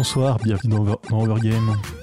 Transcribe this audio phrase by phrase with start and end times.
[0.00, 1.99] Bonsoir, bienvenue dans, Over-.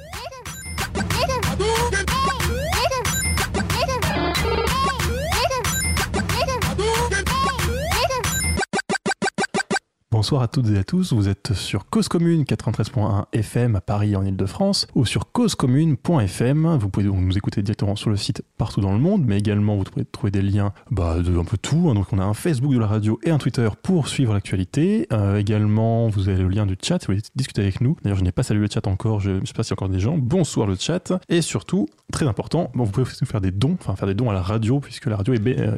[10.28, 14.14] Bonsoir à toutes et à tous, vous êtes sur Cause Commune 93.1 FM à Paris
[14.18, 16.75] en Ile-de-France ou sur causecommune.fm.
[16.82, 19.78] Vous pouvez donc nous écouter directement sur le site partout dans le monde, mais également
[19.78, 21.87] vous pouvez trouver des liens bah, de un peu tout.
[21.89, 21.93] hein.
[21.93, 25.07] Donc on a un Facebook de la radio et un Twitter pour suivre l'actualité.
[25.14, 27.96] Euh, également, vous avez le lien du chat si vous voulez discuter avec nous.
[28.04, 29.78] D'ailleurs, je n'ai pas salué le chat encore, je ne sais pas s'il y a
[29.78, 30.18] encore des gens.
[30.18, 31.14] Bonsoir le chat.
[31.29, 34.30] Et surtout, très important, vous pouvez aussi nous faire des dons, enfin faire des dons
[34.30, 35.39] à la radio, puisque la radio est...
[35.39, 35.72] bé- euh,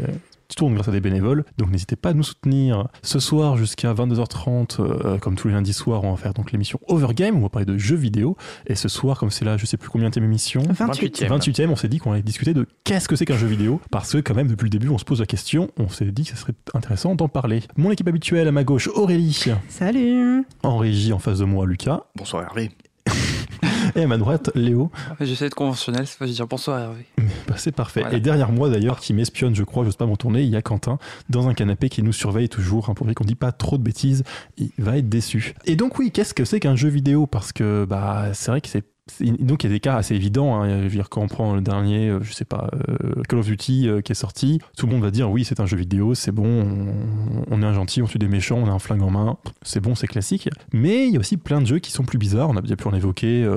[0.56, 1.44] tourne grâce à des bénévoles.
[1.58, 5.74] Donc n'hésitez pas à nous soutenir ce soir jusqu'à 22h30, euh, comme tous les lundis
[5.74, 8.38] soirs, on va faire donc l'émission Overgame, où on va parler de jeux vidéo.
[8.68, 10.62] Et ce soir, comme c'est là, je sais plus combien de émission.
[10.70, 11.24] 28.
[11.24, 14.12] 28e, on s'est dit qu'on allait discuter de qu'est-ce que c'est qu'un jeu vidéo, parce
[14.12, 16.32] que quand même depuis le début on se pose la question, on s'est dit que
[16.32, 17.64] ce serait intéressant d'en parler.
[17.78, 22.04] Mon équipe habituelle à ma gauche, Aurélie, Salut en régie en face de moi, Lucas,
[22.16, 22.72] Bonsoir Hervé.
[23.96, 24.92] Et à ma droite, Léo.
[25.20, 27.06] J'essaie d'être conventionnel, cette fois je dire bonsoir Hervé.
[27.48, 28.02] Bah, c'est parfait.
[28.02, 28.18] Voilà.
[28.18, 30.62] Et derrière moi d'ailleurs, qui m'espionne, je crois, j'ose pas m'en tourner, il y a
[30.62, 30.98] Quentin
[31.30, 34.24] dans un canapé qui nous surveille toujours hein, pour qu'on dit pas trop de bêtises.
[34.58, 35.54] Il va être déçu.
[35.66, 37.28] Et donc oui, qu'est-ce que c'est qu'un jeu vidéo?
[37.28, 38.86] Parce que bah c'est vrai que c'est c'est-
[39.40, 40.62] donc il y a des cas assez évidents.
[40.62, 40.80] hein.
[40.80, 43.46] Je veux dire, quand on prend le dernier, euh, je sais pas, euh, Call of
[43.46, 46.16] Duty euh, qui est sorti, tout le monde va dire oui, c'est un jeu vidéo,
[46.16, 46.66] c'est bon,
[47.50, 49.80] on, est un gentil, on tue des méchants, on a un flingue en main, c'est
[49.80, 50.50] bon, c'est classique.
[50.74, 52.50] Mais il y a aussi plein de jeux qui sont plus bizarres.
[52.50, 53.48] On a déjà pu en évoquer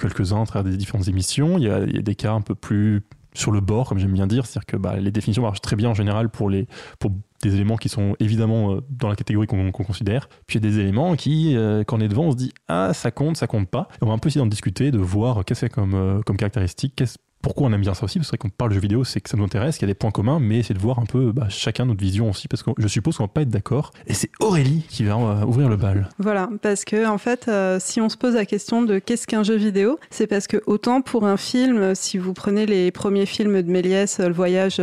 [0.00, 1.58] quelques-uns à travers des différentes émissions.
[1.58, 3.02] Il y, a, il y a des cas un peu plus
[3.34, 5.90] sur le bord, comme j'aime bien dire, c'est-à-dire que bah, les définitions marchent très bien
[5.90, 6.66] en général pour les
[6.98, 10.28] pour des éléments qui sont évidemment euh, dans la catégorie qu'on considère.
[10.46, 12.52] Puis il y a des éléments qui, euh, quand on est devant, on se dit
[12.68, 13.88] ah ça compte, ça compte pas.
[14.00, 16.94] On va un peu essayer d'en discuter, de voir qu'est-ce que comme euh, comme caractéristique,
[16.96, 19.30] qu'est-ce pourquoi on aime bien ça aussi Parce qu'on parle de jeux vidéo, c'est que
[19.30, 21.30] ça nous intéresse, qu'il y a des points communs, mais c'est de voir un peu
[21.32, 23.92] bah, chacun notre vision aussi, parce que je suppose qu'on va pas être d'accord.
[24.06, 26.08] Et c'est Aurélie qui va euh, ouvrir le bal.
[26.18, 29.44] Voilà, parce que en fait, euh, si on se pose la question de qu'est-ce qu'un
[29.44, 33.62] jeu vidéo, c'est parce que autant pour un film, si vous prenez les premiers films
[33.62, 34.82] de Méliès, euh, Le Voyage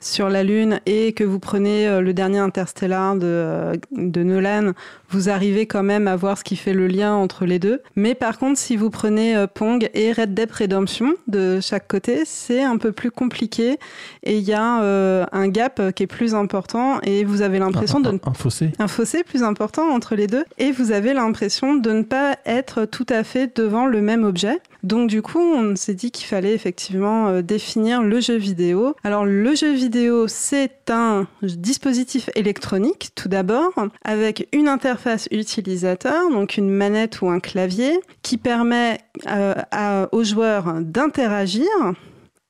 [0.00, 4.72] sur la Lune, et que vous prenez le dernier Interstellar de, de Nolan,
[5.10, 7.82] vous arrivez quand même à voir ce qui fait le lien entre les deux.
[7.96, 12.62] Mais par contre, si vous prenez Pong et Red Dead Redemption de chaque côté, c'est
[12.62, 13.78] un peu plus compliqué
[14.22, 17.98] et il y a euh, un gap qui est plus important et vous avez l'impression
[17.98, 18.72] un, de un fossé.
[18.78, 22.84] un fossé plus important entre les deux et vous avez l'impression de ne pas être
[22.84, 24.60] tout à fait devant le même objet.
[24.82, 28.94] Donc du coup, on s'est dit qu'il fallait effectivement euh, définir le jeu vidéo.
[29.04, 33.72] Alors le jeu vidéo, c'est un dispositif électronique tout d'abord
[34.04, 38.98] avec une interface utilisateur, donc une manette ou un clavier qui permet
[39.28, 41.68] euh, aux joueurs d'interagir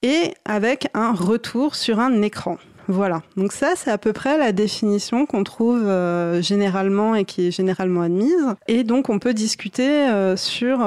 [0.03, 2.59] et avec un retour sur un écran.
[2.89, 7.47] Voilà, donc ça c'est à peu près la définition qu'on trouve euh, généralement et qui
[7.47, 8.47] est généralement admise.
[8.67, 10.81] Et donc on peut discuter sur,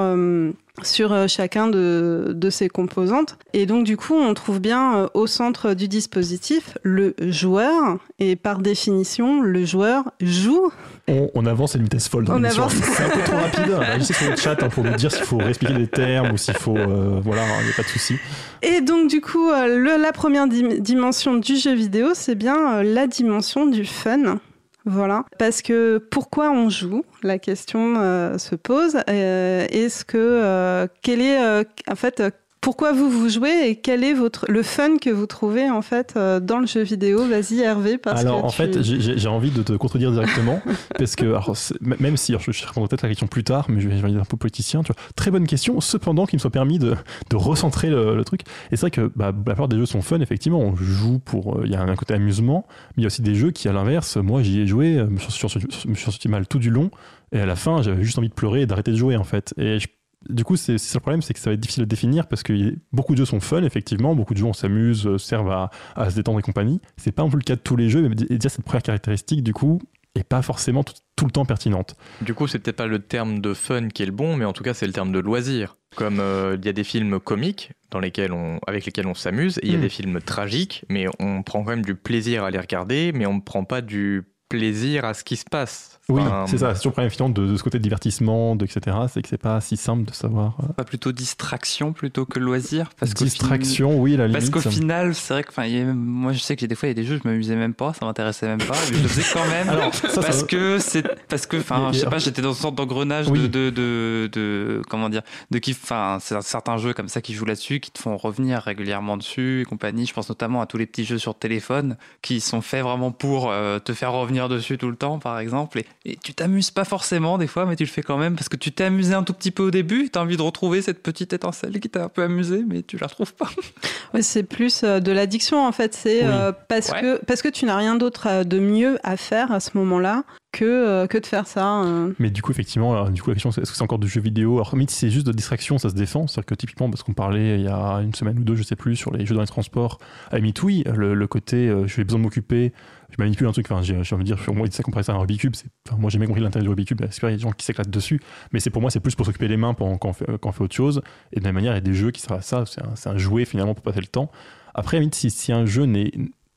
[0.82, 3.38] sur euh, chacun de, de ces composantes.
[3.54, 8.00] Et donc du coup on trouve bien euh, au centre du dispositif le joueur.
[8.20, 10.72] Et par définition, le joueur joue.
[11.08, 12.64] On, on avance à une vitesse folle dans On l'émission.
[12.64, 12.74] avance.
[12.82, 13.74] C'est un peu trop rapide.
[13.74, 16.54] Réagissez sur le chat hein, pour nous dire s'il faut réexpliquer des termes ou s'il
[16.56, 16.76] faut.
[16.78, 18.16] euh, voilà, il n'y a pas de souci.
[18.62, 23.06] Et donc du coup, le- la première dim- dimension du jeu vidéo, c'est bien la
[23.08, 24.40] dimension du fun.
[24.86, 28.98] Voilà, parce que pourquoi on joue La question euh, se pose.
[29.10, 32.22] Euh, Est-ce que euh, quel est euh, en fait
[32.64, 36.14] pourquoi vous vous jouez et quel est votre le fun que vous trouvez en fait
[36.16, 37.28] euh, dans le jeu vidéo?
[37.28, 40.62] Vas-y Hervé, parce alors que en tu- fait, j'ai- envie de te contredire directement
[40.98, 43.82] parce que alors, même si alors, je, je répondrai peut-être la question plus tard, mais
[43.82, 44.82] je vais, je vais dire un peu politicien.
[44.82, 45.80] Tu vois, très bonne question.
[45.82, 46.96] Cependant, qu'il me soit permis de,
[47.30, 48.42] de recentrer le, le truc.
[48.72, 50.20] Et c'est vrai que bah, la plupart des jeux sont fun.
[50.22, 51.58] Effectivement, on joue pour.
[51.58, 53.68] euh, Il y a un côté amusement, mais il y a aussi des jeux qui,
[53.68, 56.48] à l'inverse, moi j'y ai joué, euh, je me suis je me suis senti mal
[56.48, 56.90] tout du long,
[57.34, 59.54] et à la fin, j'avais juste envie de pleurer et d'arrêter de jouer en fait.
[59.58, 59.88] Et je-
[60.30, 62.44] du coup, c'est ça le problème, c'est que ça va être difficile à définir parce
[62.44, 65.52] que y beaucoup de jeux sont fun, effectivement, beaucoup de jeux on s'amuse, euh, servent
[65.52, 66.82] à, à se détendre et compagnie.
[66.98, 69.44] C'est pas un peu le cas de tous les jeux, mais déjà cette première caractéristique,
[69.44, 69.82] du coup,
[70.16, 71.96] est pas forcément tout, tout le temps pertinente.
[72.22, 74.54] Du coup, c'est peut-être pas le terme de fun qui est le bon, mais en
[74.54, 75.76] tout cas, c'est le terme de loisir.
[75.96, 79.58] Comme euh, il y a des films comiques dans lesquels on, avec lesquels on s'amuse,
[79.60, 79.82] et il y a Mm.
[79.82, 83.36] des films tragiques, mais on prend quand même du plaisir à les regarder, mais on
[83.36, 85.93] ne prend pas du plaisir à ce qui se passe.
[86.10, 88.56] Oui, Enfin, c'est ça, c'est toujours le problème effectivement de, de ce côté de divertissement,
[88.58, 88.98] de, etc.
[89.08, 90.58] C'est que c'est pas si simple de savoir.
[90.62, 94.64] euh, Pas plutôt distraction plutôt que loisir parce distraction, oui, la fin- Parce limite.
[94.64, 96.76] qu'au final, c'est vrai que enfin, il y a- moi je sais que j'ai des
[96.76, 98.98] fois il y a des jeux je m'amusais même pas, ça m'intéressait même pas, mais
[98.98, 99.70] je le faisais quand même.
[99.74, 102.60] Alors, ça, ça parce que c'est parce que enfin je sais pas j'étais dans une
[102.60, 103.40] sorte d'engrenage Oui.
[103.40, 105.22] de, de, de de comment dire
[105.52, 108.60] de qui enfin c'est certains jeux comme ça qui jouent là-dessus qui te font revenir
[108.62, 112.42] régulièrement dessus et compagnie je pense notamment à tous les petits jeux sur téléphone qui
[112.42, 116.03] sont faits vraiment pour euh, te faire revenir dessus tout le temps par exemple et
[116.06, 118.58] et tu t'amuses pas forcément des fois, mais tu le fais quand même parce que
[118.58, 121.02] tu t'es amusé un tout petit peu au début, tu as envie de retrouver cette
[121.02, 123.50] petite étincelle qui t'a un peu amusé, mais tu la retrouves pas.
[124.14, 125.96] Ouais, c'est plus euh, de l'addiction en fait.
[125.96, 126.30] C'est Oui.
[126.32, 127.02] euh, parce, Ouais.
[127.02, 130.24] que, parce que tu n'as rien d'autre euh, de mieux à faire à ce moment-là
[130.54, 131.84] que, euh, que de faire ça.
[131.84, 132.14] euh.
[132.20, 134.22] Mais du coup, effectivement, alors, du coup, la question, est-ce que c'est encore du jeu
[134.22, 134.54] vidéo?
[134.54, 136.28] Alors, si c'est juste de distraction, ça se défend.
[136.28, 138.78] C'est-à-dire que typiquement, parce qu'on parlait il y a une semaine ou deux, je sais
[138.78, 139.98] plus, sur les jeux dans les transports,
[140.30, 142.72] à la limite, oui, le, le côté euh, j'ai besoin de m'occuper,
[143.10, 145.16] je manipule un truc, enfin, j'ai envie de dire, pour moi, ça comparer ça à
[145.16, 145.54] un Rubik's Cube,
[145.98, 147.90] moi j'ai jamais compris l'intérêt du Rubik's Cube, il y a des gens qui s'éclatent
[147.90, 148.20] dessus,
[148.52, 150.76] mais c'est pour moi, c'est plus pour s'occuper les mains pendant quand on fait autre
[150.76, 151.02] chose.
[151.32, 153.10] Et de la même manière, il y a des jeux qui servent à ça, c'est
[153.10, 154.32] un, jouet finalement pour passer le temps.
[154.74, 156.12] Après, si, si un jeu n'est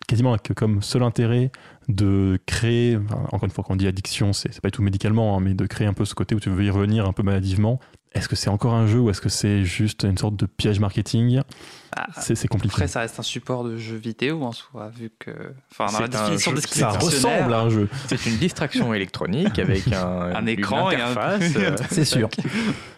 [0.07, 1.51] quasiment comme seul intérêt
[1.89, 4.83] de créer, enfin, encore une fois, quand on dit addiction, c'est c'est pas du tout
[4.83, 7.13] médicalement, hein, mais de créer un peu ce côté où tu veux y revenir un
[7.13, 7.79] peu maladivement.
[8.13, 10.81] Est-ce que c'est encore un jeu ou est-ce que c'est juste une sorte de piège
[10.81, 11.43] marketing?
[11.95, 12.75] Ah, C'est c'est compliqué.
[12.75, 15.31] Après, ça reste un support de jeu vidéo en soi, vu que.
[15.71, 17.89] Enfin, dans la définition de ce qui ça ressemble à un jeu.
[18.09, 21.53] C'est une distraction électronique avec un, Un une écran et un- interface.
[21.57, 22.31] euh, C'est sûr.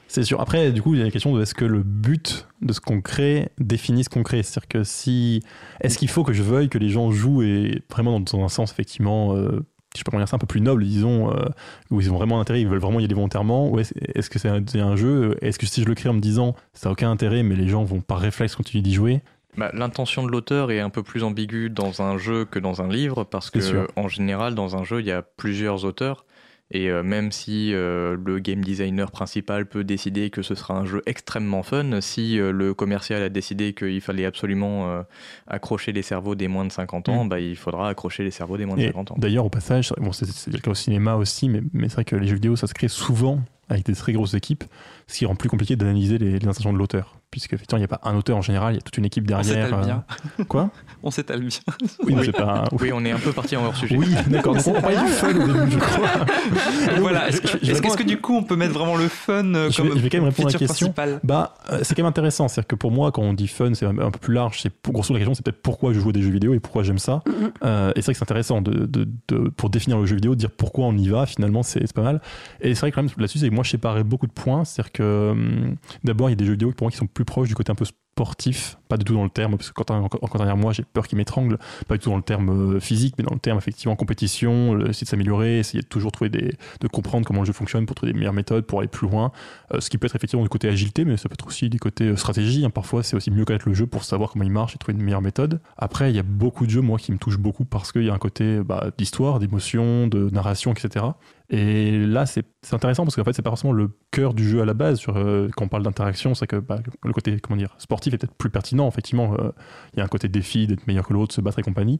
[0.09, 0.41] C'est sûr.
[0.41, 2.81] Après, du coup, il y a la question de est-ce que le but de ce
[2.81, 4.43] qu'on crée définit ce qu'on crée?
[4.43, 5.43] C'est-à-dire que si.
[5.83, 8.73] Est-ce qu'il faut que je veuille que les gens jouent et vraiment dans, un sens,
[8.73, 9.61] effectivement, euh,
[9.95, 11.45] je sais pas comment dire ça, un peu plus noble, disons, euh,
[11.91, 14.49] où ils ont vraiment intérêt, ils veulent vraiment y aller volontairement Ou est-ce que c'est
[14.49, 17.43] un, jeu Est-ce que si je le crée en me disant ça n'a aucun intérêt,
[17.43, 19.21] mais les gens vont par réflexe continuer d'y jouer?
[19.59, 22.89] Bah, L'intention de l'auteur est un peu plus ambiguë dans un jeu que dans un
[22.89, 23.89] livre parce que sûr.
[23.97, 26.27] en général dans un jeu il y a plusieurs auteurs
[26.71, 30.85] et euh, même si euh, le game designer principal peut décider que ce sera un
[30.85, 35.05] jeu extrêmement fun, si euh, le commercial a décidé qu'il fallait absolument
[35.47, 37.29] accrocher les cerveaux des moins de 50 ans, Mm.
[37.29, 39.15] bah, il faudra accrocher les cerveaux des moins de Et 50 ans.
[39.19, 42.05] D'ailleurs, au passage, bon, c'est c'est le cas au cinéma aussi, mais, mais c'est vrai
[42.05, 44.65] que les jeux vidéo, ça se crée souvent avec des très grosses équipes,
[45.09, 47.15] ce qui rend plus compliqué d'analyser les, les intentions de l'auteur.
[47.31, 49.05] Puisque, effectivement, il n'y a pas un auteur en général, il y a toute une
[49.05, 49.67] équipe On derrière.
[49.67, 50.05] s'étale bien.
[50.41, 50.71] euh, Quoi?
[51.03, 51.59] On s'étale bien.
[52.05, 52.65] Oui, pas.
[52.95, 53.97] On est un peu parti en hors sujet.
[53.99, 54.57] Oui, d'accord.
[54.67, 56.09] On parlait du fun au début, je crois.
[56.89, 57.29] Donc, voilà.
[57.29, 60.01] Est-ce que, du coup, on peut mettre vraiment le fun euh, Je comme vais- je
[60.01, 60.87] vais quand même répondre à la question.
[60.93, 61.21] principale?
[61.23, 62.49] Bah, euh, c'est quand même intéressant.
[62.49, 64.61] C'est-à-dire que pour moi, quand on dit fun, c'est un peu plus large.
[64.63, 66.61] C'est grosso modo, la question, c'est peut-être pourquoi je joue à des jeux vidéo et
[66.61, 67.23] pourquoi j'aime ça.
[67.27, 67.51] Mhm.
[67.63, 70.35] Euh, et c'est vrai que c'est intéressant de, de- de- pour définir le jeu vidéo,
[70.35, 71.27] de dire pourquoi on y va.
[71.27, 72.23] Finalement, c'est c'est pas mal.
[72.63, 74.65] Et c'est vrai que quand même là-dessus, c'est que moi, je séparais beaucoup de points.
[74.65, 77.49] C'est-à-dire hum, d'abord, il y a des jeux vidéo pour moi qui sont plus proches
[77.49, 77.85] du côté un peu
[78.19, 81.07] sportif, pas du tout dans le terme, parce que quand, quand, derrière moi, j'ai peur
[81.07, 81.57] qu'il m'étrangle,
[81.87, 85.05] pas du tout dans le terme euh, physique, mais dans le terme effectivement compétition, essayer
[85.05, 88.19] de s'améliorer, essayer de toujours trouver de comprendre comment le jeu fonctionne pour trouver des
[88.19, 89.31] meilleures méthodes pour aller plus loin.
[89.73, 91.79] Euh, ce qui peut être effectivement du côté agilité, mais ça peut être aussi du
[91.79, 92.65] côté euh, stratégie.
[92.65, 92.71] hein.
[92.71, 95.05] Parfois, c'est aussi mieux connaître le jeu pour savoir comment il marche et trouver une
[95.05, 95.61] meilleure méthode.
[95.77, 98.11] Après, il y a beaucoup de jeux, moi, qui me touchent beaucoup parce qu'il y
[98.11, 101.05] a un côté bah, d'histoire, d'émotion, de narration, etc.
[101.51, 104.61] Et là, c'est c'est intéressant parce qu'en fait, c'est pas forcément le cœur du jeu
[104.61, 104.99] à la base.
[104.99, 108.19] Sur, euh, quand on parle d'interaction, c'est que bah, le côté comment dire, sportif est
[108.19, 108.87] peut-être plus pertinent.
[108.89, 109.53] Effectivement, euh,
[109.95, 111.99] il y a un côté défi d'être meilleur que l'autre, se battre et compagnie.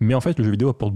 [0.00, 0.94] Mais en fait, le jeu vidéo apporte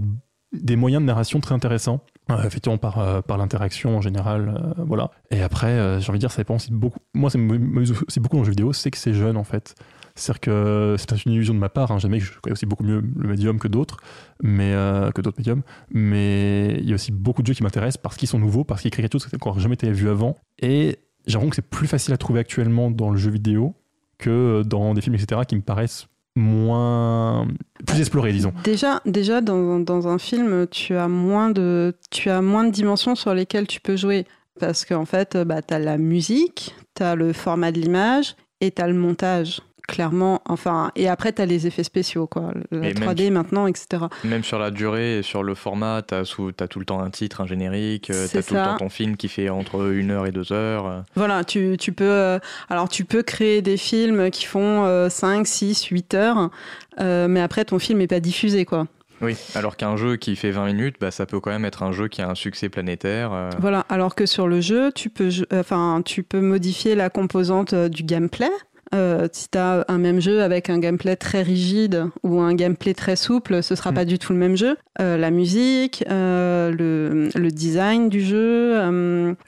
[0.53, 2.01] des moyens de narration très intéressants.
[2.29, 4.73] Euh, effectivement, par, par l'interaction en général.
[4.77, 5.09] voilà.
[5.31, 6.99] Et après, j'ai envie de dire, ça dépend aussi beaucoup.
[7.15, 7.31] Moi,
[8.07, 9.75] aussi beaucoup dans le jeu vidéo, c'est que c'est jeune en fait.
[10.15, 13.03] C'est-à-dire que c'est une illusion de ma part, hein, jamais je connais aussi beaucoup mieux
[13.17, 13.97] le médium que d'autres,
[14.41, 15.61] mais euh, que d'autres médiums.
[15.91, 18.81] Mais il y a aussi beaucoup de jeux qui m'intéressent parce qu'ils sont nouveaux, parce
[18.81, 20.37] qu'ils créent quelque chose qui n'a encore jamais été vu avant.
[20.59, 23.75] Et j'ai l'impression que c'est plus facile à trouver actuellement dans le jeu vidéo
[24.17, 26.07] que dans des films, etc., qui me paraissent
[26.37, 27.47] moins.
[27.85, 28.53] plus explorés, disons.
[28.63, 33.15] Déjà, déjà dans, dans un film, tu as, moins de, tu as moins de dimensions
[33.15, 34.25] sur lesquelles tu peux jouer.
[34.59, 38.71] Parce qu'en fait, bah, tu as la musique, tu as le format de l'image et
[38.71, 39.61] tu as le montage.
[39.87, 42.51] Clairement, enfin, et après, tu as les effets spéciaux, quoi.
[42.71, 44.05] La Et même 3D maintenant, etc.
[44.23, 46.23] Même sur la durée et sur le format, tu as,
[46.67, 49.15] tout le temps un titre, un générique, tu C'est as tout le temps ton film
[49.15, 50.87] qui fait entre une heure et deux heures.
[50.87, 50.99] euh.
[51.15, 52.39] Voilà, tu, tu peux, euh,
[52.69, 56.49] alors tu peux créer des films qui font euh, 5, 6, 8 heures,
[56.99, 58.87] euh, mais après, ton film n'est pas diffusé, quoi.
[59.21, 61.93] Oui, alors qu'un jeu qui fait 20 minutes, bah, ça peut quand même être un
[61.93, 63.31] jeu qui a un succès planétaire.
[63.33, 63.49] euh.
[63.59, 67.71] Voilà, alors que sur le jeu, tu peux, euh, enfin, tu peux modifier la composante
[67.73, 68.49] euh, du gameplay.
[68.93, 72.93] Euh, si tu as un même jeu avec un gameplay très rigide ou un gameplay
[72.93, 73.95] très souple, ce sera Mm.
[73.95, 74.77] pas du tout le même jeu.
[75.01, 78.75] Euh, la musique, euh, le, le design du jeu,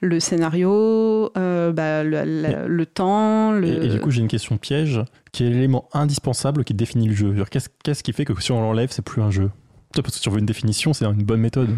[0.00, 3.52] le scénario, bah, le, temps.
[3.52, 3.66] Le...
[3.68, 5.00] Et, et du coup, j'ai une question piège.
[5.32, 8.90] Quel est l'élément indispensable qui définit le jeu Qu'est-ce qui fait que si on l'enlève,
[8.90, 9.50] c'est plus un jeu?
[9.94, 11.70] Parce que si on veut une définition, c'est une bonne méthode.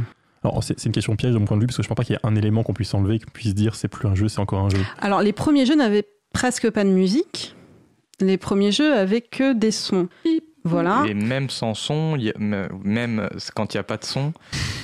[0.43, 2.03] Alors, c'est une question piège de mon point de vue, parce que je pense pas
[2.05, 4.29] qu'il y ait un élément qu'on puisse enlever, qu'on puisse dire c'est plus un jeu,
[4.29, 4.79] c'est encore un jeu.
[5.01, 7.55] Alors, les premiers jeux n'avaient presque pas de musique.
[8.21, 10.09] Les premiers jeux avaient que des sons.
[10.65, 11.05] Voilà.
[11.09, 12.35] Et même sans son, y a-
[12.85, 14.35] même quand il n'y a pas de son,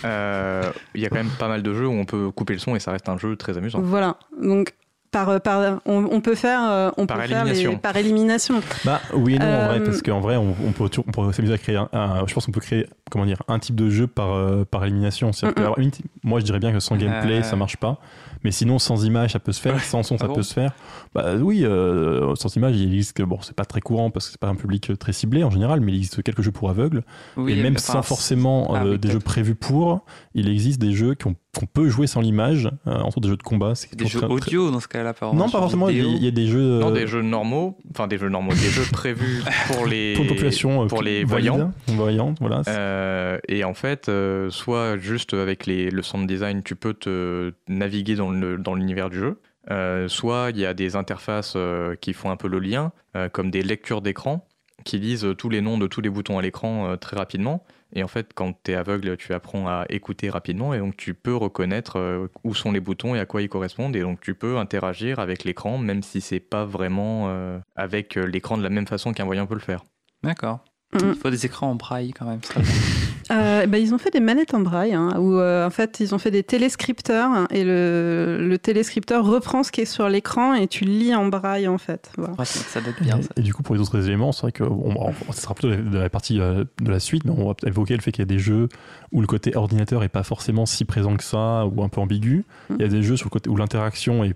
[0.07, 2.59] euh, il y a quand même pas mal de jeux où on peut couper le
[2.61, 3.81] son et ça reste un jeu très amusant.
[3.83, 4.17] Voilà.
[4.43, 4.73] Donc,
[5.11, 7.71] par, par, on, peut faire, on par peut élimination.
[7.73, 8.61] Faire par élimination.
[8.85, 11.33] Bah oui et non en vrai Euh, parce qu'en vrai on, on peut on peut
[11.33, 13.89] s'amuser à créer un, un- je pense qu'on peut créer comment dire un type de
[13.89, 15.31] jeu par euh, par élimination.
[15.79, 17.43] Limite, moi je dirais bien que sans gameplay Euh.
[17.43, 17.99] ça marche pas,
[18.47, 20.55] mais sinon sans image ça peut se faire, sans son ça Ah bon peut se
[20.55, 20.73] faire.
[21.13, 24.41] Bah oui euh, sans image il existe bon c'est pas très courant parce que c'est
[24.41, 27.03] pas un public très ciblé en général, mais il existe quelques jeux pour aveugles.
[27.37, 31.35] Oui, et même sans forcément euh, des jeux prévus pour, il existe des jeux qu'on
[31.59, 33.75] qu'on peut jouer sans l'image, euh, entre des jeux de combat.
[33.75, 35.89] C'est Des jeux très- très- audio dans ce cas-là, par Non, pas forcément.
[35.89, 38.53] Il y, a- y des jeux Non, euh, des jeux normaux, enfin des jeux normaux,
[38.53, 41.73] des jeux prévus pour les, pour population euh, pour les valide, voyants.
[41.89, 42.63] voyante, voilà.
[42.69, 47.53] Euh, et en fait, euh, soit juste avec les, le sound design, tu peux te
[47.69, 49.41] naviguer dans le- dans l'univers du jeu.
[49.71, 53.29] Euh, soit il y a des interfaces euh, qui font un peu le lien, euh,
[53.29, 54.47] comme des lectures d'écran,
[54.85, 57.65] qui lisent tous les noms de tous les boutons à l'écran euh, très rapidement.
[57.97, 61.15] Et en fait, quand tu es aveugle, tu apprends à écouter rapidement et donc tu
[61.15, 63.97] peux reconnaître euh, où sont les boutons et à quoi ils correspondent.
[63.97, 68.27] Et donc tu peux interagir avec l'écran, même si c'est pas vraiment euh, avec euh,
[68.27, 69.83] l'écran de la même façon qu'un voyant peut le faire.
[70.23, 70.63] D'accord.
[70.93, 70.99] Mm.
[71.09, 72.41] Il faut des écrans en braille quand même.
[73.33, 76.15] Euh, bah, ils ont fait des manettes en braille, hein, où euh, en fait ils
[76.15, 80.55] ont fait des téléscripteurs hein, et le, le téléscripteur reprend ce qui est sur l'écran
[80.55, 82.11] et tu lis en braille en fait.
[82.17, 82.35] Voilà.
[82.35, 83.21] Pratique, ça doit être bien.
[83.21, 83.29] ça.
[83.37, 84.95] Et, et du coup, pour les autres éléments, c'est vrai que bon,
[85.29, 87.69] on- ce sera plutôt de la partie euh, de la suite, mais on va peut-être
[87.73, 88.69] évoquer le fait qu'il y a des jeux
[89.13, 92.45] où le côté ordinateur est pas forcément si présent que ça ou un peu ambigu.
[92.71, 94.35] Il y a des jeux sur le côté où l'interaction est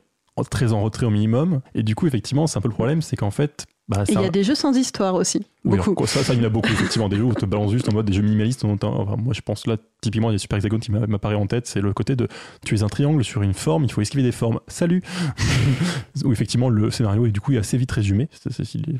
[0.50, 1.60] très en retrait au minimum.
[1.74, 4.24] Et du coup, effectivement, c'est un peu le problème, c'est qu'en fait, bah, il y
[4.24, 5.90] a des jeux sans histoire aussi, Oui, beaucoup.
[5.98, 7.08] alors, ça, ça, il y en a beaucoup, effectivement.
[7.08, 8.64] Des jeux où on te balance juste en mode des jeux minimalistes.
[8.64, 11.46] Enfin, moi, je pense là, typiquement, il y a Super Hexagone qui m'a- m'apparaît en
[11.46, 11.66] tête.
[11.66, 12.28] C'est le côté de
[12.64, 14.60] tu es un triangle sur une forme, il faut esquiver des formes.
[14.68, 15.02] Salut
[16.24, 18.28] Où effectivement, le scénario est du coup assez vite résumé.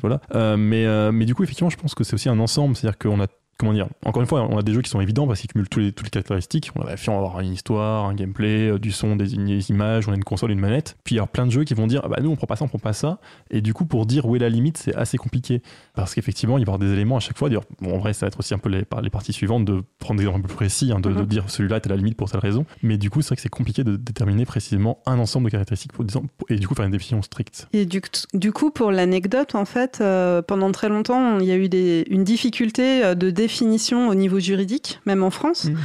[0.01, 0.21] Voilà.
[0.35, 2.75] Euh, mais, euh, mais du coup, effectivement, je pense que c'est aussi un ensemble.
[2.75, 3.27] C'est-à-dire qu'on a
[3.61, 5.69] comment dire encore une fois on a des jeux qui sont évidents parce qu'ils cumulent
[5.69, 6.71] tous les, toutes les caractéristiques.
[6.75, 10.07] On va on va avoir une histoire un gameplay euh, du son des, des images
[10.07, 10.97] on a une console une manette.
[11.03, 12.47] Puis il y a plein de jeux qui vont dire ah bah nous on prend
[12.47, 13.19] pas ça on prend pas ça.
[13.49, 15.61] Et du coup pour dire où est la limite c'est assez compliqué.
[15.95, 17.49] Parce qu'effectivement il va y avoir des éléments à chaque fois.
[17.49, 19.65] Dire bon en vrai ça va être aussi un peu les, par- les parties suivantes
[19.65, 21.25] de prendre des exemples plus précis hein, de, de Mhm.
[21.27, 22.65] dire celui-là à la limite pour telle raison.
[22.83, 25.91] Mais du coup c'est vrai que c'est compliqué de déterminer précisément un ensemble de caractéristiques
[25.93, 26.05] pour,
[26.49, 27.67] et du coup faire une définition stricte.
[27.73, 28.01] Et du,
[28.33, 32.05] du coup, pour l'anecdote, en fait, euh, pendant très longtemps, il y a eu des,
[32.09, 35.77] une difficulté euh, de définition au niveau juridique, même en France, Mhm.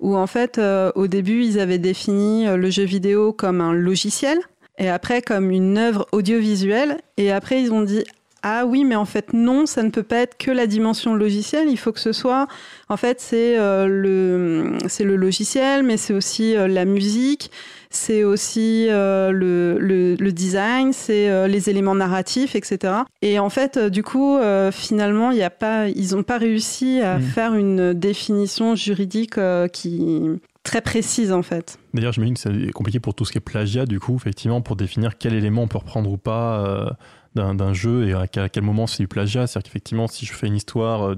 [0.00, 3.72] où en fait, euh, au début, ils avaient défini euh, le jeu vidéo comme un
[3.72, 4.38] logiciel,
[4.78, 8.04] et après comme une œuvre audiovisuelle, et après ils ont dit
[8.46, 11.68] ah oui, mais en fait non, ça ne peut pas être que la dimension logicielle.
[11.70, 12.46] Il faut que ce soit,
[12.90, 17.50] en fait, c'est euh, le c'est le logiciel, mais c'est aussi euh, la musique,
[17.96, 22.92] c'est aussi euh, le, le, le design, c'est euh, les éléments narratifs, etc.
[23.22, 24.38] Et en fait, euh, du coup,
[24.72, 27.22] finalement, il y a pas, ils n'ont pas réussi à Mm.
[27.22, 29.34] faire une définition juridique
[29.72, 30.22] qui
[30.62, 31.78] très précise en fait.
[31.92, 34.76] D'ailleurs, j'imagine que c'est compliqué pour tout ce qui est plagiat, du coup, effectivement, pour
[34.76, 36.96] définir quel élément on peut reprendre ou pas
[37.34, 39.46] d'un jeu et à quel, moment c'est du plagiat.
[39.46, 41.14] C'est-à-dire qu'effectivement, si je fais une histoire euh,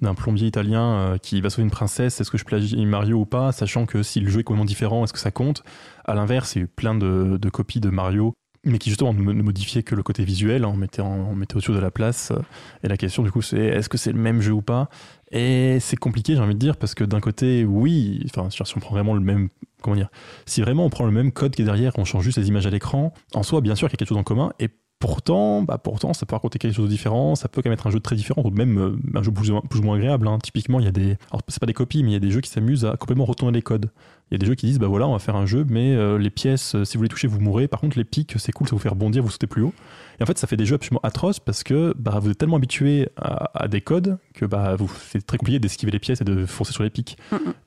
[0.00, 3.26] d'un plombier italien euh, qui va sauver une princesse, est-ce que je plagie Mario ou
[3.26, 5.62] pas, sachant que si le jeu est complètement différent, est-ce que ça compte?
[6.04, 8.34] À l'inverse, il y a eu plein de, de copies de Mario
[8.66, 11.54] mais qui justement ne modifiait que le côté visuel, hein, on mettait, en- on mettait
[11.54, 12.30] au-dessus de la place.
[12.30, 12.38] euh,
[12.82, 14.88] Et la question du coup c'est est-ce que c'est le même jeu ou pas?
[15.30, 18.80] Et c'est compliqué j'ai envie de dire parce que d'un côté oui, enfin si on
[18.80, 19.48] prend vraiment le même,
[19.82, 20.08] comment dire,
[20.46, 22.66] si vraiment on prend le même code qui est derrière, on change juste les images
[22.66, 24.70] à l'écran, en soi bien sûr qu'il y a quelque chose en commun et
[25.04, 27.86] pourtant, bah pourtant, ça peut raconter quelque chose de différent, ça peut quand même être
[27.86, 30.26] un jeu très différent, ou même euh, un jeu plus ou moins, plus moins agréable.
[30.26, 30.38] hein.
[30.42, 31.18] Typiquement, il y a des.
[31.30, 33.26] Alors, c'est pas des copies, mais il y a des jeux qui s'amusent à complètement
[33.26, 33.90] retourner les codes.
[34.34, 35.94] Il y a des jeux qui disent, bah voilà, on va faire un jeu, mais
[35.94, 37.68] euh, les pièces, euh, si vous les touchez, vous mourrez.
[37.68, 39.72] Par contre, les pics, c'est cool, ça vous fait rebondir, vous sautez plus haut.
[40.20, 42.56] Et en fait, ça fait des jeux absolument atroces parce que bah, vous êtes tellement
[42.56, 46.24] habitué à, à des codes que bah, vous, c'est très compliqué d'esquiver les pièces et
[46.24, 47.16] de foncer sur les pics.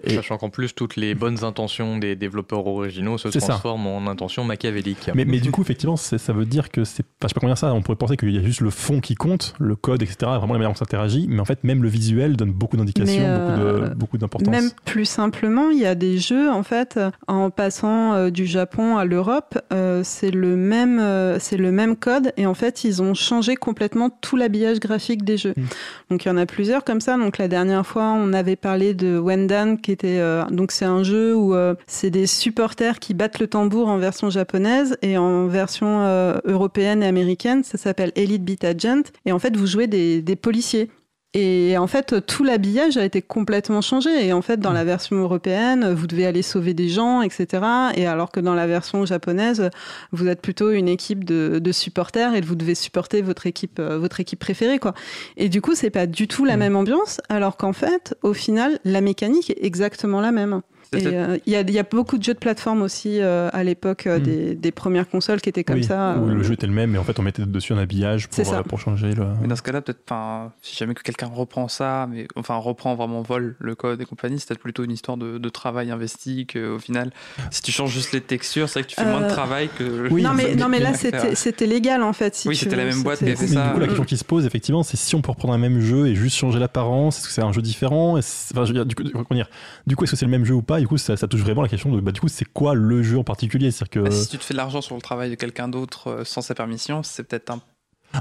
[0.05, 3.47] Et- Sachant qu'en plus, toutes les bonnes intentions des développeurs originaux se C'est ça.
[3.49, 5.09] transforment en intentions machiavéliques.
[5.13, 7.03] Mais, mais du coup, effectivement, ça veut dire que c'est.
[7.21, 9.01] Enfin, je sais pas dire ça, on pourrait penser qu'il y a juste le fond
[9.01, 11.83] qui compte, le code, etc., vraiment la manière dont ça interagit, mais en fait, même
[11.83, 14.49] le visuel donne beaucoup d'indications, beaucoup euh, beaucoup d'importance.
[14.51, 18.97] Même plus simplement, il y a des jeux en fait en passant euh, du Japon
[18.97, 23.01] à l'Europe, euh, c'est le même euh, c'est le même code et en fait ils
[23.01, 25.53] ont changé complètement tout l'habillage graphique des jeux.
[25.55, 25.63] Mm.
[26.09, 27.15] Donc il y en a plusieurs comme ça.
[27.17, 31.35] Donc la dernière fois on avait parlé de Wendan qui était donc c'est un jeu
[31.35, 36.01] où c'est des supporters qui battent le tambour en version japonaise et en version
[36.45, 40.35] européenne et américaine ça s'appelle Elite Beat Agent et en fait vous jouez des, des
[40.35, 40.89] policiers.
[41.33, 44.25] Et en fait, tout l'habillage a été complètement changé.
[44.25, 47.63] Et en fait, dans la version européenne, vous devez aller sauver des gens, etc.
[47.95, 49.69] Et alors que dans la version japonaise,
[50.11, 53.99] vous êtes plutôt une équipe de, de supporters et vous devez supporter votre équipe, euh,
[53.99, 54.93] votre équipe préférée, quoi.
[55.35, 56.59] Et du coup, c'est pas du tout la Mm.
[56.59, 60.61] même ambiance, alors qu'en fait, au final, la mécanique est exactement la même.
[60.95, 64.55] Euh, il y, a beaucoup de jeux de plateforme aussi euh, à l'époque hmm.
[64.55, 66.17] des, premières consoles qui étaient comme ça.
[66.17, 68.63] Où le jeu était le même, mais en fait on mettait dessus un habillage pour,
[68.63, 69.25] pour changer le.
[69.41, 70.13] Mais dans ce cas-là, peut-être,
[70.61, 74.39] si jamais que quelqu'un reprend ça, mais enfin reprend vraiment vol le code et compagnie,
[74.39, 77.11] c'est peut-être plutôt une histoire de, travail investi qu'au final,
[77.51, 80.07] si tu changes juste les textures, c'est vrai que tu fais moins de travail que.
[80.17, 82.43] Oui, non mais, non mais là c'était légal en fait.
[82.45, 83.67] oui, c'était la même boîte qui a fait ça.
[83.67, 85.79] Du coup, la question qui se pose effectivement, c'est si on peut reprendre un même
[85.79, 88.85] jeu et juste changer l'apparence, est-ce que c'est un jeu différent enfin, je veux dire,
[88.85, 91.15] du coup, du coup est-ce que c'est le même jeu ou pas Du coup, ça,
[91.15, 93.71] touche vraiment la question de bah, du coup, c'est quoi le jeu en particulier?
[93.71, 96.07] C'est que bah, si tu te fais de l'argent sur le travail de quelqu'un d'autre
[96.07, 97.61] euh, sans sa permission, c'est peut-être un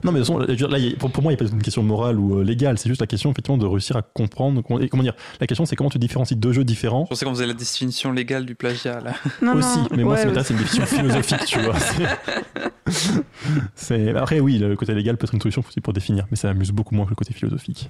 [0.04, 2.18] non, mais de toute façon, là, pour, moi, il n'y a pas une question morale
[2.18, 2.76] ou euh, légale.
[2.76, 4.62] C'est juste la question, effectivement, de réussir à comprendre.
[4.80, 7.04] Et comment dire La question, c'est comment tu différencies deux jeux différents.
[7.04, 9.14] Je pensais qu'on faisait la définition légale du plagiat, là.
[9.54, 11.76] Aussi, mais moi, c'est une définition philosophique, tu vois.
[14.20, 16.72] Après, oui, le côté légal peut être une solution aussi pour définir, mais ça amuse
[16.72, 17.88] beaucoup moins que le côté philosophique.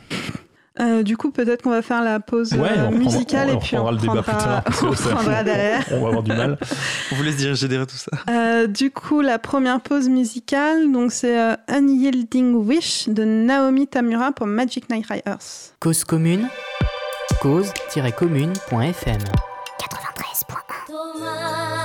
[0.79, 3.97] Euh, du coup, peut-être qu'on va faire la pause euh, musicale et puis on, le
[3.97, 4.63] débat plus tard.
[4.83, 5.85] On prendra derrière.
[5.91, 6.59] On va avoir du mal.
[7.13, 8.11] On vous laisse diriger tout ça.
[8.29, 14.47] Euh, du coup, la première pause musicale, donc c'est Unyielding Wish de Naomi Tamura pour
[14.47, 15.39] Magic Night Riders.
[15.81, 16.49] Cause commune,
[17.41, 19.21] cause-commune.fm.
[19.79, 21.76] Et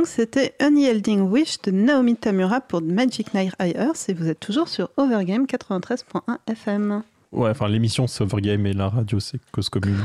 [0.00, 4.08] donc, c'était Unyielding Wish de Naomi Tamura pour Magic Night Earth.
[4.08, 7.02] Et vous êtes toujours sur Overgame 93.1 FM.
[7.32, 10.00] Ouais, enfin, l'émission c'est Overgame et la radio c'est Cause Commune.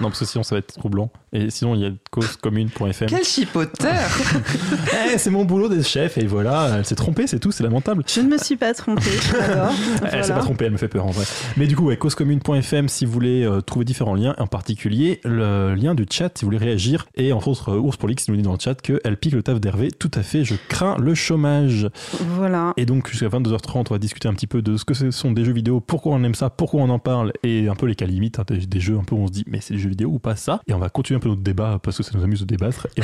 [0.00, 1.10] Non, parce que sinon ça va être troublant.
[1.32, 3.08] Et sinon, il y a causecommune.fm.
[3.08, 3.92] Quel chipoteur
[5.14, 8.04] Eh, C'est mon boulot des chefs et voilà, elle s'est trompée, c'est tout, c'est lamentable.
[8.06, 9.70] Je ne me suis pas trompée, d'abord.
[10.02, 10.34] Elle s'est Voilà.
[10.34, 11.24] pas trompée, elle me fait peur en vrai.
[11.56, 15.74] Mais du coup, ouais, causecommune.fm si vous voulez euh, trouver différents liens, en particulier le
[15.74, 17.06] lien du chat si vous voulez réagir.
[17.16, 19.42] Et entre autres, euh, Ours pour l'X nous dit dans le chat qu'elle pique le
[19.42, 19.90] taf d'Hervé.
[19.90, 21.88] Tout à fait, je crains le chômage.
[22.36, 22.72] Voilà.
[22.76, 25.32] Et donc, jusqu'à 22h30, on va discuter un petit peu de ce que ce sont
[25.32, 27.94] des jeux vidéo, pourquoi on aime ça, pourquoi on en parle, et un peu les
[27.94, 29.80] cas limites hein, des, des jeux, un peu où on se dit, mais c'est des
[29.88, 32.12] vidéo ou pas ça Et on va continuer un peu notre débat parce que ça
[32.14, 32.86] nous amuse de débattre.
[32.96, 33.02] Et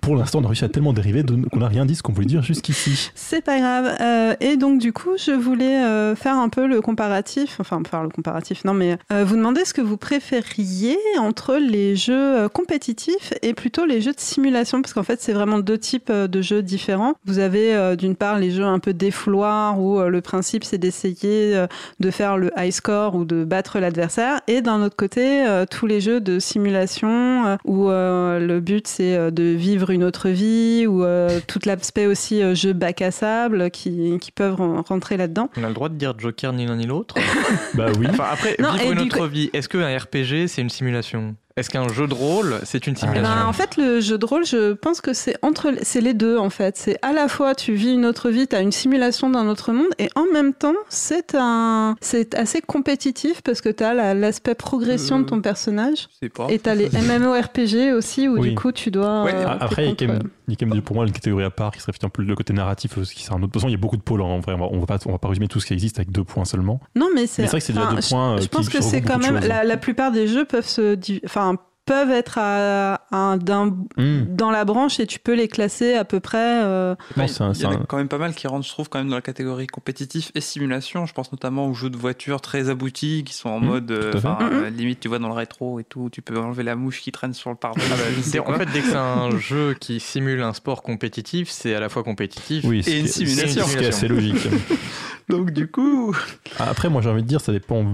[0.00, 2.26] pour l'instant, on a réussi à tellement dériver qu'on n'a rien dit ce qu'on voulait
[2.26, 3.10] dire jusqu'ici.
[3.14, 3.96] C'est pas grave.
[4.00, 7.58] Euh, et donc, du coup, je voulais euh, faire un peu le comparatif.
[7.60, 11.96] Enfin, faire le comparatif, non, mais euh, vous demander ce que vous préfériez entre les
[11.96, 14.82] jeux compétitifs et plutôt les jeux de simulation.
[14.82, 17.14] Parce qu'en fait, c'est vraiment deux types de jeux différents.
[17.26, 21.66] Vous avez d'une part les jeux un peu défouloirs où le principe c'est d'essayer
[22.00, 24.40] de faire le high score ou de battre l'adversaire.
[24.46, 29.16] Et d'un autre côté, tous les jeux de simulation euh, où euh, le but c'est
[29.16, 33.10] euh, de vivre une autre vie ou euh, tout l'aspect aussi euh, jeu bac à
[33.10, 35.50] sable qui, qui peuvent ren- rentrer là-dedans.
[35.56, 37.14] On a le droit de dire Joker ni l'un ni l'autre?
[37.74, 38.06] Bah oui.
[38.10, 41.34] Enfin, après, Non, vivre une autre vie, est-ce qu'un RPG c'est une simulation?
[41.58, 44.24] Est-ce qu'un jeu de rôle c'est une Eh simulation ben, en fait, le jeu de
[44.24, 46.76] rôle, je pense que c'est entre, c'est les deux en fait.
[46.76, 49.72] C'est à la fois tu vis une autre vie, tu as une simulation d'un autre
[49.72, 54.54] monde, et en même temps, c'est un, c'est assez compétitif parce que tu as l'aspect
[54.54, 56.46] progression de ton personnage, Je sais pas.
[56.48, 58.50] et tu as les MMORPG aussi où Oui.
[58.50, 59.24] du coup tu dois.
[59.24, 61.12] Ouais, euh, Ah, Après, il y a il y a quand même, pour moi une
[61.12, 63.48] catégorie à part qui serait un peu le côté narratif, euh, qui serait un autre.
[63.48, 64.54] De toute façon, il y a beaucoup de pôles en vrai.
[64.58, 66.80] On va, pas, on va pas résumer tout ce qui existe avec deux points seulement.
[66.96, 67.42] Non, mais c'est.
[67.42, 68.36] C'est vrai que c'est déjà deux points.
[68.36, 69.48] euh, Je pense que c'est quand même choses.
[69.48, 71.56] la, la plupart des jeux peuvent se, enfin
[71.88, 74.24] peuvent être à, un- d'un- Hmm.
[74.28, 76.62] dans la branche et tu peux les classer à peu près.
[76.62, 78.66] euh, c'est un- il y en c'est a un- quand même pas mal qui rentrent,
[78.66, 81.06] je trouve, quand même dans la catégorie compétitif et simulation.
[81.06, 84.20] Je pense notamment aux jeux de voiture très aboutis qui sont en Mhm, mode, euh,
[84.24, 87.10] euh, limite, tu vois, dans le rétro et tout, tu peux enlever la mouche qui
[87.12, 87.88] traîne sur le pare-brise.
[87.90, 88.04] Ah bah,
[88.54, 91.88] en fait, dès que c'est un jeu qui simule un sport compétitif, c'est à la
[91.88, 93.66] fois compétitif Oui, Et une simulation.
[93.66, 94.48] Ce qui est assez logique.
[95.28, 96.14] Donc, du coup,
[96.58, 97.84] Après, moi, j'ai envie de dire, ça dépend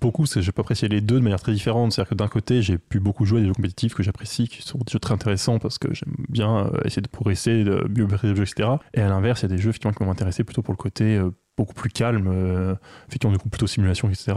[0.00, 0.26] beaucoup.
[0.26, 1.92] c'est- Je peux apprécier les deux de manière très différente.
[1.92, 4.62] C'est-à-dire que d'un côté, j'ai pu beaucoup jouer à des jeux compétitifs que j'apprécie, qui
[4.62, 8.06] sont des jeux très intéressants parce que j'aime bien euh, essayer de progresser, de mieux
[8.06, 8.68] maîtriser le jeu, etc.
[8.94, 11.16] Et à l'inverse, il y a des jeux qui vont m'intéresser plutôt pour le côté
[11.16, 12.74] euh, beaucoup plus calme, euh,
[13.08, 14.32] effectivement, du coup, plutôt simulation, etc.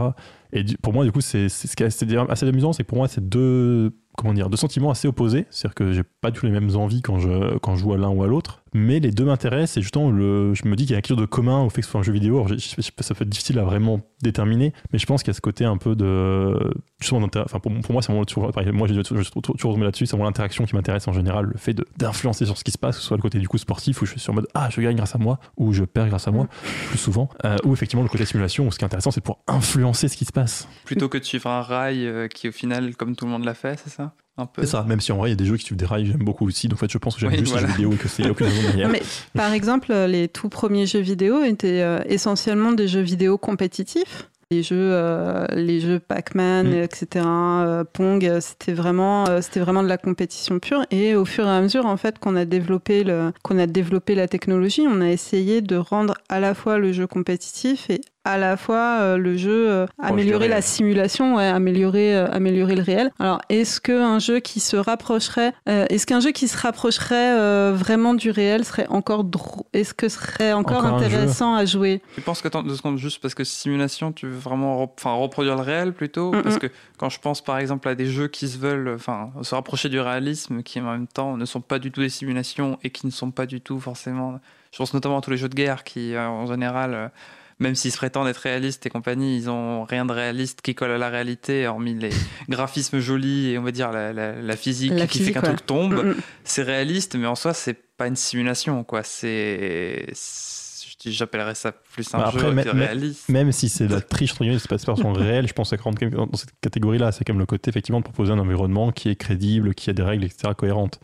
[0.52, 1.46] Et pour moi, du coup, c'est
[1.80, 2.06] assez,
[2.46, 5.46] amusant, c'est que pour moi, c'est deux, comment dire, deux sentiments assez opposés.
[5.50, 7.96] C'est-à-dire que j'ai pas du tout les mêmes envies quand je, quand je joue à
[7.98, 8.62] l'un ou à l'autre.
[8.78, 11.16] Mais les deux m'intéressent et justement, le, je me dis qu'il y a quelque chose
[11.16, 12.36] de commun au fait que ce soit un jeu vidéo.
[12.36, 15.28] Alors, je- je- je- ça peut être difficile à vraiment déterminer, mais je pense qu'il
[15.28, 16.72] y a ce côté un peu de.
[17.00, 18.50] Justement, enfin, pour, pour moi, c'est vraiment toujours.
[18.52, 20.06] pareil, moi, j'ai toujours, remis là-dessus.
[20.06, 21.46] C'est vraiment l'interaction qui m'intéresse en général.
[21.46, 23.58] Le fait d'influencer sur ce qui se passe, que ce soit le côté du coup
[23.58, 26.08] sportif où je suis sur mode Ah, je gagne grâce à moi, ou je perds
[26.08, 26.46] grâce à moi,
[26.88, 27.28] plus souvent.
[27.44, 30.16] Euh, ou effectivement, le côté simulation où ce qui est intéressant, c'est pour influencer ce
[30.16, 30.68] qui se passe.
[30.84, 33.54] plutôt que de suivre un rail euh, qui, au final, comme tout le monde l'a
[33.54, 34.12] fait, c'est ça?
[34.58, 36.06] C'est ça, même si en vrai, il y a des jeux qui suivent des rails,
[36.06, 36.68] j'aime beaucoup aussi.
[36.68, 37.66] Donc en fait, je pense que j'aime Oui, juste voilà.
[37.66, 38.88] les jeux vidéo et que c'est il y a aucune raison derrière.
[38.90, 39.02] Mais
[39.34, 44.28] par exemple, euh, les tout premiers jeux vidéo étaient euh, essentiellement des jeux vidéo compétitifs.
[44.52, 46.74] Les jeux, euh, les jeux Pac-Man, Mm.
[46.74, 50.84] etc., euh, Pong, c'était vraiment, euh, c'était vraiment de la compétition pure.
[50.92, 54.14] Et au fur et à mesure, en fait, qu'on a développé le, qu'on a développé
[54.14, 58.38] la technologie, on a essayé de rendre à la fois le jeu compétitif et à
[58.38, 63.10] la fois euh, le jeu euh, améliorer la simulation, ouais, améliorer, euh, améliorer le réel.
[63.18, 67.72] Alors, est-ce qu'un jeu qui se rapprocherait, euh, est-ce qu'un jeu qui se rapprocherait euh,
[67.74, 69.24] vraiment du réel serait encore
[69.72, 72.02] Est-ce que ce serait encore, intéressant à jouer?
[72.14, 75.62] Tu penses que deux secondes, juste parce que simulation, tu veux vraiment rep- reproduire le
[75.62, 76.32] réel plutôt?
[76.32, 76.66] Mm, Parce que
[76.98, 80.00] quand je pense par exemple à des jeux qui se veulent enfin, se rapprocher du
[80.00, 83.12] réalisme, qui en même temps ne sont pas du tout des simulations et qui ne
[83.12, 84.40] sont pas du tout forcément.
[84.72, 87.08] Je pense notamment à tous les jeux de guerre qui, euh, en général, euh,
[87.58, 90.90] même s'ils se prétendent être réalistes et compagnie, ils ont rien de réaliste qui colle
[90.90, 92.10] à la réalité, hormis les
[92.48, 95.46] graphismes jolis et on va dire la, la- la physique La qui physique, fait qu'un
[95.48, 95.54] ouais.
[95.54, 96.14] truc tombe Mm, mm.
[96.44, 99.02] c'est réaliste, mais en soi, c'est pas une simulation, quoi.
[99.02, 100.06] C'est.
[101.04, 103.28] J'appellerais ça plus un Bah jeu après, mais- que mais- réaliste.
[103.28, 104.76] Même si c'est de la triche, entre guillemets, c'est pas,
[105.12, 107.12] réel, je pense que ça rentre même dans cette catégorie-là.
[107.12, 109.92] C'est quand même le côté, effectivement, de proposer un environnement qui est crédible, qui a
[109.92, 110.98] des règles, etc., cohérentes.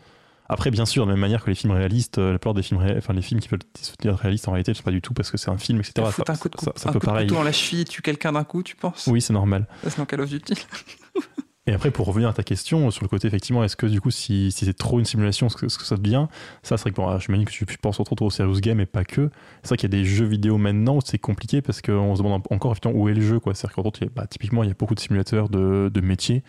[0.53, 2.63] Après, bien sûr, de la même manière que les films réalistes, euh, la plupart des
[2.63, 4.91] films, ré- enfin, les films qui veulent se dire réalistes en réalité, ne sont pas
[4.91, 5.93] du tout parce que c'est un film, etc.
[5.95, 7.27] Ça, un coup de, ça- cou- ça un peut coup de pareil.
[7.27, 9.07] couteau en la cheville tue quelqu'un d'un coup, tu penses?
[9.07, 9.67] Oui, c'est normal.
[9.83, 10.53] Ça, c'est dans Call of Duty.
[11.65, 14.11] Et après, pour revenir à ta question sur le côté, effectivement, est-ce que du coup,
[14.11, 16.27] si, si c'est trop une simulation, ce que, ça devient,
[16.61, 18.59] ça, c'est vrai que bon, je m'imagine que tu, tu penses trop trop au serious
[18.59, 19.29] game et pas que.
[19.61, 22.21] C'est vrai qu'il y a des jeux vidéo maintenant où c'est compliqué parce qu'on se
[22.21, 23.39] demande encore effectivement où est le jeu.
[23.53, 26.43] C'est-à-dire qu'en bah, typiquement, il y a beaucoup de simulateurs de, de métiers.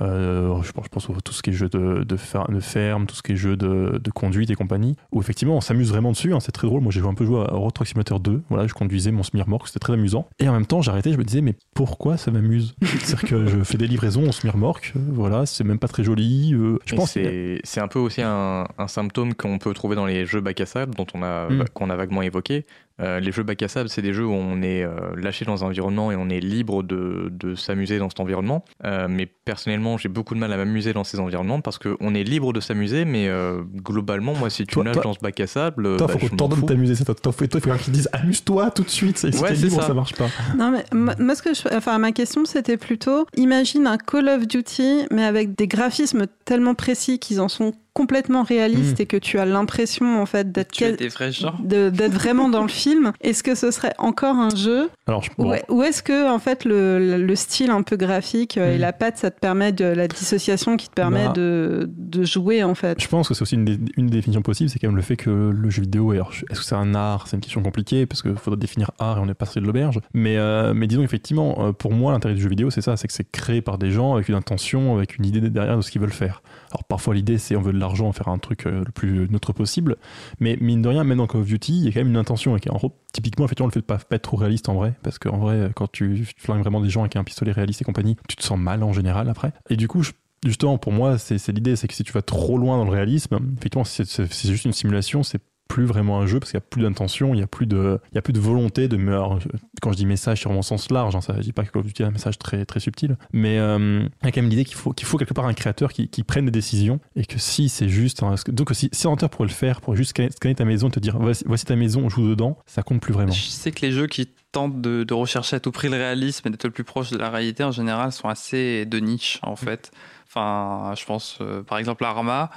[0.00, 2.60] Euh, je, pense, je pense à tout ce qui est jeu de, de, fer- de
[2.60, 5.90] ferme, tout ce qui est jeu de, de conduite et compagnie, où effectivement on s'amuse
[5.90, 6.80] vraiment dessus, hein, c'est très drôle.
[6.80, 9.22] Moi j'ai joué un peu joué à Euro Truck Simulator 2, voilà, je conduisais mon
[9.22, 10.28] semi-remorque, c'était très amusant.
[10.38, 12.74] Et en même temps j'arrêtais, je me disais mais pourquoi ça m'amuse?
[12.82, 16.54] C'est-à-dire que je fais des livraisons en semi-remorque, euh, voilà, c'est même pas très joli.
[16.54, 19.74] euh, je Et pense que c'est c'est un peu aussi un, un symptôme qu'on peut
[19.74, 21.64] trouver dans les jeux bac à sable dont on a, Mm.
[21.74, 22.64] qu'on a vaguement évoqué.
[23.00, 25.64] Euh, les jeux bac à sable, c'est des jeux où on est euh, lâché dans
[25.64, 28.64] un environnement et on est libre de, de s'amuser dans cet environnement.
[28.84, 32.24] Euh, mais personnellement, j'ai beaucoup de mal à m'amuser dans ces environnements parce qu'on est
[32.24, 35.20] libre de s'amuser, mais euh, globalement, moi, si tu Toi- me lâches toi- dans ce
[35.20, 37.60] bac à sable, Toi, bah, faut je qu'on de t'amuser, c'est toi, toi, faut- toi,
[37.64, 39.88] il faut qu'ils disent amuse-toi tout de suite, c'est si Ouais, t'es libre, ça.
[39.88, 40.28] ça marche pas.
[40.56, 44.28] Non, mais moi, moi, ce que je, enfin, ma question, c'était plutôt imagine un Call
[44.28, 49.02] of Duty, mais avec des graphismes tellement précis qu'ils en sont complètement réalistes Mm.
[49.02, 53.12] et que tu as l'impression, en fait, d'être quel- de- d'être vraiment dans le film.
[53.20, 56.30] Est-ce que ce serait encore un jeu Alors, je, Ou bon, est- Ou est-ce que
[56.30, 58.80] en fait le, le style un peu graphique euh, et Mm.
[58.80, 61.32] la patte, ça te permet de la dissociation qui te permet Bah.
[61.34, 63.00] de, de jouer en fait?
[63.02, 65.02] Je pense que c'est aussi une des, une des définitions possibles, c'est quand même le
[65.02, 67.26] fait que le jeu vidéo, est- alors, je- est-ce que c'est un art?
[67.28, 69.66] C'est une question compliquée parce qu'il faudrait définir art et on est pas sorti de
[69.66, 69.98] l'auberge.
[70.14, 73.06] Mais, euh, mais disons effectivement, euh, pour moi, l'intérêt du jeu vidéo, c'est ça, c'est
[73.08, 75.90] que c'est créé par des gens avec une intention, avec une idée derrière de ce
[75.90, 76.42] qu'ils veulent faire.
[76.72, 79.52] Alors parfois l'idée c'est on veut de l'argent, faire un truc euh, le plus neutre
[79.52, 79.96] possible,
[80.38, 82.16] mais mine de rien, même dans Call of Duty, il y a quand même une
[82.16, 82.56] intention.
[82.56, 84.94] Et en gros, typiquement, effectivement, le fait de pas, pas être trop réaliste en vrai,
[85.02, 88.16] parce qu'en vrai, quand tu flingues vraiment des gens avec un pistolet réaliste et compagnie,
[88.28, 89.52] tu te sens mal en général après.
[89.68, 90.02] Et du coup,
[90.42, 93.38] Justement, pour moi, c'est l'idée, c'est que si tu vas trop loin dans le réalisme,
[93.58, 96.82] effectivement, c'est juste une simulation, c'est plus vraiment un jeu parce qu'il n'y a plus
[96.82, 99.38] d'intention, il n'y a plus de, il y a plus de volonté de alors,
[99.80, 101.14] quand je dis message, c'est vraiment sens large.
[101.14, 103.16] Hein, ça, je dis pas que Call of Duty a un message très très subtil,
[103.32, 105.54] mais euh, il y a quand même l'idée qu'il faut qu'il faut quelque part un
[105.54, 109.06] créateur qui, qui prenne des décisions et que si c'est juste, hein, donc si, si
[109.06, 111.44] un auteur pourrait le faire, pour juste scanner, scanner ta maison et te dire voici,
[111.46, 113.32] voici ta maison, joue dedans, ça compte plus vraiment.
[113.32, 116.48] Je sais que les jeux qui tentent de, de rechercher à tout prix le réalisme
[116.48, 119.54] et d'être le plus proche de la réalité en général sont assez de niche en
[119.54, 119.92] fait.
[120.26, 122.50] Enfin, je pense euh, par exemple à Arma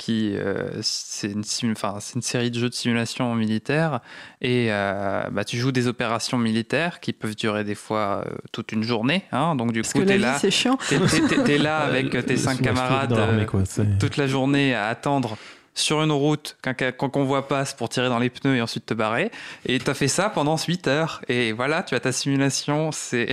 [0.00, 4.00] qui euh, c'est une, simu- enfin, c'est une série de jeux de simulation militaire
[4.40, 8.72] et euh, bah, tu joues des opérations militaires qui peuvent durer des fois euh, toute
[8.72, 9.24] une journée.
[9.30, 9.54] hein.
[9.56, 10.38] donc du Parce coup, tu es vie là,
[11.58, 13.12] là avec tes cinq camarades
[13.46, 13.60] quoi,
[14.00, 15.36] toute la journée à attendre
[15.74, 19.30] sur une route qu'un convoi passe pour tirer dans les pneus et ensuite te barrer.
[19.66, 21.22] Et tu as fait ça pendant 8 heures.
[21.28, 22.90] Et voilà, tu as ta simulation.
[22.92, 23.28] C'est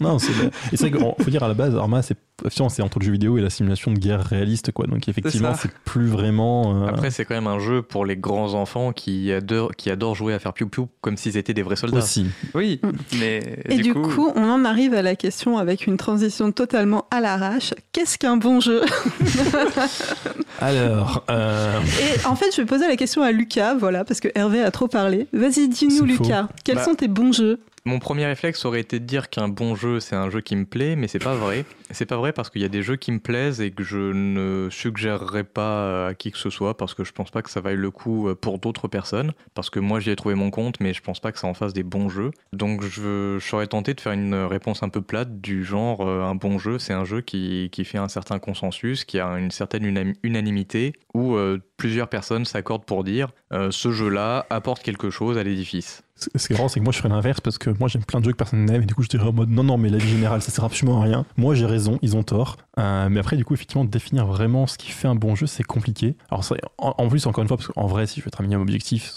[0.00, 0.32] Non, c'est
[0.72, 2.16] c'est vrai qu'il faut dire à la base, Arma, c'est
[2.48, 4.86] c'est entre le jeu vidéo et la simulation de guerre réaliste, quoi.
[4.86, 6.82] Donc effectivement, c'est plus vraiment.
[6.84, 10.14] euh, Après, c'est quand même un jeu pour les grands enfants qui adorent, qui adorent
[10.16, 11.98] jouer à faire piou-piou comme s'ils étaient des vrais soldats.
[11.98, 12.26] aussi.
[12.54, 12.90] oui, Mm.
[13.20, 17.20] mais Et du coup, on en arrive à la question avec une transition totalement à
[17.20, 17.74] l'arrache.
[17.92, 18.82] Qu'est-ce qu'un bon jeu?
[20.60, 24.28] Alors, euh, Et en fait, je vais poser la question à Lucas, voilà, parce que
[24.34, 25.26] Hervé a trop parlé.
[25.32, 26.04] Vas-y, dis-nous, faux.
[26.04, 27.60] Lucas, quels Bah, sont tes bons jeux?
[27.84, 30.64] Mon premier réflexe aurait été de dire qu'un bon jeu, c'est un jeu qui me
[30.64, 31.64] plaît, mais c'est pas vrai.
[31.90, 33.98] C'est pas vrai parce qu'il y a des jeux qui me plaisent et que je
[33.98, 37.60] ne suggérerais pas à qui que ce soit parce que je pense pas que ça
[37.60, 39.32] vaille le coup euh, pour d'autres personnes.
[39.54, 41.54] Parce que moi, j'y ai trouvé mon compte, mais je pense pas que ça en
[41.54, 42.30] fasse des bons jeux.
[42.52, 46.36] Donc, je, serais tenté de faire une réponse un peu plate du genre euh, un
[46.36, 50.92] bon jeu, c'est un jeu qui, fait un certain consensus, qui a une certaine unanimité,
[51.14, 56.02] où euh, plusieurs personnes s'accordent pour dire ce jeu-là apporte quelque chose à l'édifice.
[56.34, 58.20] Ce qui est marrant, c'est que moi je ferais l'inverse parce que moi j'aime plein
[58.20, 59.88] de jeux que personne n'aime et du coup je dirais en mode non, non, mais
[59.88, 61.24] la vie générale ça sert absolument à rien.
[61.36, 62.56] Moi j'ai raison, ils ont tort.
[62.78, 65.62] Euh, mais après, du coup, effectivement, définir vraiment ce qui fait un bon jeu, c'est
[65.62, 66.16] compliqué.
[66.30, 66.44] Alors,
[66.78, 69.12] en plus, encore une fois, parce qu'en vrai, si je veux être un minimum objectif,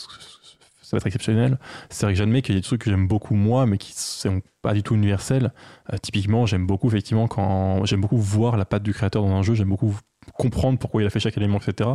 [0.81, 1.57] ça va être exceptionnel.
[1.89, 3.93] C'est vrai que j'admets qu'il y a des trucs que j'aime beaucoup moi, mais qui
[3.95, 5.51] sont pas du tout universels.
[5.91, 9.41] Euh, typiquement, j'aime beaucoup, effectivement, quand j'aime beaucoup voir la patte du créateur dans un
[9.41, 9.95] jeu, j'aime beaucoup
[10.33, 11.89] comprendre pourquoi il a fait chaque élément, etc.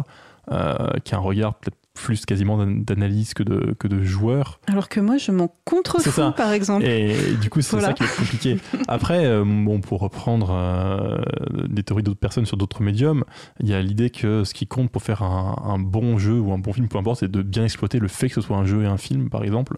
[0.50, 4.60] Euh, qui a un regard peut-être plus quasiment d'an- d'analyse que de, que de joueur.
[4.68, 6.32] Alors que moi, je m'en contrefous, ça.
[6.32, 6.84] par exemple.
[6.84, 7.88] Et, du coup, c'est Voilà.
[7.88, 8.56] ça qui est compliqué.
[8.88, 11.18] Après, euh, bon, pour reprendre euh,
[11.68, 13.24] des théories d'autres personnes sur d'autres médiums,
[13.60, 16.52] il y a l'idée que ce qui compte pour faire un, un bon jeu ou
[16.52, 18.64] un bon film, peu importe, c'est de bien exploiter le fait que ce soit un
[18.64, 19.76] jeu et un film, par exemple.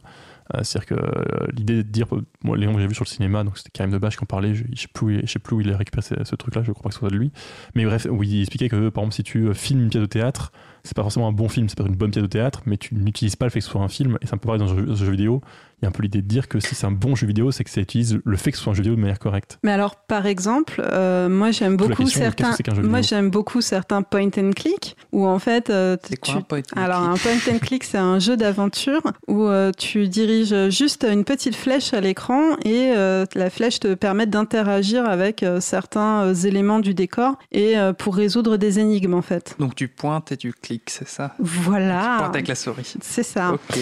[0.54, 2.06] Euh, C'est-à-dire que euh, l'idée de dire,
[2.44, 4.64] moi, Léon, j'ai vu sur le cinéma, donc c'était Karim Debache qui en parlait, je,
[4.72, 6.62] je sais plus où il, je sais plus où il a récupéré ce, ce truc-là,
[6.62, 7.32] je crois pas que ce soit de lui.
[7.74, 10.06] Mais bref, où il expliquait que, par exemple, si tu euh, filmes une pièce de
[10.06, 10.52] théâtre,
[10.84, 12.94] c'est pas forcément un bon film, c'est pas une bonne pièce de théâtre, mais tu
[12.94, 14.72] n'utilises pas le fait que ce soit un film, et c'est un peu pareil dans
[14.72, 15.40] un jeu, dans un jeu vidéo.
[15.80, 17.50] Il y a un peu l'idée de dire que si c'est un bon jeu vidéo,
[17.50, 19.58] c'est que ça utilise le fait que ce soit un jeu vidéo de manière correcte.
[19.64, 22.54] Mais alors, par exemple, euh, moi j'aime beaucoup question certains.
[22.82, 26.42] Moi j'aime beaucoup certains point and click où en fait, euh, c'est tu- quoi un
[26.42, 30.06] point and Alors, un click point and click, c'est un jeu d'aventure où euh, tu
[30.06, 35.42] diriges juste une petite flèche à l'écran et euh, la flèche te permet d'interagir avec
[35.42, 39.56] euh, certains éléments du décor et euh, pour résoudre des énigmes en fait.
[39.58, 41.32] Donc tu pointes et tu cliques, c'est ça?
[41.36, 42.16] Tu Voilà.
[42.18, 42.94] pointes avec la souris.
[43.02, 43.52] C'est ça.
[43.52, 43.78] Ok.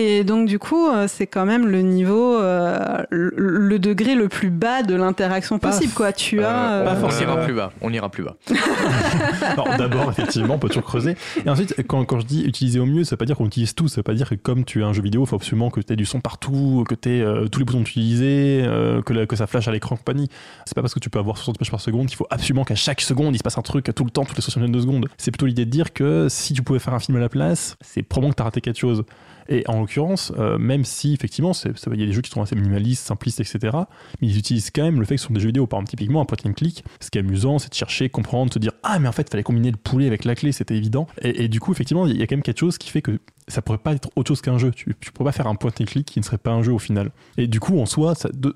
[0.00, 4.48] Et donc du coup, euh, c'est quand même le niveau, euh, le, degré le plus
[4.50, 5.92] bas de l'interaction Pas possible.
[5.92, 6.12] Quoi.
[6.12, 6.70] Tu as.
[6.72, 7.32] Euh, pas euh, on forcément.
[7.34, 7.72] ira plus bas.
[7.80, 8.36] On ira plus bas.
[9.76, 11.16] D'abord, effectivement, on peut toujours creuser.
[11.44, 13.74] Et ensuite, quand, quand je dis utiliser au mieux, ça veut pas dire qu'on utilise
[13.74, 13.88] tout.
[13.88, 15.80] Ça veut pas dire que comme tu as un jeu vidéo, il faut absolument que
[15.80, 19.26] tu aies du son partout, que tu aies tous les boutons utilisés, euh, que, la-
[19.26, 20.28] que ça flash à l'écran compagnie.
[20.64, 22.76] C'est pas parce que tu peux avoir 60 images par seconde qu'il faut absolument qu'à
[22.76, 25.08] chaque seconde, il se passe un truc tout le temps, toutes les 60 de secondes.
[25.16, 27.76] C'est plutôt l'idée de dire que si tu pouvais faire un film à la place,
[27.80, 29.02] c'est probablement que tu as raté quelque chose.
[29.48, 32.54] Et en l'occurrence, euh, même si effectivement, il y a des jeux qui sont assez
[32.54, 33.76] minimalistes, simplistes, etc.,
[34.20, 35.66] mais ils utilisent quand même le fait que ce sont des jeux vidéo.
[35.66, 38.52] Par exemple, typiquement, un point and click, ce qui est amusant, c'est de chercher, comprendre,
[38.52, 40.76] se dire Ah, mais en fait, il fallait combiner le poulet avec la clé, c'était
[40.76, 41.06] évident.
[41.22, 43.62] Et, du coup, effectivement, il y a quand même quelque chose qui fait que ça
[43.62, 44.70] pourrait pas être autre chose qu'un jeu.
[44.70, 46.72] Tu, tu pourrais pas faire un point and click qui ne serait pas un jeu
[46.72, 47.10] au final.
[47.38, 48.14] Et du coup, en soi,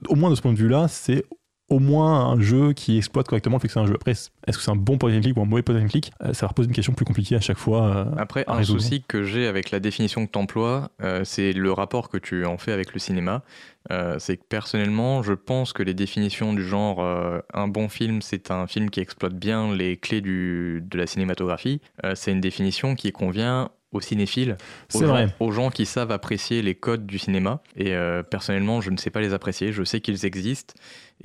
[0.08, 1.24] au moins de ce point de vue-là, c'est
[1.72, 3.94] au moins un jeu qui exploite correctement le fait que c'est un jeu.
[3.94, 6.12] Après, est-ce que c'est un bon point and click ou un mauvais point and click
[6.22, 7.86] Euh, Ça va reposer une question plus compliquée à chaque fois.
[7.96, 8.80] euh, Après, un résoudre.
[8.80, 10.90] souci que j'ai avec la définition que tu emploies,
[11.24, 13.42] c'est le rapport que tu en fais avec le cinéma.
[13.90, 18.22] Euh, c'est que personnellement, je pense que les définitions du genre euh, un bon film,
[18.22, 22.40] c'est un film qui exploite bien les clés du, de la cinématographie, euh, c'est une
[22.40, 24.56] définition qui convient aux cinéphiles,
[24.94, 25.26] aux gens, vrai.
[25.38, 27.60] aux gens qui savent apprécier les codes du cinéma.
[27.76, 29.70] Et euh, personnellement, je ne sais pas les apprécier.
[29.72, 30.72] Je sais qu'ils existent.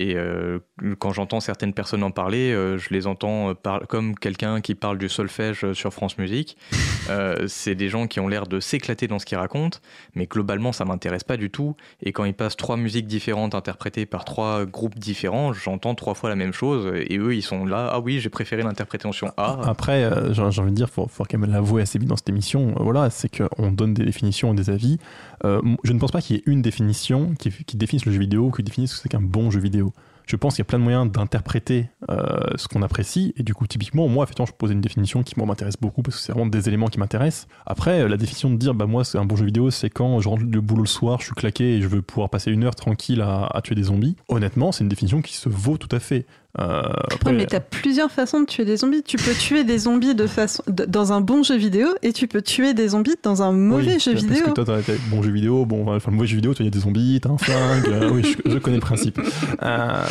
[0.00, 0.60] Et euh,
[1.00, 4.74] quand j'entends certaines personnes en parler, euh, je les entends euh, par- comme quelqu'un qui
[4.76, 6.56] parle du solfège sur France Musique.
[7.10, 9.78] Euh, c'est des gens qui ont l'air de s'éclater dans ce qu'ils racontent,
[10.14, 11.74] mais globalement, ça m'intéresse pas du tout.
[12.02, 16.28] Et quand ils passent trois musiques différentes interprétées par trois groupes différents, j'entends trois fois
[16.28, 16.92] la même chose.
[17.08, 17.88] Et eux, ils sont là.
[17.94, 19.58] Ah oui, j'ai préféré l'interprétation A.
[19.64, 22.74] Après, j'ai envie de dire, faut, faut quand même l'avouer assez vite dans cette émission.
[22.78, 24.98] voilà, c'est qu'on donne des définitions et des avis.
[25.44, 28.48] Je ne pense pas qu'il y ait une définition qui, qui définisse le jeu vidéo
[28.48, 29.87] ou qui définisse ce que c'est qu'un bon jeu vidéo.
[30.28, 33.32] Je pense qu'il y a plein de moyens d'interpréter euh, ce qu'on apprécie.
[33.38, 36.22] Et du coup, typiquement, moi, effectivement, je pose une définition qui m'intéresse beaucoup parce que
[36.22, 37.48] c'est vraiment des éléments qui m'intéressent.
[37.64, 40.20] Après, euh, la définition de dire, bah moi, c'est un bon jeu vidéo, c'est quand
[40.20, 42.64] je rentre du boulot le soir, je suis claqué et je veux pouvoir passer une
[42.64, 44.16] heure tranquille à tuer des zombies.
[44.28, 46.26] Honnêtement, c'est une définition qui se vaut tout à fait.
[46.60, 49.02] Euh, après, Ouais, mais t'as plusieurs façons de tuer des zombies.
[49.02, 52.26] Tu peux tuer des zombies de façon de- dans un bon jeu vidéo et tu
[52.28, 54.44] peux tuer des zombies dans un mauvais Oui, jeu parce vidéo.
[54.46, 56.68] que toi, t'as bon jeu vidéo, bon, enfin, le mauvais jeu vidéo, toi, il y
[56.68, 57.86] a des zombies, t'as un flingue.
[57.88, 59.20] euh, oui, je, je connais le principe.
[59.62, 60.02] Euh,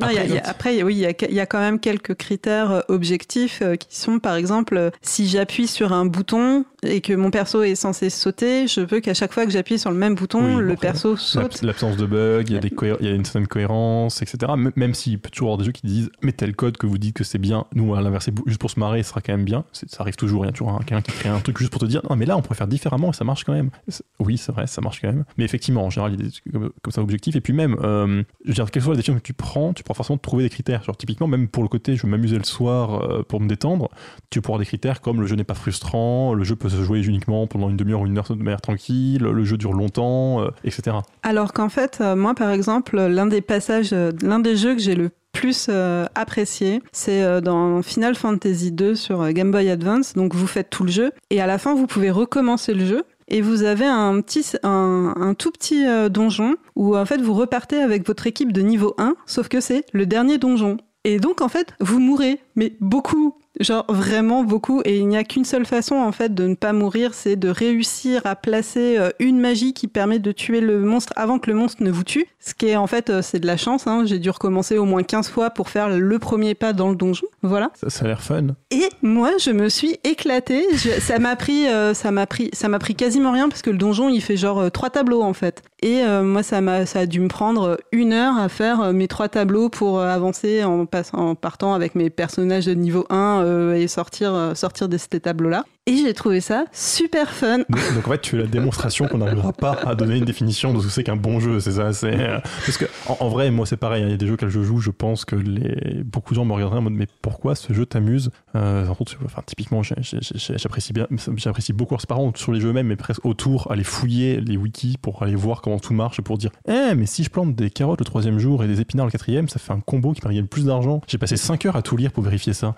[0.00, 1.40] Non, il y a- après, il y a- après, oui, il y, a, il y
[1.40, 6.06] a quand même quelques critères objectifs euh, qui sont, par exemple, si j'appuie sur un
[6.06, 9.78] bouton et que mon perso est censé sauter, je veux qu'à chaque fois que j'appuie
[9.78, 11.60] sur le même bouton, Oui, le perso saute.
[11.62, 14.38] L'absence de bugs, il y, a des cohé- il y a une certaine cohérence, etc.
[14.54, 16.86] M- Même s'il peut toujours y avoir des jeux qui disent, mais tel code que
[16.86, 19.32] vous dites que c'est bien, nous, à l'inverse, juste pour se marrer, ce sera quand
[19.32, 19.64] même bien.
[19.72, 21.80] Ça arrive toujours, il y a toujours un- quelqu'un qui crée un truc juste pour
[21.80, 23.70] te dire, non, mais là, on pourrait faire différemment et ça marche quand même.
[24.18, 25.24] Oui, c'est vrai, ça marche quand même.
[25.36, 27.36] Mais effectivement, en général, il y a des trucs comme, comme ça objectifs.
[27.36, 29.72] Et puis même, euh, je veux dire, quelle que soit la décision que tu prends,
[29.74, 30.82] tu pourras forcément trouver des critères.
[30.82, 33.88] Genre, typiquement, même pour le côté, je veux m'amuser le soir euh, pour me détendre,
[34.30, 36.82] tu pourras avoir des critères comme le jeu n'est pas frustrant, le jeu peut se
[36.82, 40.40] jouer uniquement pendant une demi-heure ou une heure de manière tranquille, le jeu dure longtemps,
[40.40, 40.96] euh, etc.
[41.22, 44.80] Alors qu'en fait, euh, moi, par exemple, l'un des passages, euh, l'un des jeux que
[44.80, 45.70] j'ai le plus
[46.16, 50.14] apprécié, c'est dans Final Fantasy 2 sur Game Boy Advance.
[50.14, 53.04] Donc, vous faites tout le jeu et à la fin, vous pouvez recommencer le jeu.
[53.28, 57.78] Et vous avez un, petit, un, un tout petit donjon où en fait vous repartez
[57.78, 60.78] avec votre équipe de niveau 1, sauf que c'est le dernier donjon.
[61.04, 64.82] Et donc en fait vous mourrez, mais beaucoup, genre vraiment beaucoup.
[64.84, 67.48] Et il n'y a qu'une seule façon en fait de ne pas mourir, c'est de
[67.48, 71.56] réussir à placer euh, une magie qui permet de tuer le monstre avant que le
[71.56, 72.26] monstre ne vous tue.
[72.42, 73.86] Ce qui est en fait euh, c'est de la chance.
[73.86, 74.04] Hein.
[74.06, 77.26] J'ai dû recommencer au moins 15 fois pour faire le premier pas dans le donjon.
[77.42, 77.70] Voilà.
[77.74, 78.48] Ça, ça a l'air fun.
[78.70, 80.64] Et moi, je me suis éclatée.
[80.74, 83.70] Je- ça m'a pris, euh, ça m'a pris, ça m'a pris quasiment rien parce que
[83.70, 85.62] le donjon, il fait genre euh, trois tableaux en fait.
[85.82, 89.08] Et euh, moi, ça m'a, ça a dû me prendre une heure à faire mes
[89.08, 93.74] trois tableaux pour avancer en, passant, en partant avec mes personnages de niveau 1 euh,
[93.74, 95.64] et sortir, sortir de ces tableaux-là.
[95.86, 97.58] Et j'ai trouvé ça super fun.
[97.68, 100.74] Donc, donc, en fait, tu es la démonstration qu'on n'arrivera pas à donner une définition
[100.74, 101.92] de ce que c'est qu'un bon jeu, c'est ça.
[101.94, 104.02] C'est euh, parce que en, en vrai, moi, c'est pareil.
[104.02, 106.36] hein, Il y a des jeux que je joue, je pense que les beaucoup de
[106.36, 108.86] gens me regarderaient en mode mais pourquoi ce jeu t'amuse euh,
[109.24, 111.96] Enfin, typiquement, j'apprécie bien, j'apprécie beaucoup.
[111.98, 115.22] C'est pas vraiment sur les jeux eux-mêmes, mais presque autour, aller fouiller les wikis pour
[115.22, 118.00] aller voir comment tout marche et pour dire, eh, mais si je plante des carottes
[118.00, 120.40] le troisième jour et des épinards le quatrième, ça fait un combo qui permet de
[120.40, 121.00] gagner plus d'argent.
[121.08, 122.76] J'ai passé 5 heures à tout lire pour vérifier ça.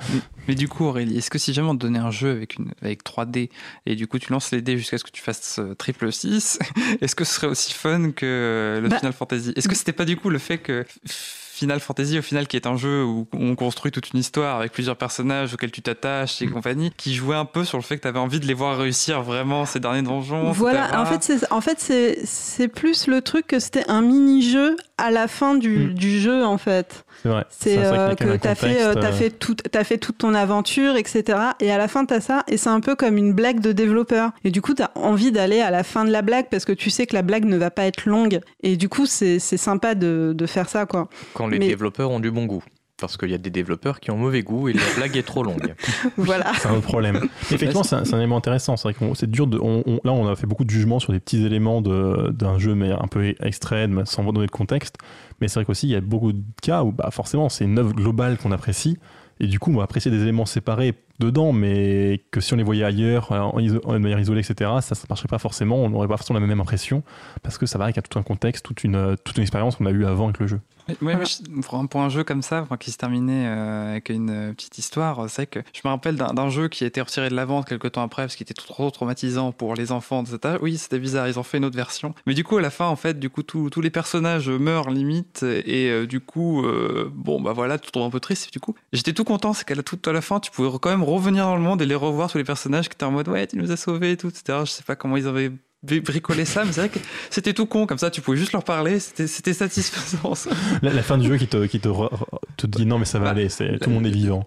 [0.48, 2.70] Mais du coup, Aurélie, est-ce que si jamais on te donnait un jeu avec, une,
[2.80, 3.48] avec 3D
[3.86, 6.58] et du coup tu lances les dés jusqu'à ce que tu fasses euh, triple 6,
[7.00, 9.52] est-ce que ce serait aussi fun que le Bah- Final Fantasy?
[9.56, 12.66] Est-ce que c'était pas du coup le fait que Final Fantasy, au final, qui est
[12.66, 16.48] un jeu où on construit toute une histoire avec plusieurs personnages auxquels tu t'attaches et
[16.48, 18.76] compagnie, qui jouait un peu sur le fait que tu avais envie de les voir
[18.78, 20.50] réussir vraiment ces derniers donjons.
[20.50, 24.76] Voilà, en fait, c'est, en fait, c'est, c'est plus le truc que c'était un mini-jeu
[24.98, 25.94] à la fin du, Mm.
[25.94, 27.04] du jeu, en fait.
[27.22, 27.44] C'est vrai.
[27.50, 31.38] C'est euh, que t'as fait, euh, euh, fait, tout, t'as fait toute ton aventure, etc.
[31.60, 32.42] Et à la fin, t'as ça.
[32.48, 34.32] Et c'est un peu comme une blague de développeur.
[34.42, 36.90] Et du coup, t'as envie d'aller à la fin de la blague parce que tu
[36.90, 38.40] sais que la blague ne va pas être longue.
[38.64, 41.08] Et du coup, c'est, c'est sympa de, de faire ça, quoi.
[41.34, 42.64] Quand les Mais- développeurs ont du bon goût.
[43.02, 45.42] Parce qu'il y a des développeurs qui ont mauvais goût et la blague est trop
[45.42, 45.74] longue.
[46.16, 46.52] Voilà.
[46.54, 47.20] C'est un autre problème.
[47.50, 48.76] Effectivement, c'est un, élément intéressant.
[48.76, 49.58] C'est vrai que c'est dur de.
[49.58, 52.76] on- on- là, on a fait beaucoup de jugements sur des petits éléments d'un jeu,
[52.76, 54.96] mais un peu extrême, sans donner de contexte.
[55.40, 57.76] Mais c'est vrai qu'aussi, il y a beaucoup de cas où, bah, forcément, c'est une
[57.78, 58.98] œuvre globale qu'on apprécie.
[59.40, 62.62] Et du coup, on va apprécier des éléments séparés dedans, mais que si on les
[62.62, 65.76] voyait ailleurs, iso- en manière isolée, etc., ça ne marcherait pas forcément.
[65.76, 67.02] On n'aurait pas forcément la même impression.
[67.42, 69.90] Parce que ça va avec tout un contexte, toute une, toute une expérience qu'on a
[69.90, 70.60] eue avant avec le jeu.
[70.88, 74.52] Ouais, mais je- pour, un, jeu comme ça, qui se terminait euh, avec une euh,
[74.52, 77.44] petite histoire, c'est que je me rappelle d'un jeu qui a été retiré de la
[77.44, 80.58] vente quelques temps après parce qu'il était trop traumatisant pour les enfants de cet âge.
[80.60, 82.14] Oui, c'était bizarre, ils ont fait une autre version.
[82.26, 85.44] Mais du coup, à la fin, en fait, du coup, tous les personnages meurent limite
[85.44, 88.52] et euh, du coup, euh, bon, bah voilà, tu te un peu triste.
[88.52, 90.90] Du coup, j'étais tout content, c'est qu'à la toute à la fin, tu pouvais quand
[90.90, 93.28] même revenir dans le monde et les revoir tous les personnages qui étaient en mode
[93.28, 94.60] ouais, tu nous as sauvés et tout, etc.
[94.64, 95.50] Je sais pas comment ils avaient
[95.82, 98.62] bricolé ça, mais c'est vrai que c'était tout con comme ça, tu pouvais juste leur
[98.62, 100.34] parler, c'était c'était satisfaisant.
[100.36, 100.50] ça.
[100.80, 102.10] La, la fin du jeu qui te, qui te, re-
[102.56, 104.46] te dit non, mais ça va Bah, aller, c'est, tout le monde est vivant.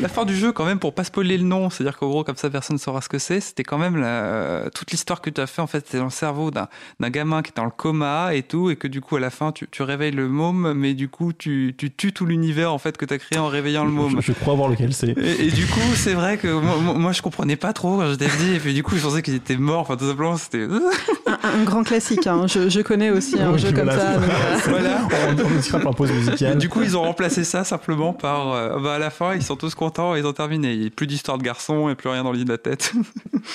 [0.00, 2.36] La fin du jeu, quand même, pour pas spoiler le nom, c'est-à-dire qu'en gros, comme
[2.36, 5.40] ça, personne ne saura ce que c'est, c'était quand même la- toute l'histoire que tu
[5.40, 6.68] as fait, en fait, c'est dans le cerveau d'un
[7.10, 9.50] gamin qui est dans le coma et tout, et que du coup, à la fin,
[9.52, 12.96] tu, tu réveilles le môme, mais du coup, tu, tu tues tout l'univers, en fait,
[12.96, 14.20] que tu as créé en réveillant le môme.
[14.20, 15.10] Je, je crois voir lequel c'est.
[15.18, 18.54] Et, et du coup, c'est vrai que moi, je comprenais pas trop quand j'étais petit,
[18.54, 22.26] et puis du coup, je pensais qu'ils étaient morts, enfin, tout simplement, un, grand classique,
[22.26, 22.46] hein.
[22.46, 24.18] je, connais aussi un oh, jeu comme ça.
[24.66, 25.34] Voilà, euh,
[25.74, 26.58] on, on pause musicale.
[26.58, 28.52] Du coup, ils ont remplacé ça simplement par.
[28.52, 30.72] Euh, bah, à la fin, ils sont tous contents, ils ont terminé.
[30.72, 32.58] Il n'y a plus d'histoire de garçon et plus rien dans le lit de la
[32.58, 32.92] tête.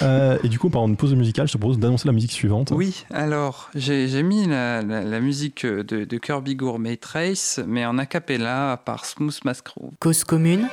[0.01, 2.71] Euh, et du coup, par une pause musicale, je te propose d'annoncer la musique suivante.
[2.75, 4.81] Oui, alors, j'ai mis la,
[5.21, 9.93] musique de, Kirby Gourmet Trace, mais en a cappella par Smooth Mascro.
[9.99, 10.67] Cause commune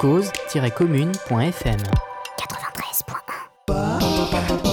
[0.00, 1.80] cause-commune.fm
[3.68, 4.65] 93.1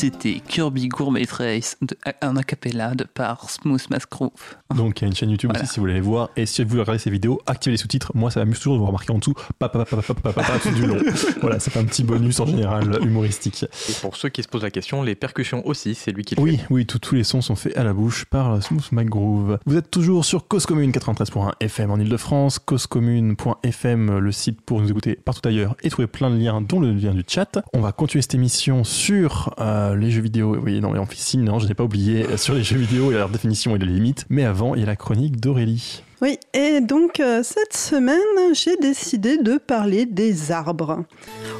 [0.00, 4.56] c'était Kirby Gourmet Race de, en acapella de par Smooth Mascroove.
[4.78, 5.62] Donc il y a une chaîne YouTube Voilà.
[5.64, 6.30] aussi si vous voulez aller voir.
[6.36, 8.12] Et si vous voulez regarder ces vidéos, activez les sous-titres.
[8.14, 10.96] Moi, ça m'amuse toujours de vous remarquer en dessous, papa, papa, papa, tout du long.
[11.40, 13.64] Voilà, c'est un petit bonus en général humoristique.
[13.88, 16.42] Et pour ceux qui se posent la question, les percussions aussi, c'est lui qui le
[16.42, 16.66] Oui, fait.
[16.70, 19.58] oui, tous tous les sons sont faits à la bouche par Smooth McGroove.
[19.66, 24.90] Vous êtes toujours sur Cause Commune 93.1 FM en Ile-de-France, causecommune.fm, le site pour nous
[24.90, 27.58] écouter partout ailleurs et trouver plein de liens, dont le lien du chat.
[27.72, 30.56] On va continuer cette émission sur euh, les jeux vidéo.
[30.62, 33.10] Oui, non, mais en officine, non, je n'ai pas oublié, euh, sur les jeux vidéo
[33.10, 34.26] et leur définition et les limites.
[34.28, 36.02] Mais avant, a la chronique d'Aurélie.
[36.20, 38.18] Oui, et donc euh, cette semaine,
[38.52, 41.04] j'ai décidé de parler des arbres.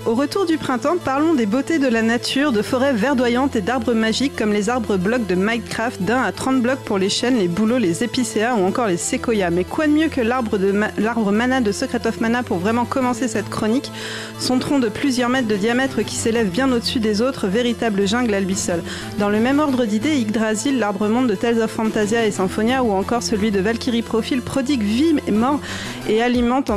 [0.05, 3.93] Au retour du printemps, parlons des beautés de la nature, de forêts verdoyantes et d'arbres
[3.93, 7.47] magiques comme les arbres blocs de Minecraft d'un à 30 blocs pour les chênes, les
[7.47, 9.51] bouleaux, les épicéas ou encore les séquoias.
[9.51, 13.51] Mais quoi de mieux que l'arbre mana de Secret of Mana pour vraiment commencer cette
[13.51, 13.93] chronique?
[14.41, 18.35] Son tronc de plusieurs mètres de diamètre qui s'élève bien au-dessus des autres, véritable jungle
[18.35, 18.83] à.
[19.19, 22.91] Dans le même ordre d'idées, Yggdrasil, l'arbre monde de Tales of Fantasia et Symphonia, ou
[22.91, 25.61] encore celui de Valkyrie Profile, prodigue vie et mort
[26.09, 26.73] et alimente,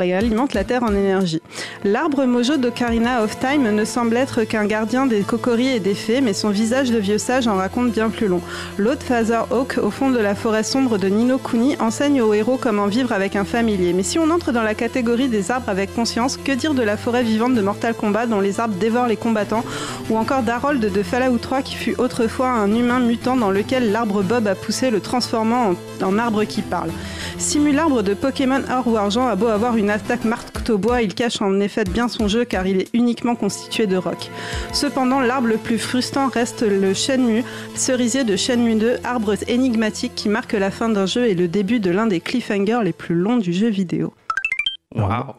[0.00, 1.40] et alimente la terre en énergie.
[1.84, 6.20] L'arbre mojo d'Ocarina of Time ne semble être qu'un gardien des cocories et des fées,
[6.20, 8.40] mais son visage de vieux sage en raconte bien plus long.
[8.78, 12.58] L'autre Father Oak, au fond de la forêt sombre de Nino Kuni, enseigne aux héros
[12.60, 13.92] comment vivre avec un familier.
[13.92, 16.96] Mais si on entre dans la catégorie des arbres avec conscience, que dire de la
[16.96, 19.64] forêt vivante de Mortal Kombat dont les arbres dévorent les combattants,
[20.10, 24.22] ou encore d'Harold de Fallout 3 qui fut autrefois un humain mutant dans lequel l'arbre
[24.22, 26.90] Bob a poussé le transformant en arbre qui parle.
[27.38, 31.60] Simularbre de Pokémon Or ou Argent a beau avoir une attaque marteau-bois, il cache en
[31.60, 34.30] effet bien son jeu car il est uniquement constitué de roc.
[34.72, 37.44] Cependant, l'arbre le plus frustrant reste le Shenmue,
[37.74, 41.80] cerisier de Shenmue 2, arbre énigmatique qui marque la fin d'un jeu et le début
[41.80, 44.12] de l'un des cliffhangers les plus longs du jeu vidéo.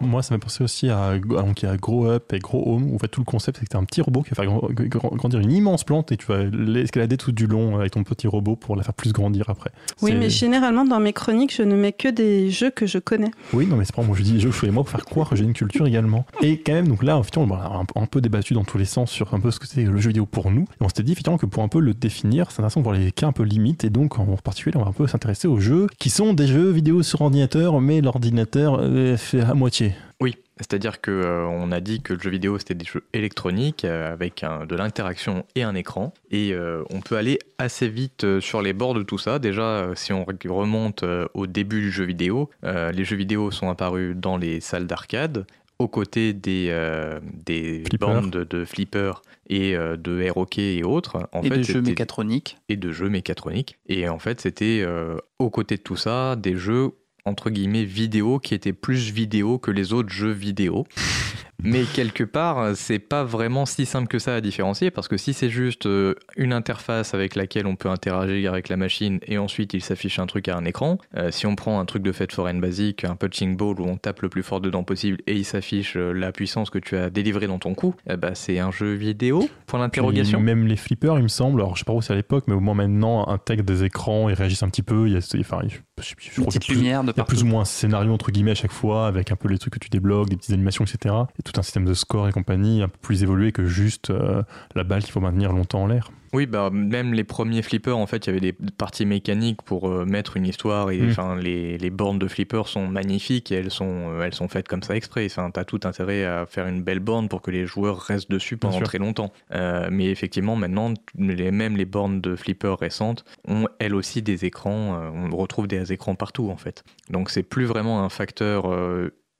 [0.01, 2.91] Moi- ça m'a pensé aussi à, donc, il y a Grow Up et Grow Home,
[2.91, 4.45] où en fait, tout le concept, c'est que tu un petit robot qui va faire
[4.45, 8.03] grand- grand- grandir une immense plante et tu vas l'escalader tout du long avec ton
[8.03, 9.71] petit robot pour la faire plus grandir après.
[10.01, 13.31] Oui, mais généralement dans mes chroniques, je ne mets que des jeux que je connais.
[13.53, 15.35] Oui, non, mais c'est pas moi, je dis jeux et moi pour faire croire que
[15.35, 16.25] j'ai une culture également.
[16.41, 18.85] Et quand même, donc là, effectivement, on a un, un peu débattu dans tous les
[18.85, 20.63] sens sur un peu ce que c'est le jeu vidéo pour nous.
[20.63, 22.95] Et on s'était dit effectivement que pour un peu le définir, c'est intéressant de voir
[22.95, 23.83] les cas un peu limites.
[23.83, 26.71] Et donc, en particulier, on va un peu s'intéresser aux jeux qui sont des jeux
[26.71, 29.93] vidéo sur ordinateur, mais l'ordinateur euh, fait à moitié.
[30.21, 33.83] Oui, c'est-à-dire que euh, on a dit que le jeu vidéo c'était des jeux électroniques
[33.85, 38.23] euh, avec un- de l'interaction et un écran, et euh, on peut aller assez vite
[38.23, 39.39] euh, sur les bords de tout ça.
[39.39, 43.17] Déjà, euh, si on re- remonte euh, au début du jeu vidéo, euh, les jeux
[43.17, 45.45] vidéo sont apparus dans les salles d'arcade.
[45.77, 47.97] Aux côtés des, euh, des Flipper.
[48.05, 51.73] bandes de, flippers et euh, de air hockey et autres, en et fait, de jeux
[51.73, 52.57] c'était- mécatroniques.
[52.69, 53.77] et de jeux mécatroniques.
[53.89, 56.91] Et en fait, c'était euh, aux côtés de tout ça des jeux
[57.25, 60.85] entre guillemets vidéo qui étaient plus vidéo que les autres jeux vidéo.
[61.63, 65.33] Mais quelque part, c'est pas vraiment si simple que ça à différencier parce que si
[65.33, 69.73] c'est juste euh, une interface avec laquelle on peut interagir avec la machine et ensuite
[69.73, 72.33] il s'affiche un truc à un écran, euh, si on prend un truc de fête
[72.33, 75.45] foraine basique, un punching ball où on tape le plus fort dedans possible et il
[75.45, 78.71] s'affiche euh, la puissance que tu as délivrée dans ton coup, eh bah, c'est un
[78.71, 79.47] jeu vidéo?
[79.67, 80.39] Point d'interrogation.
[80.39, 82.53] Même les flippers, il me semble, alors je sais pas où c'est à l'époque, mais
[82.53, 85.07] au moins maintenant, intègrent des écrans, ils réagissent un petit peu.
[85.07, 87.11] Il y a, enfin, je, je- je Une crois qu'il y a plus- lumière de
[87.11, 87.41] Il y a plus partout.
[87.45, 89.79] ou moins un scénario entre guillemets à chaque fois, avec un peu les trucs que
[89.79, 91.15] tu débloques, des petites animations, etc.
[91.39, 94.43] Et tout un système de score et compagnie un peu plus évolué que juste euh,
[94.75, 96.11] la balle qu'il faut maintenir longtemps en l'air.
[96.33, 99.87] Oui, bah, même les premiers flippers, en fait, il y avait des parties mécaniques pour
[99.89, 100.91] euh, mettre une histoire.
[100.91, 101.09] Et Mm.
[101.11, 104.67] enfin, les, les bornes de flippers sont magnifiques et elles sont, euh, elles sont faites
[104.67, 105.25] comme ça exprès.
[105.27, 108.57] Enfin, t'as tout intérêt à faire une belle borne pour que les joueurs restent dessus
[108.57, 109.31] pendant très longtemps.
[109.53, 114.43] Euh, mais effectivement, maintenant, les, même les bornes de flippers récentes ont elles aussi des
[114.43, 114.99] écrans.
[115.13, 116.83] on retrouve des écrans partout, en fait.
[117.11, 118.65] Donc, c'est plus vraiment un facteur.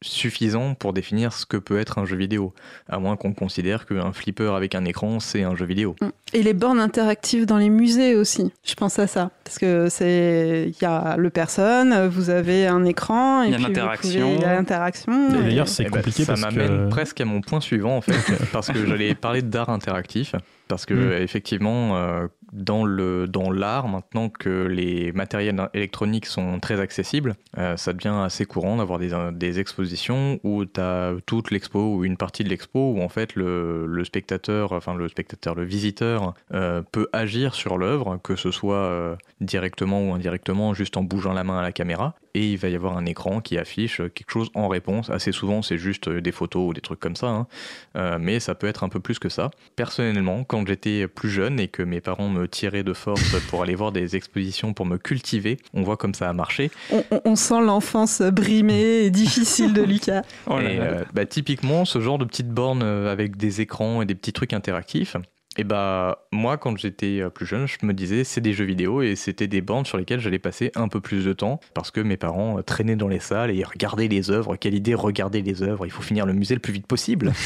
[0.02, 2.54] Suffisant pour définir ce que peut être un jeu vidéo,
[2.90, 5.96] à moins qu'on considère qu'un flipper avec un écran, c'est un jeu vidéo.
[6.34, 8.52] Et les bornes interactives dans les musées aussi.
[8.64, 9.32] Je pense à ça.
[9.44, 10.66] Parce que c'est.
[10.76, 13.44] Il y a le personne, vous avez un écran.
[13.44, 14.22] Et Il y a puis vous l'interaction.
[14.22, 15.30] pouvez- Il y a l'interaction.
[15.30, 16.90] D'ailleurs, c'est Eh ben, compliqué ça parce m'amène que.
[16.90, 18.12] presque à mon point suivant en fait,
[18.52, 20.36] parce que j'allais parler d'art interactif,
[20.68, 21.22] parce que Mm.
[21.24, 27.78] effectivement euh, dans le dans l'art maintenant que les matériels électroniques sont très accessibles, euh,
[27.78, 32.18] ça devient assez courant d'avoir des, des expositions où tu as toute l'expo ou une
[32.18, 36.82] partie de l'expo où en fait le, le spectateur, enfin le spectateur, le visiteur euh,
[36.92, 41.44] peut agir sur l'œuvre, que ce soit euh, directement ou indirectement, juste en bougeant la
[41.44, 44.50] main à la caméra, et il va y avoir un écran qui affiche quelque chose
[44.54, 45.10] en réponse.
[45.10, 47.48] Assez souvent, c'est juste des photos ou des trucs comme ça, hein.
[47.96, 49.50] Euh, mais ça peut être un peu plus que ça.
[49.76, 53.76] Personnellement, quand j'étais plus jeune et que mes parents me tiraient de force pour aller
[53.76, 56.72] voir des expositions pour me cultiver, on voit comme ça a marché.
[56.92, 60.22] On, on- on sent l'enfance brimée et difficile de Lucas.
[60.48, 60.84] Oh là et là.
[60.84, 64.34] euh, bah, typiquement, ce genre de petites bornes euh, avec des écrans et des petits
[64.34, 65.16] trucs interactifs,
[65.58, 69.02] Et bah moi quand j'étais euh, plus jeune, je me disais c'est des jeux vidéo
[69.02, 72.02] et c'était des bandes sur lesquelles j'allais passer un peu plus de temps parce que
[72.02, 74.58] mes parents euh, traînaient dans les salles et regardaient les œuvres.
[74.58, 77.34] Quelle idée regarder les œuvres Il faut finir le musée le plus vite possible.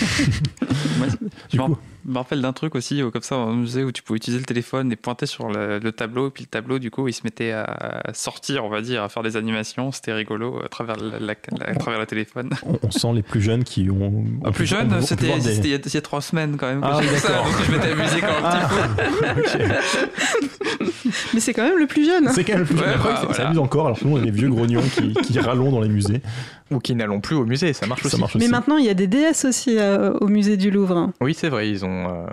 [1.49, 4.17] Du coup, me rappelle d'un truc aussi, euh, comme ça, un musée où tu pouvais
[4.17, 7.07] utiliser le téléphone et pointer sur le, le tableau, et puis le tableau, du coup,
[7.07, 9.91] il se mettait à sortir, on va dire, à faire des animations.
[9.91, 12.49] C'était rigolo à travers, la, la- la- à travers le téléphone.
[12.65, 14.23] on, on sent les plus jeunes qui ont.
[14.45, 16.01] En plus on jeune, peut- on peut c'était des- il y, a- il y a
[16.01, 16.81] trois semaines quand même.
[16.83, 20.79] Ah oui, ça, donc je m'étais amusé comme un petit peu.
[21.33, 22.29] Mais c'est quand même le plus jeune.
[22.33, 22.93] C'est quand même le plus Ouais, jeune.
[22.93, 23.45] Après, bah, ça voilà.
[23.47, 25.89] amuse encore, alors que nous, on est des vieux grognons qui, qui râlons dans les
[25.89, 26.21] musées.
[26.71, 28.19] Ou qui n'allons plus au musée, ça marche Ça aussi.
[28.19, 28.51] marche Mais aussi.
[28.51, 30.95] maintenant, il y a des DS aussi euh, au musée du Louvre.
[30.97, 31.13] hein.
[31.19, 31.88] Oui, c'est vrai, ils ont.
[31.89, 32.27] Euh,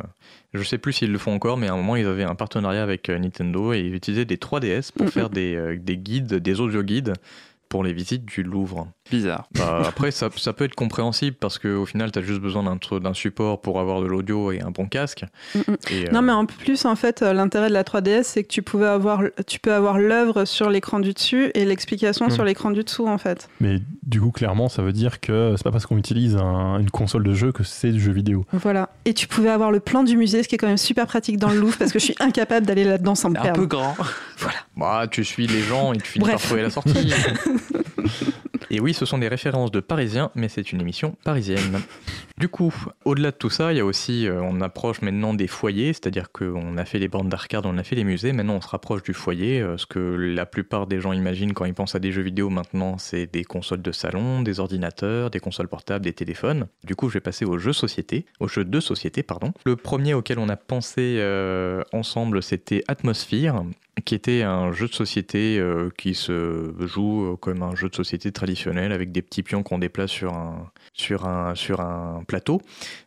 [0.54, 2.82] je sais plus s'ils le font encore, mais à un moment, ils avaient un partenariat
[2.82, 6.60] avec euh, Nintendo et ils utilisaient des 3DS pour faire des, euh, des guides, des
[6.60, 7.14] audio guides
[7.68, 8.88] pour les visites du Louvre.
[9.10, 9.46] Bizarre.
[9.56, 13.14] Bah, après, ça, ça peut être compréhensible parce qu'au final, tu as juste besoin d'un
[13.14, 15.24] support pour avoir de l'audio et un bon casque.
[15.54, 15.76] Mm, mm.
[15.90, 18.48] Et, euh, Non, mais en plus, en fait, euh, l'intérêt de la 3DS, c'est que
[18.48, 22.30] tu, pouvais avoir, tu peux avoir l'œuvre sur l'écran du dessus et l'explication Mm.
[22.30, 23.48] sur l'écran du dessous, en fait.
[23.60, 26.90] Mais du coup, clairement, ça veut dire que c'est pas parce qu'on utilise un- une
[26.90, 28.44] console de jeu que c'est du jeu vidéo.
[28.52, 28.88] Voilà.
[29.04, 31.36] Et tu pouvais avoir le plan du musée, ce qui est quand même super pratique
[31.38, 33.60] dans le Louvre, parce que je suis incapable d'aller là-dedans sans me Un perdre.
[33.60, 33.94] peu grand.
[34.76, 36.34] Bah, tu suis les gens et tu finis Bref.
[36.34, 37.12] par trouver la sortie.
[38.70, 41.80] et oui, ce sont des références de Parisiens, mais c'est une émission parisienne.
[42.38, 45.46] Du coup, au-delà de tout ça, il y a aussi, euh, on approche maintenant des
[45.46, 48.60] foyers, c'est-à-dire qu'on a fait les bandes d'arcade, on a fait les musées, maintenant on
[48.60, 49.60] se rapproche du foyer.
[49.60, 52.50] euh, ce que la plupart des gens imaginent quand ils pensent à des jeux vidéo
[52.50, 56.66] maintenant, c'est des consoles de salon, des ordinateurs, des consoles portables, des téléphones.
[56.84, 59.52] Du coup, je vais passer aux jeux société, aux jeux de société, pardon.
[59.64, 63.64] Le premier auquel on a pensé euh, ensemble, c'était Atmosphere,
[64.04, 67.94] qui était un jeu de société euh, qui se joue euh, comme un jeu de
[67.94, 72.60] société traditionnel avec des petits pions qu'on déplace sur un, sur, un, sur un plateau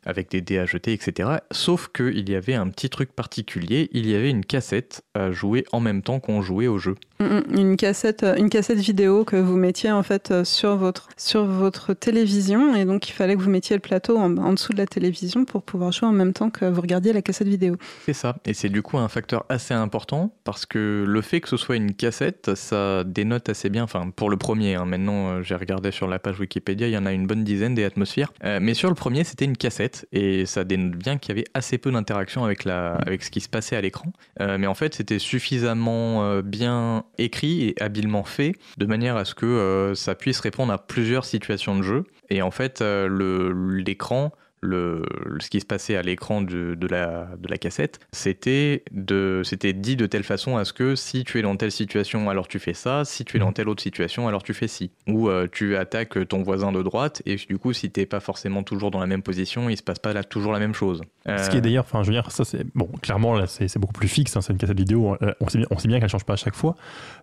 [0.05, 1.29] avec des dés à jeter, etc.
[1.51, 5.63] Sauf qu'il y avait un petit truc particulier, il y avait une cassette à jouer
[5.71, 6.95] en même temps qu'on jouait au jeu.
[7.19, 7.43] Mm, mm.
[7.57, 11.93] Une cassette, euh, une cassette vidéo que vous mettiez en fait sur votre, sur votre
[11.93, 14.87] télévision et donc il fallait que vous mettiez le plateau en, en dessous de la
[14.87, 17.75] télévision pour pouvoir jouer en même temps que vous regardiez la cassette vidéo.
[18.05, 21.49] C'est ça, et c'est du coup un facteur assez important parce que le fait que
[21.49, 24.85] ce soit une cassette, ça dénote assez bien, enfin pour le premier, hein.
[24.85, 27.75] maintenant euh, j'ai regardé sur la page Wikipédia, il y en a une bonne dizaine
[27.75, 31.29] des atmosphères, Euh, mais sur le premier c'était une cassette et ça dénote bien qu'il
[31.35, 34.75] y avait assez peu d'interaction avec, ce qui se passait à l'écran, Euh, mais en
[34.75, 40.39] fait c'était suffisamment bien écrit et habilement fait de manière à ce que ça puisse
[40.39, 45.03] répondre à plusieurs situations de jeu, et en fait l'écran le,
[45.39, 49.73] ce qui se passait à l'écran de, de la, de la cassette, c'était de, c'était
[49.73, 52.59] dit de telle façon à ce que si tu es dans telle situation, alors tu
[52.59, 54.91] fais ça, si tu es dans telle autre situation, alors tu fais ci.
[55.07, 58.63] Ou euh, tu attaques ton voisin de droite, et du coup, si t'es pas forcément
[58.63, 61.01] toujours dans la même position, il se passe pas là toujours la même chose.
[61.25, 62.87] Ce qui est Euh, d'ailleurs, enfin, je veux dire, ça c'est bon.
[63.01, 64.35] Clairement, là, c'est c'est beaucoup plus fixe.
[64.35, 65.15] hein, c'est une cassette vidéo.
[65.21, 66.75] euh, On sait bien, on sait bien qu'elle change pas à chaque fois.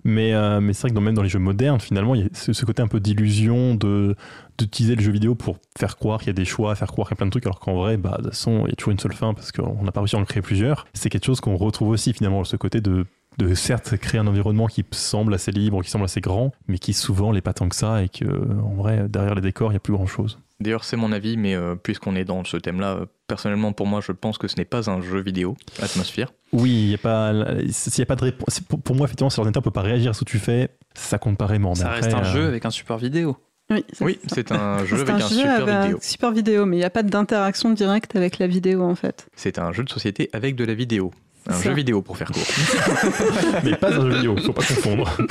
[0.04, 2.24] Mais, euh, mais c'est vrai que dans- même dans les jeux modernes, finalement, il y
[2.24, 4.14] a ce, ce côté un peu d'illusion de
[4.58, 7.14] d'utiliser le jeu vidéo pour faire croire qu'il y a des choix, faire croire qu'il
[7.14, 8.76] y a plein de trucs, alors qu'en vrai, bah, de toute façon, il y a
[8.76, 10.86] toujours une seule fin parce qu'on n'a pas réussi à en créer plusieurs.
[10.94, 13.06] C'est quelque chose qu'on retrouve aussi finalement, ce côté de
[13.38, 16.94] de certes créer un environnement qui semble assez libre, qui semble assez grand, mais qui
[16.94, 19.76] souvent l'est pas tant que ça et que en vrai derrière les décors il y
[19.76, 20.38] a plus grand chose.
[20.58, 24.00] D'ailleurs, c'est mon avis, mais euh, puisqu'on est dans ce thème-là, euh, personnellement, pour moi,
[24.00, 26.32] je pense que ce n'est pas un jeu vidéo, Atmosphère.
[26.52, 27.34] Oui, il y a pas,
[27.68, 28.60] s'il y a pas de réponse.
[28.60, 31.18] Pour, pour moi, effectivement, si l'ordinateur peut pas réagir à ce que tu fais, ça
[31.18, 31.70] compte pas vraiment.
[31.70, 33.36] Mais Ça reste après, un euh, jeu avec un support vidéo.
[33.70, 34.34] Oui, c'est Oui, ça.
[34.36, 35.98] c'est un jeu C'est avec un, jeu super avec un vidéo.
[36.00, 39.26] support vidéo, mais il n'y a pas d'interaction directe avec la vidéo en fait.
[39.34, 41.10] C'est un jeu de société avec de la vidéo.
[41.48, 41.62] Un Ça.
[41.70, 42.42] jeu vidéo pour faire court.
[43.64, 44.36] mais pas un jeu vidéo.
[44.36, 45.16] Faut pas confondre.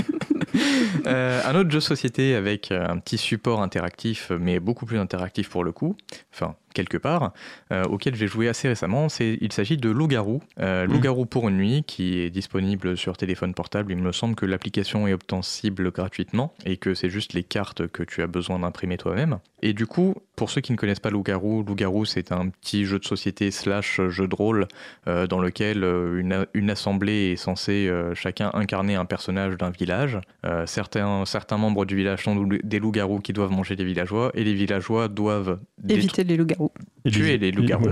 [1.05, 4.97] Euh, un autre jeu de société avec euh, un petit support interactif, mais beaucoup plus
[4.97, 5.97] interactif pour le coup,
[6.33, 7.33] enfin quelque part,
[7.71, 10.43] euh, auquel j'ai joué assez récemment, c'est il s'agit de Loup-garou.
[10.59, 13.91] Euh, Loup-garou pour une nuit, qui est disponible sur téléphone portable.
[13.91, 18.03] Il me semble que l'application est obtensible gratuitement et que c'est juste les cartes que
[18.03, 19.39] tu as besoin d'imprimer toi-même.
[19.63, 22.99] Et du coup, pour ceux qui ne connaissent pas Loup-garou, Loup-garou c'est un petit jeu
[22.99, 24.67] de société slash jeu de rôle
[25.07, 30.19] euh, dans lequel une, une assemblée est censée chacun incarner un personnage d'un village.
[30.65, 34.53] Certains, certains membres du village sont des loups-garous qui doivent manger les villageois et les
[34.53, 36.64] villageois doivent Éviter les loups-garous.
[37.05, 37.89] Et Tuer les loups-garous.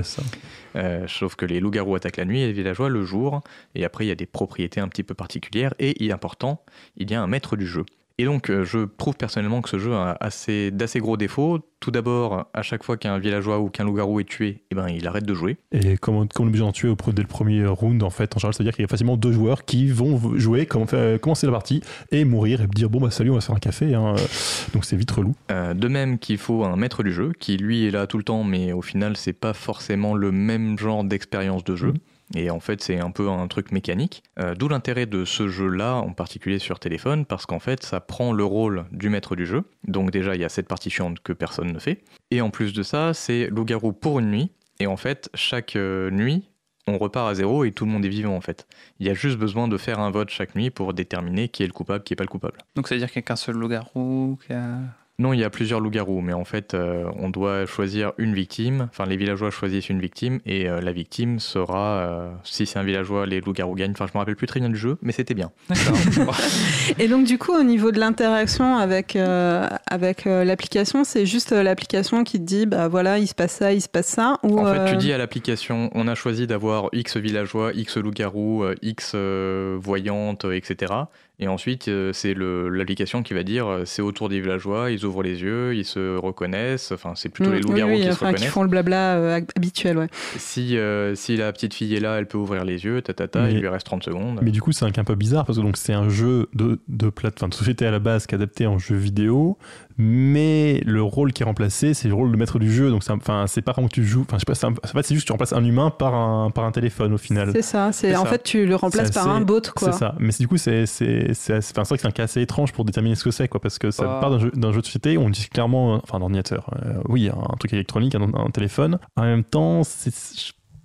[0.75, 3.41] euh, sauf que les loups-garous attaquent la nuit et les villageois le jour.
[3.75, 5.73] Et après, il y a des propriétés un petit peu particulières.
[5.79, 6.63] Et, il est important,
[6.97, 7.85] il y a un maître du jeu.
[8.19, 11.59] Et donc, euh, je trouve personnellement que ce jeu a assez, d'assez gros défauts.
[11.79, 15.07] Tout d'abord, à chaque fois qu'un villageois ou qu'un loup-garou est tué, eh ben, il
[15.07, 15.57] arrête de jouer.
[15.71, 18.39] Et comme on, comme obligé d'en tuer au, dès le premier round, en fait, en
[18.39, 20.85] général, c'est-à-dire qu'il y a facilement deux joueurs qui vont jouer, comme-
[21.21, 23.59] commencer la partie et mourir et dire bon bah salut, on va se faire un
[23.59, 23.95] café.
[23.95, 24.13] hein.
[24.73, 25.33] Donc c'est vite relou.
[25.51, 28.23] Euh, de même qu'il faut un maître du jeu, qui lui est là tout le
[28.23, 31.87] temps, mais au final, c'est pas forcément le même genre d'expérience de jeu.
[31.87, 31.97] Mhm.
[32.35, 34.23] Et en fait, c'est un peu un truc mécanique.
[34.39, 38.31] Euh, D'où l'intérêt de ce jeu-là, en particulier sur téléphone, parce qu'en fait, ça prend
[38.33, 39.63] le rôle du maître du jeu.
[39.87, 42.03] Donc déjà, il y a cette partie chiante que personne ne fait.
[42.31, 44.51] Et en plus de ça, c'est loup-garou pour une nuit.
[44.79, 46.49] Et en fait, chaque euh, nuit,
[46.87, 48.67] on repart à zéro et tout le monde est vivant en fait.
[48.99, 51.67] Il y a juste besoin de faire un vote chaque nuit pour déterminer qui est
[51.67, 52.57] le coupable, qui est pas le coupable.
[52.75, 54.79] Donc ça veut dire qu'il n'y a qu'un seul loup-garou qui a-
[55.23, 58.89] Non, il y a plusieurs loups-garous, mais en fait, euh, on doit choisir une victime.
[58.91, 62.83] Enfin, les villageois choisissent une victime et euh, la victime sera, euh, si c'est un
[62.83, 63.93] villageois, les loups-garous gagnent.
[63.93, 65.51] Enfin, je me rappelle plus très bien du jeu, mais c'était bien.
[66.99, 72.39] Et donc du coup, au niveau de l'interaction avec, avec l'application, c'est juste l'application qui
[72.39, 74.39] te dit, bah voilà, il se passe ça, il se passe ça.
[74.43, 78.65] Ou, En fait, tu dis à l'application, on a choisi d'avoir X villageois, X loups-garous,
[78.81, 80.91] X voyantes, etc.
[81.39, 85.23] Et ensuite, euh, c'est l'application qui va dire, euh, c'est autour des villageois, ils ouvrent
[85.23, 86.91] les yeux, ils se reconnaissent.
[86.91, 88.51] Enfin, c'est plutôt mm, les loups-garous oui, oui, qui se enfin, reconnaissent.
[88.51, 90.07] font le blabla euh, habituel, ouais.
[90.37, 93.27] Si, euh, si la petite fille est là, elle peut ouvrir les yeux, ta, ta,
[93.27, 94.39] ta, Mais- il lui reste 30 secondes.
[94.43, 96.49] Mais du coup, c'est un cas un peu bizarre parce que donc c'est un jeu
[96.53, 99.57] de, de plate, de société à la base qui est adapté en jeu vidéo,
[99.97, 102.89] mais le rôle qui est remplacé, c'est le rôle de maître du jeu.
[102.89, 104.21] Donc, enfin, c'est pas vraiment que tu joues.
[104.21, 105.89] Enfin, je sais pas, c'est un- en fait, c'est juste que tu remplaces un humain
[105.91, 107.51] par un, par un téléphone au final.
[107.53, 108.29] C'est ça, c'est en ça.
[108.29, 109.91] fait tu le remplaces par assez- un bot quoi.
[109.91, 110.15] C'est ça.
[110.19, 112.71] Mais du coup, c'est c'est c'est enfin, c'est vrai que c'est un cas assez étrange
[112.73, 114.19] pour déterminer ce que c'est, quoi, parce que ça Ah.
[114.19, 117.55] part d'un jeu, de société où on dit clairement, enfin, un ordinateur, euh, oui, un
[117.57, 118.99] truc électronique, un, un téléphone.
[119.15, 120.13] En même temps, c'est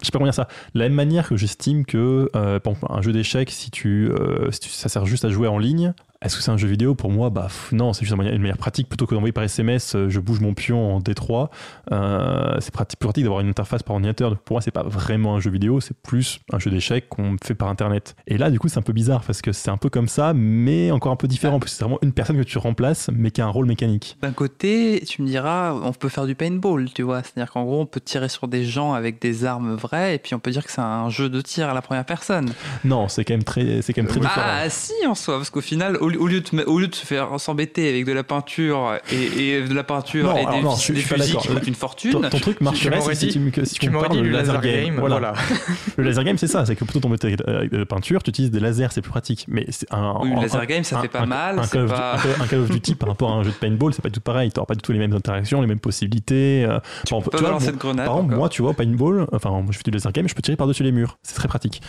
[0.01, 0.47] je sais pas comment dire ça.
[0.75, 4.09] De la même manière que j'estime que, euh, par exemple, un jeu d'échecs, si tu,
[4.13, 6.67] euh, si tu- ça sert juste à jouer en ligne, est-ce que c'est un jeu
[6.67, 9.33] vidéo Pour moi, bah non, c'est juste une manière, une manière pratique plutôt que d'envoyer
[9.33, 9.95] par SMS.
[9.95, 11.49] euh, je bouge mon pion en D3.
[11.93, 14.31] euh, c'est pratique, plus pratique d'avoir une interface par ordinateur.
[14.31, 17.37] Donc pour moi, c'est pas vraiment un jeu vidéo, c'est plus un jeu d'échecs qu'on
[17.43, 18.17] fait par internet.
[18.27, 20.33] Et là, du coup, c'est un peu bizarre parce que c'est un peu comme ça,
[20.35, 23.31] mais encore un peu différent parce que c'est vraiment une personne que tu remplaces, mais
[23.31, 24.17] qui a un rôle mécanique.
[24.21, 27.23] D'un côté, tu me diras, on peut faire du paintball, tu vois.
[27.23, 30.35] C'est-à-dire qu'en gros, on peut tirer sur des gens avec des armes vraies, et puis
[30.35, 32.51] on peut dire que c'est un jeu de tir à la première personne.
[32.85, 34.47] Non, c'est quand même très, c'est quand même très différent.
[34.49, 37.05] Ah si, en soi, parce qu'au final, au, au lieu de, au lieu de se
[37.07, 40.75] faire s'embêter avec de la peinture et, et de la peinture Non, et des, non,
[40.77, 43.31] je suis- des je pas fusils qui coûtent une fortune, Ton, ton truc marcherait si,
[43.33, 45.33] si tu, si tu on parle du laser game, voilà.
[45.97, 48.51] le laser game, c'est ça, c'est que plutôt ton métier avec de peinture, tu utilises
[48.51, 49.45] des lasers, c'est plus pratique.
[49.49, 51.59] Mais c'est un, oui, un- le laser un- game, ça un- fait pas un- mal,
[51.59, 52.17] Un, Call of, pas...
[52.53, 54.51] of Duty par rapport à un jeu de paintball, c'est pas du tout pareil.
[54.53, 56.65] T'auras pas du tout les mêmes interactions, les mêmes possibilités.
[56.69, 58.07] euh, Tu peux tu vois, balancer bon, de grenades.
[58.07, 60.35] par exemple, moi, tu vois, au paintball, enfin, moi, je fais du laser game, je
[60.35, 61.19] peux tirer par-dessus les murs.
[61.23, 61.81] C'est très pratique.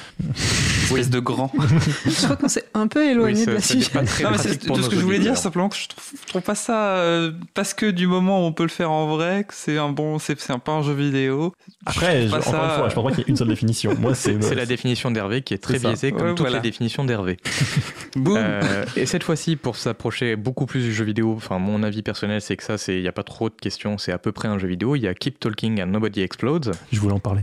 [0.84, 1.52] espèce de grand.
[2.06, 3.90] Je crois qu'on s'est un peu éloigné de la sujet.
[4.10, 6.04] Très Non, pratique pour tout nos ce que je voulais dire, simplement que je trouve,
[6.22, 9.08] je trouve pas ça euh, parce que du moment où on peut le faire en
[9.16, 11.54] vrai, que c'est un bon, c'est pas un jeu vidéo.
[11.86, 13.48] Après, je- pas encore ça, une fois, je pense pas qu'il y ait une seule
[13.48, 13.96] définition.
[14.00, 16.56] Moi, c'est C'est la définition d'Hervé qui est très biaisée, comme Ouais, toutes voilà.
[16.58, 17.38] les définitions d'Hervé.
[18.16, 18.38] Boum.
[18.38, 22.42] Euh, et cette fois-ci, pour s'approcher beaucoup plus du jeu vidéo, enfin mon avis personnel,
[22.42, 24.48] c'est que ça, c'est il n'y a pas trop de questions, c'est à peu près
[24.48, 24.96] un jeu vidéo.
[24.96, 27.42] Il y a Keep Talking and Nobody Explodes, Je voulais en parler.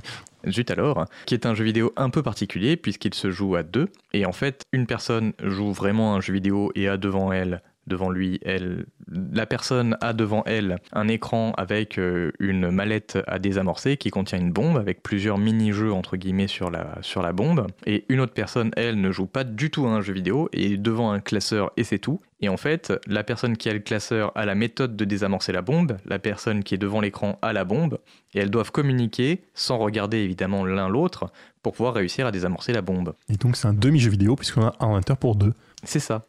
[0.49, 3.89] Zut alors, qui est un jeu vidéo un peu particulier puisqu'il se joue à deux.
[4.13, 8.11] Et en fait, une personne joue vraiment un jeu vidéo et a devant elle, devant
[8.11, 13.97] lui, elle, la personne a devant elle un écran avec euh, une mallette à désamorcer
[13.97, 17.67] qui contient une bombe avec plusieurs mini-jeux entre guillemets sur la, sur la bombe.
[17.87, 20.73] Et une autre personne, elle, ne joue pas du tout à un jeu vidéo et
[20.73, 22.21] est devant un classeur et c'est tout.
[22.41, 25.63] Et en fait, la personne qui a le classeur a la méthode de désamorcer la
[25.63, 27.99] bombe, la personne qui est devant l'écran a la bombe,
[28.35, 31.33] et elles doivent communiquer sans regarder évidemment l'un l'autre
[31.63, 33.15] pour pouvoir réussir à désamorcer la bombe.
[33.31, 35.55] Et donc, c'est un demi-jeu vidéo puisqu'on a un ordinateur pour deux.
[35.83, 36.27] C'est ça.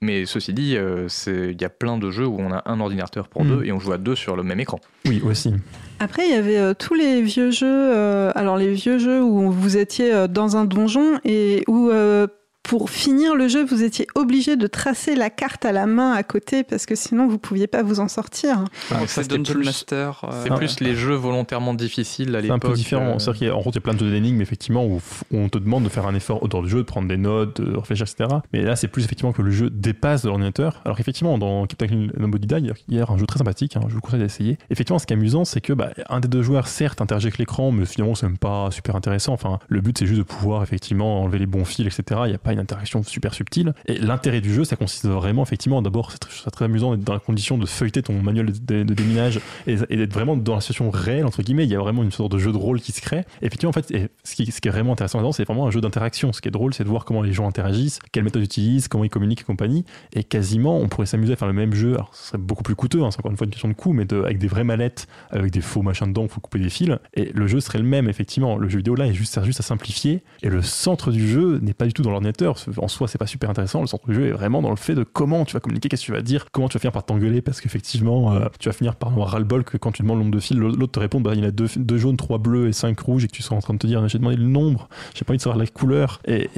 [0.00, 2.78] Mais ceci dit, euh, c'est- il y a plein de jeux où on a un
[2.80, 3.48] ordinateur pour Mm.
[3.48, 4.78] deux et on joue à deux sur le même écran.
[5.06, 5.52] Oui, aussi.
[6.00, 9.50] Après, il y avait euh, tous les vieux jeux, euh, alors les vieux jeux où
[9.50, 12.28] vous étiez euh, dans un donjon et où euh,
[12.68, 16.22] pour finir le jeu, vous étiez obligé de tracer la carte à la main à
[16.22, 18.62] côté parce que sinon vous pouviez pas vous en sortir.
[18.90, 20.20] Ah, c'est ça, plus- Master.
[20.24, 22.70] euh, C'est plus les jeux volontairement difficiles à C'est un l'époque.
[22.72, 23.14] peu différent.
[23.14, 25.00] euh, C'est-à-dire qu'en gros, il y a plein de jeux d'énigmes, effectivement, où,
[25.32, 27.74] on te demande de faire un effort autour du jeu, de prendre des notes, de
[27.74, 28.28] réfléchir, etc.
[28.52, 30.82] Mais là, c'est plus effectivement que le jeu dépasse de l'ordinateur.
[30.84, 33.38] Alors qu'effectivement, dans Captain Nobody Die, il y a- il y a un jeu très
[33.38, 34.58] sympathique, hein, je vous conseille d'essayer.
[34.68, 37.38] Effectivement, ce qui est amusant, c'est que bah, un des deux joueurs, certes, interagit avec
[37.38, 39.32] l'écran, mais finalement, c'est même pas super intéressant.
[39.32, 42.20] Enfin, le but, c'est juste de pouvoir effectivement enlever les bons fils, etc.
[42.26, 43.72] Il n'y a pas une interaction super subtile.
[43.86, 47.20] Et l'intérêt du jeu, ça consiste vraiment, effectivement, d'abord, c'est très, amusant d'être dans la
[47.20, 51.42] condition de feuilleter ton manuel de, déminage et, d'être vraiment dans la situation réelle, entre
[51.42, 51.64] guillemets.
[51.64, 53.24] Il y a vraiment une sorte de jeu de rôle qui se crée.
[53.42, 56.32] Et effectivement, en fait, ce, qui, est vraiment intéressant là-dedans, c'est vraiment un jeu d'interaction.
[56.32, 58.88] Ce qui est drôle, c'est de voir comment les gens interagissent, quelles méthodes ils utilisent,
[58.88, 59.84] comment ils communiquent et compagnie.
[60.12, 61.94] Et quasiment, on pourrait s'amuser à faire le même jeu.
[61.94, 63.92] Alors, ce serait beaucoup plus coûteux, hein, c'est encore une fois une question de coût,
[63.92, 66.78] mais avec des vraies mallettes, avec des faux machins dedans, il faut couper des fils.
[67.14, 68.56] Et le jeu serait le même, effectivement.
[68.56, 70.22] Le jeu vidéo là, il sert juste à simplifier.
[70.42, 72.47] Et le centre du jeu n'est pas du tout dans l'ordinateur.
[72.76, 73.80] En soi, c'est pas super intéressant.
[73.80, 76.02] Le centre du jeu est vraiment dans le fait de comment tu vas communiquer, qu'est-ce
[76.02, 78.72] que tu vas dire, comment tu vas finir par t'engueuler, parce qu'effectivement, euh, tu vas
[78.72, 81.20] finir par avoir ras-le-bol que quand tu demandes le nombre de fils, l'autre te répond,
[81.20, 83.42] bah, il y en a deux, jaunes, trois bleus et cinq rouges, et que tu
[83.42, 85.58] seras en train de te dire, j'ai demandé le nombre, j'ai pas envie de savoir
[85.58, 86.20] la couleur.
[86.26, 86.48] Et,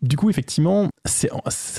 [0.00, 1.28] du coup, effectivement, c'est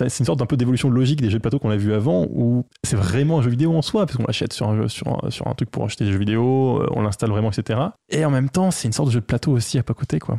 [0.01, 2.65] une sorte d'un peu d'évolution logique des jeux de plateau qu'on a vu avant, où
[2.83, 5.53] c'est vraiment un jeu vidéo en soi, parce qu'on l'achète sur sur, un, sur un
[5.53, 7.79] truc pour acheter des jeux vidéo, on l'installe vraiment, etc.
[8.09, 10.19] Et en même temps, c'est une sorte de jeu de plateau aussi à pas côté,
[10.19, 10.37] quoi.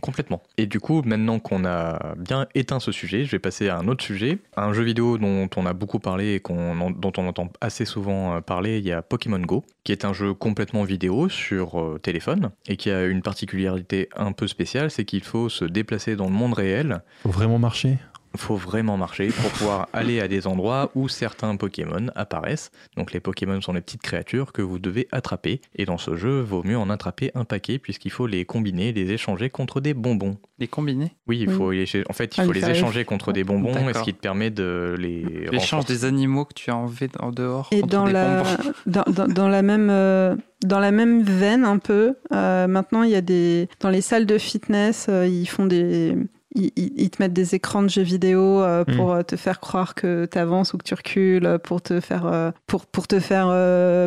[0.00, 0.42] Complètement.
[0.56, 3.88] Et du coup, maintenant qu'on a bien éteint ce sujet, je vais passer à un
[3.88, 4.38] autre sujet.
[4.56, 8.40] Un jeu vidéo dont on a beaucoup parlé et dont on entend assez souvent euh,
[8.40, 12.50] parler, il y a Pokémon Go, qui est un jeu complètement vidéo sur euh, téléphone
[12.66, 16.32] et qui a une particularité un peu spéciale, c'est qu'il faut se déplacer dans le
[16.32, 17.02] monde réel.
[17.22, 17.98] Faut vraiment marcher?
[18.36, 22.70] Faut vraiment marcher pour pouvoir aller à des endroits où certains Pokémon apparaissent.
[22.96, 25.60] Donc les Pokémon sont les petites créatures que vous devez attraper.
[25.76, 29.10] Et dans ce jeu, vaut mieux en attraper un paquet puisqu'il faut les combiner, les
[29.12, 30.38] échanger contre des bonbons.
[30.58, 34.02] Les combiner Oui, il faut en fait, il faut les échanger contre des bonbons, ce
[34.02, 35.48] qui te permet de les.
[35.50, 37.68] L'échange des animaux que tu as enlevé en dehors.
[37.72, 38.42] Et dans la,
[38.86, 39.88] dans, dans, la même.
[39.90, 44.02] Euh, dans la même veine un peu, euh, maintenant il y a des dans les
[44.02, 46.14] salles de fitness, euh, ils font des
[46.54, 48.96] ils, te mettent des écrans de jeux vidéo euh, mm.
[48.96, 52.26] pour euh, te faire croire que tu avances ou que tu recules, pour te faire,
[52.26, 53.48] euh, pour, pour te faire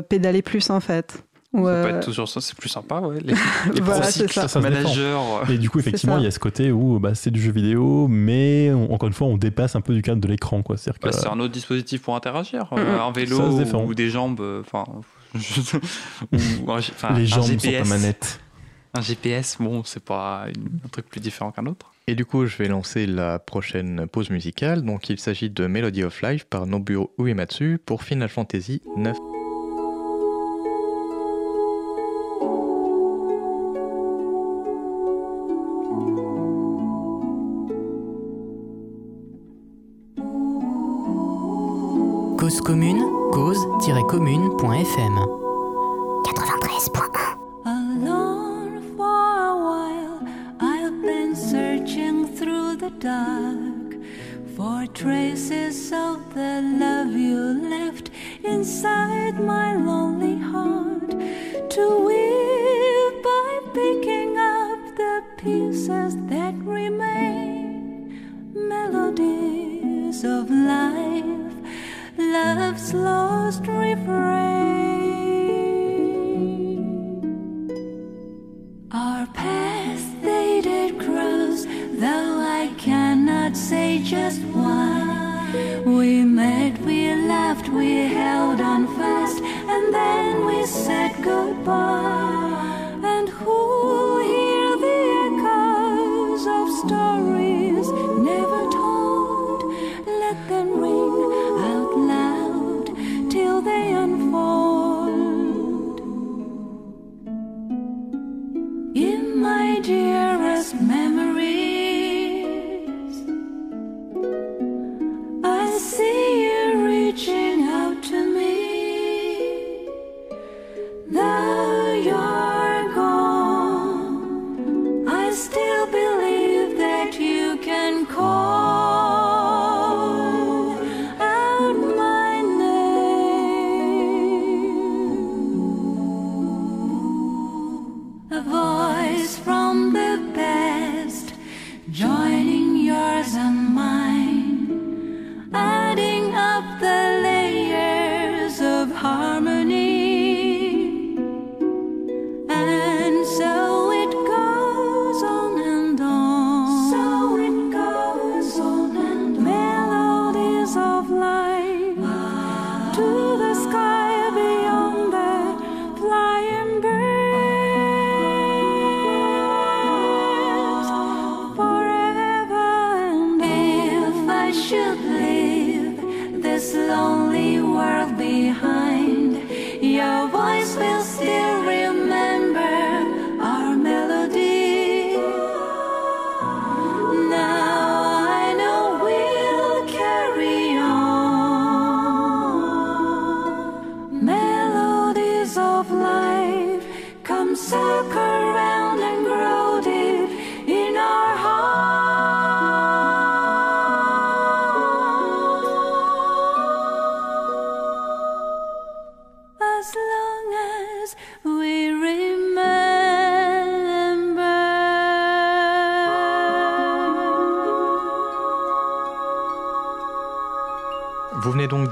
[0.04, 1.24] pédaler plus en fait.
[1.54, 3.20] Ça peut être toujours ça, c'est plus sympa, ouais.
[3.22, 3.36] Les,
[3.76, 4.48] les voilà, c'est ça.
[4.48, 5.16] ça, managers.
[5.50, 8.08] Et du coup, effectivement, il y a ce côté où bah, c'est du jeu vidéo,
[8.08, 10.64] mais encore une fois, on dépasse un peu du cadre de l'écran.
[10.64, 10.78] quoi.
[10.78, 12.74] C'est bah, un autre dispositif pour interagir.
[12.74, 14.42] un vélo ou, des jambes,
[14.74, 14.86] enfin.
[17.16, 18.40] les jambes sont pas manette.
[18.96, 21.93] Un GPS, bon, c'est pas un truc plus différent qu'un autre.
[22.06, 24.82] Et du coup, je vais lancer la prochaine pause musicale.
[24.82, 29.16] Donc, il s'agit de Melody of Life par Nobuo Uematsu pour Final Fantasy 9.
[42.38, 43.02] Cause commune,
[43.32, 45.16] cause-commune.fm
[46.26, 47.23] 93.1
[55.04, 57.38] traces of the love you
[57.70, 58.10] left
[58.46, 61.10] inside my lonely heart
[61.70, 68.16] to weave by picking up the pieces that remain.
[68.54, 71.54] Melodies of life
[72.18, 74.73] love's lost refrain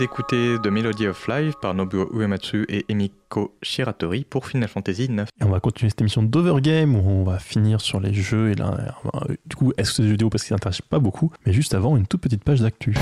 [0.02, 5.26] d'écouter The Melody of Life par Nobuo Uematsu et Emiko Shiratori pour Final Fantasy IX.
[5.40, 8.50] Et on va continuer cette émission d'Overgame où on va finir sur les jeux.
[8.50, 10.98] Et là, euh, du coup, est-ce que c'est des jeux vidéo parce qu'ils n'intéressent pas
[10.98, 12.96] beaucoup Mais juste avant, une toute petite page d'actu.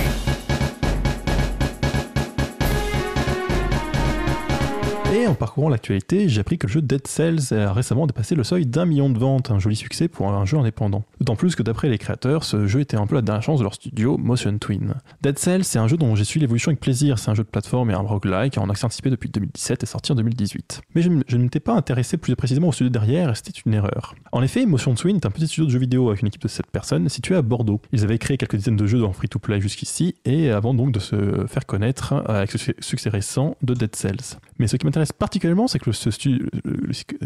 [5.11, 8.43] Et en parcourant l'actualité, j'ai appris que le jeu Dead Cells a récemment dépassé le
[8.43, 11.03] seuil d'un million de ventes, un joli succès pour un jeu indépendant.
[11.19, 13.63] D'autant plus que d'après les créateurs, ce jeu était un peu la dernière chance de
[13.63, 14.93] leur studio Motion Twin.
[15.23, 17.49] Dead Cells, c'est un jeu dont j'ai suivi l'évolution avec plaisir, c'est un jeu de
[17.49, 20.81] plateforme et un roguelike en accès anticipé depuis 2017 et sorti en 2018.
[20.93, 24.13] Mais je, ne m'étais pas intéressé plus précisément au studio derrière et c'était une erreur.
[24.31, 26.47] En effet, Motion Twin est un petit studio de jeux vidéo avec une équipe de
[26.47, 27.81] 7 personnes située à Bordeaux.
[27.91, 31.47] Ils avaient créé quelques dizaines de jeux dans free-to-play jusqu'ici et avant donc de se
[31.47, 34.37] faire connaître avec ce succès récent de Dead Cells.
[34.59, 35.93] Mais ce qui m'intéresse particulièrement, c'est que, euh,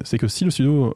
[0.03, 0.95] si le studio,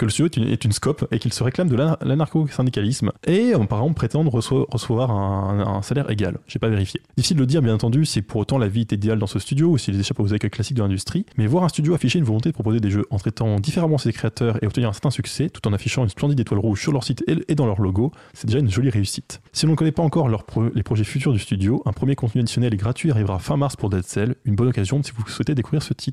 [0.00, 3.78] le studio est une, scope et qu'il se réclame de l'an- l'anarcho-syndicalisme et en par
[3.80, 6.38] exemple prétendre recevoir un, salaire égal.
[6.46, 7.00] J'ai pas vérifié.
[7.16, 9.68] Difficile de dire, bien entendu, si pour autant la vie est idéale dans ce studio
[9.70, 12.48] ou s'il échappe aux écueils classiques de l'industrie, mais voir un studio afficher une volonté
[12.50, 15.66] de proposer des jeux en traitant différemment ses créateurs et obtenir un certain succès tout
[15.68, 18.58] en affichant une splendide étoile rouge sur leur site et, dans leur logo, c'est déjà
[18.58, 19.40] une jolie réussite.
[19.52, 22.14] Si l'on ne connaît pas encore leurs pro- les projets futurs du studio, un premier
[22.16, 25.26] contenu additionnel et gratuit arrivera fin mars pour Dead Cell, une bonne occasion si vous
[25.28, 26.05] souhaitez découvrir ce titre.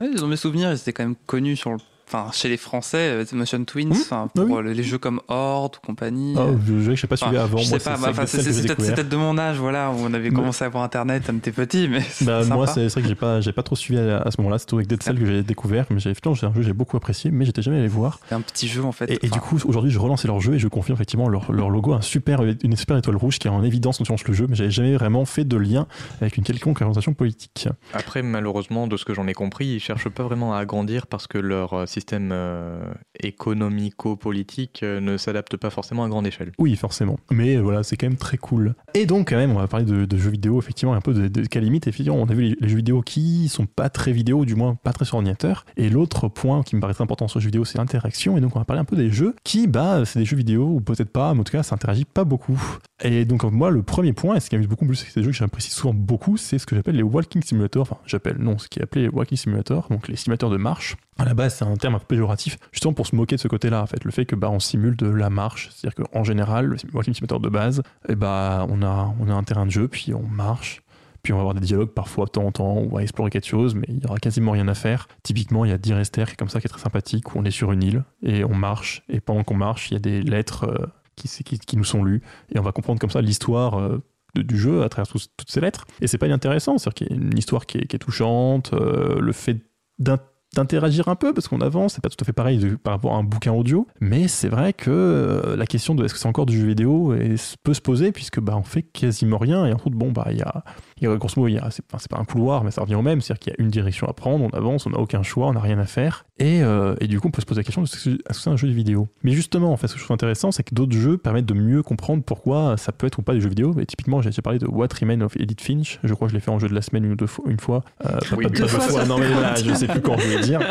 [0.00, 1.78] Ouais, dans mes souvenirs, ils étaient quand même connus sur le...
[2.08, 4.52] enfin, chez les Français, euh, Motion Twins, Ah pour oui.
[4.68, 6.34] euh, les jeux comme Horde ou compagnie.
[6.36, 8.12] Oh, euh, je, je, je sais pas suivi enfin, avant, je moi sais pas, c'est
[8.12, 11.36] bah, c'est peut-être de mon âge, voilà, où on avait commencé à avoir Internet, on
[11.36, 12.72] était petit, mais Bah, moi, sympa.
[12.74, 14.58] c'est c'est vrai que j'ai pas, j'ai pas trop suivi à, à ce moment-là.
[14.58, 16.96] C'est tout avec Dead Cell que j'ai découvert, mais j'ai un jeu que j'ai beaucoup
[16.96, 18.20] apprécié, mais j'étais jamais allé voir.
[18.28, 19.10] C'est un petit jeu en fait.
[19.10, 21.70] Et, et du coup, aujourd'hui, je relancé leur jeu et je confirme effectivement leur, leur
[21.70, 24.34] logo, un super, une super étoile rouge qui est en évidence quand tu lances le
[24.34, 25.86] jeu, mais j'avais jamais vraiment fait de lien
[26.20, 27.68] avec une quelconque orientation politique.
[27.92, 31.26] Après, malheureusement, de ce que j'en ai compris, ils cherchent pas vraiment à agrandir parce
[31.26, 32.92] que leur système euh,
[33.22, 36.52] économico-politique euh, ne s'adapte pas forcément à grande échelle.
[36.58, 37.18] Oui, forcément.
[37.30, 38.74] Mais euh, voilà, c'est quand même très cool.
[38.92, 41.46] Et donc, quand même, on va parler de, jeux vidéo, effectivement, un peu de, de
[41.46, 41.86] quelle limite.
[41.86, 44.92] Effectivement, on a vu les, jeux vidéo qui sont pas très vidéo, du moins pas
[44.92, 45.64] très sur ordinateur.
[45.78, 48.36] Et l'autre point qui me paraît très important sur les jeux vidéo, c'est l'interaction.
[48.36, 50.66] Et donc, on va parler un peu des jeux qui, bah, c'est des jeux vidéo,
[50.66, 52.60] ou peut-être pas, mais en tout cas, ça interagit pas beaucoup.
[53.02, 55.30] Et donc, moi, le premier point, et ce qui m'amuse beaucoup plus, c'est ces jeux
[55.30, 57.82] que j'apprécie souvent beaucoup, c'est ce que j'appelle les walking simulators.
[57.82, 60.96] Enfin, j'appelle, non, ce qui est appelé les walking simulators, donc les simulateurs de marche.
[61.18, 63.82] À la base, c'est un un peu péjoratif, justement pour se moquer de ce côté-là,
[63.82, 64.04] en fait.
[64.04, 65.70] Le fait que, bah, on simule de la marche.
[65.72, 69.42] C'est-à-dire qu'en général, le walking simulator de base, et bah, on a, on a un
[69.44, 70.82] terrain de jeu, puis on marche.
[71.22, 73.48] Puis on va avoir des dialogues parfois de temps en temps, on va explorer quelque
[73.48, 75.08] chose, mais il y aura quasiment rien à faire.
[75.24, 77.44] Typiquement, il y a Direster qui est comme ça, qui est très sympathique, où on
[77.44, 79.02] est sur une île et on marche.
[79.08, 82.04] Et pendant qu'on marche, il y a des lettres euh, qui, qui, qui nous sont
[82.04, 82.22] lues.
[82.54, 84.00] Et on va comprendre comme ça l'histoire euh,
[84.36, 85.84] du jeu à travers toutes ces lettres.
[86.00, 89.32] Et c'est pas inintéressant, c'est-à-dire qu'il y a une histoire qui est, touchante, euh, le
[89.32, 89.58] fait
[89.98, 90.20] d'in-
[90.56, 93.14] d'interagir un peu parce qu'on avance, c'est pas tout à fait pareil de- par rapport
[93.14, 96.28] à un bouquin audio, mais c'est vrai que euh, la question de est-ce que c'est
[96.28, 99.72] encore du jeu vidéo est- peut se poser puisque bah on fait quasiment rien et
[99.72, 100.64] en fait bon bah il y a,
[101.00, 103.52] il grosso modo c'est enfin, pas un couloir mais ça revient au même, c'est-à-dire qu'il
[103.52, 105.78] y a une direction à prendre, on avance, on n'a aucun choix, on n'a rien
[105.78, 107.98] à faire et, euh, et du coup on peut se poser la question est-ce que
[107.98, 109.08] c'est est-ce que c'est un jeu vidéo?
[109.22, 111.54] Mais justement en fait ce que je trouve intéressant c'est que d'autres jeux permettent de
[111.54, 114.42] mieux comprendre pourquoi ça peut être ou pas des jeux vidéo et typiquement j'ai déjà
[114.42, 116.68] parlé de What Remains of Edith Finch, je crois que je l'ai fait en jeu
[116.68, 119.04] de la semaine une ou deux fois, une fois euh, pas- Oui, pas- deux fois,
[119.04, 120.60] non mais là, je sais plus quand je voulais dire.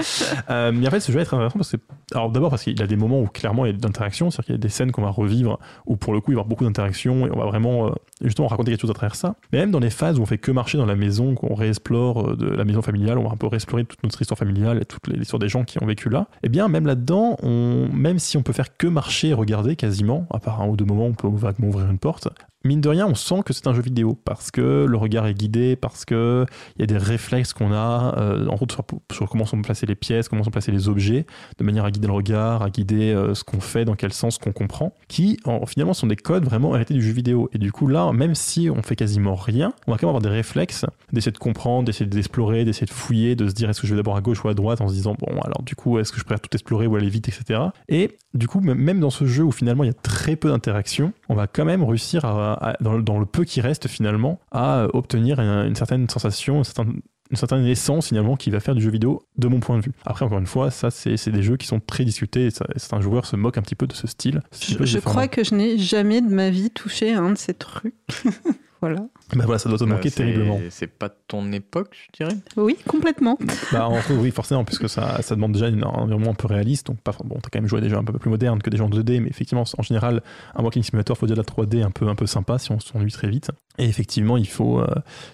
[0.50, 1.78] Euh, mais en fait, ce jeu est très intéressant parce que,
[2.14, 4.46] alors d'abord parce qu'il y a des moments où clairement il y a d'interaction, c'est-à-dire
[4.46, 6.42] qu'il y a des scènes qu'on va revivre où pour le coup il va y
[6.42, 7.90] avoir beaucoup d'interaction et on va vraiment euh,
[8.22, 9.36] justement raconter quelque chose à travers ça.
[9.52, 12.32] Mais même dans les phases où on fait que marcher dans la maison, qu'on réexplore
[12.32, 14.86] euh, de la maison familiale, on va un peu réexplorer toute notre histoire familiale et
[14.86, 16.28] toute l'histoire des gens qui ont vécu là.
[16.44, 20.40] Et bien même là-dedans, même si on peut faire que marcher et regarder quasiment, à
[20.40, 22.28] part un ou deux moments on peut vaguement ouvrir une porte,
[22.66, 25.34] mine de rien, on sent que c'est un jeu vidéo parce que le regard est
[25.34, 26.46] guidé, parce que
[26.78, 28.76] il y a des réflexes qu'on a, euh, en route
[29.12, 31.26] sur, comment sont placées les pièces, comment sont placés les objets,
[31.58, 34.38] de manière à guider le regard, à guider euh, ce qu'on fait, dans quel sens
[34.38, 37.50] qu'on comprend, qui en- finalement sont des codes vraiment hérités du jeu vidéo.
[37.54, 40.22] Et du coup là, même si on fait quasiment rien, on va quand même avoir
[40.22, 43.88] des réflexes d'essayer de comprendre, d'essayer d'explorer, d'essayer de fouiller, de se dire est-ce que
[43.88, 46.00] je vais d'abord à gauche ou à droite en se disant bon alors du coup
[46.00, 47.60] est-ce que je préfère tout explorer ou aller vite, etc.
[47.90, 51.14] Et du coup même- dans ce jeu où finalement il y a très peu d'interaction,
[51.30, 54.40] on va quand même réussir à, à- dans, le, dans le peu qui reste finalement
[54.52, 57.02] à euh, obtenir une, une certaine sensation, une certaine,
[57.32, 59.92] une certaine essence finalement qui va faire du jeu vidéo de mon point de vue.
[60.06, 63.02] Après encore une fois, ça c'est des jeux qui sont très discutés et ça- certains
[63.02, 64.42] joueurs se moquent un petit peu de ce style.
[64.60, 67.96] Je, crois que je n'ai jamais de ma vie touché à un de ces trucs.
[68.86, 69.08] voilà.
[69.36, 70.60] Bah voilà, ça doit te manquer Euh, terriblement.
[70.70, 72.38] C'est pas ton époque, je dirais?
[72.56, 73.38] Oui, complètement.
[73.72, 76.86] Bah, en fait, oui, forcément, puisque ça, ça demande déjà un environnement un peu réaliste.
[76.88, 78.70] Donc, pas, bon, t'as quand même joué à des jeux un peu plus modernes que
[78.70, 80.22] des jeux en 2D, mais effectivement, en général,
[80.54, 82.80] un walking simulator, faut dire de la 3D un peu, un peu sympa si on
[82.80, 83.50] s'ennuie très vite.
[83.80, 84.88] Et effectivement, il faut, euh,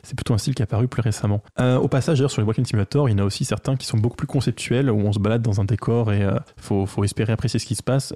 [0.04, 1.44] c'est plutôt un style qui est apparu plus récemment.
[1.60, 3.86] Euh, au passage, d'ailleurs, sur les walking simulator, il y en a aussi certains qui
[3.86, 7.04] sont beaucoup plus conceptuels, où on se balade dans un décor et euh, faut, faut
[7.04, 8.14] espérer apprécier ce qui se passe.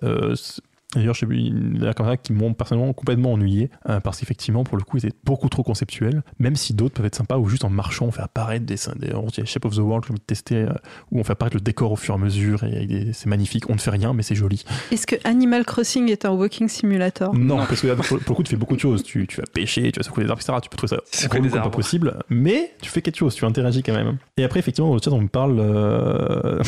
[0.96, 4.78] D'ailleurs, je en a comme ça qui m'ont personnellement complètement ennuyé euh, parce qu'effectivement, pour
[4.78, 6.24] le coup, ils étaient beaucoup trop conceptuels.
[6.40, 9.14] Même si d'autres peuvent être sympas ou juste en marchant, on fait apparaître des, des
[9.14, 10.70] on dit Shape of the World, j'ai envie de tester, euh,
[11.12, 13.70] où on fait apparaître le décor au fur et à mesure et c'est magnifique.
[13.70, 14.64] On ne fait rien, mais c'est joli.
[14.92, 17.34] Est-ce que Animal Crossing est un walking simulator?
[17.36, 19.04] Non, parce que là, pour, pour le coup, tu fais beaucoup de choses.
[19.04, 20.58] Tu, tu vas pêcher, tu vas secouer des arbres, etc.
[20.62, 23.94] Tu peux trouver ça comme pas possible, mais tu fais quelque chose, tu interagis quand
[23.94, 24.18] même.
[24.38, 25.60] Et après, effectivement, dans le chat, on me parle.
[25.60, 26.62] euh,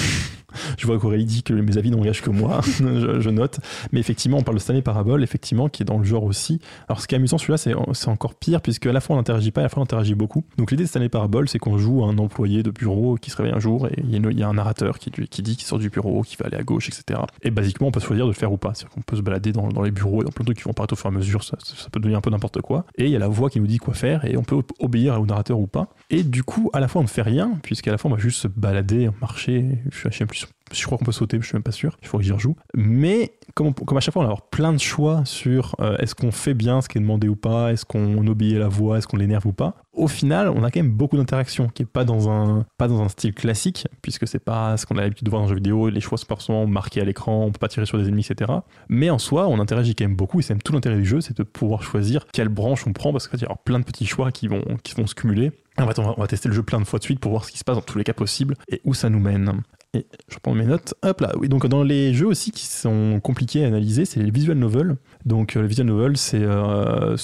[0.78, 3.60] je vois qu'Aurélie dit que mes avis n'engagent que moi, je, je note.
[3.92, 6.60] Mais effectivement, on parle de Stanley Parable, effectivement, qui est dans le genre aussi.
[6.88, 9.52] Alors, ce qui est amusant, celui-là, c'est encore pire, puisque à la fois on n'interagit
[9.52, 10.44] pas et à la fois on interagit beaucoup.
[10.58, 13.54] Donc, l'idée de Stanley Parable, c'est qu'on joue un employé de bureau qui se réveille
[13.54, 16.22] un jour et il y a, un narrateur qui, qui dit qu'il sort du bureau,
[16.22, 17.20] qu'il va aller à gauche, etc.
[17.44, 18.74] Et basiquement, on peut choisir de le faire ou pas.
[18.74, 20.72] C'est-à-dire qu'on peut se balader dans, les bureaux et dans plein de trucs qui vont
[20.72, 21.44] apparaître au fur et à mesure.
[21.44, 21.58] Ça,
[21.92, 22.86] peut devenir un peu n'importe quoi.
[22.98, 25.20] Et il y a la voix qui nous dit quoi faire et on peut obéir
[25.20, 25.88] au narrateur ou pas.
[26.10, 28.20] Et du coup, à la fois, on ne fait rien, puisqu'à la fois, on va
[28.20, 29.80] juste se balader, marcher.
[29.92, 31.98] Je, sais plus- je crois qu'on peut sauter, je suis même pas sûr.
[32.02, 32.56] Il faut que j'y rejoue.
[32.76, 36.32] Mais comme, à chaque fois, on va avoir plein de choix sur euh, est-ce qu'on
[36.32, 39.08] fait bien ce qui est demandé ou pas, est-ce qu'on obéit à la voix, est-ce
[39.08, 39.76] qu'on l'énerve ou pas?
[39.94, 43.02] Au final, on a quand même beaucoup d'interactions, qui est pas dans un pas dans
[43.02, 45.56] un style classique, puisque c'est pas ce qu'on a l'habitude de voir dans un jeu
[45.56, 45.90] vidéo.
[45.90, 48.28] Les choix sont pas forcément marqués à l'écran, on peut pas tirer sur des ennemis,
[48.30, 48.52] etc.
[48.90, 51.22] Mais en soi, on interagit quand même beaucoup, et c'est même tout l'intérêt du jeu,
[51.22, 54.06] c'est de pouvoir choisir quelle branche on prend, parce qu'il y avoir plein de petits
[54.06, 55.52] choix qui vont qui vont se cumuler.
[55.80, 57.52] En fait, on va tester le jeu plein de fois de suite pour voir ce
[57.52, 59.62] qui se passe dans tous les cas possibles et où ça nous mène.
[59.94, 60.94] Et je reprends mes notes.
[61.04, 61.32] Hop là.
[61.38, 64.98] Oui, donc dans les jeux aussi qui sont compliqués à analyser, c'est les visual novels.
[65.26, 67.16] Donc euh, le visual novel, c'est euh,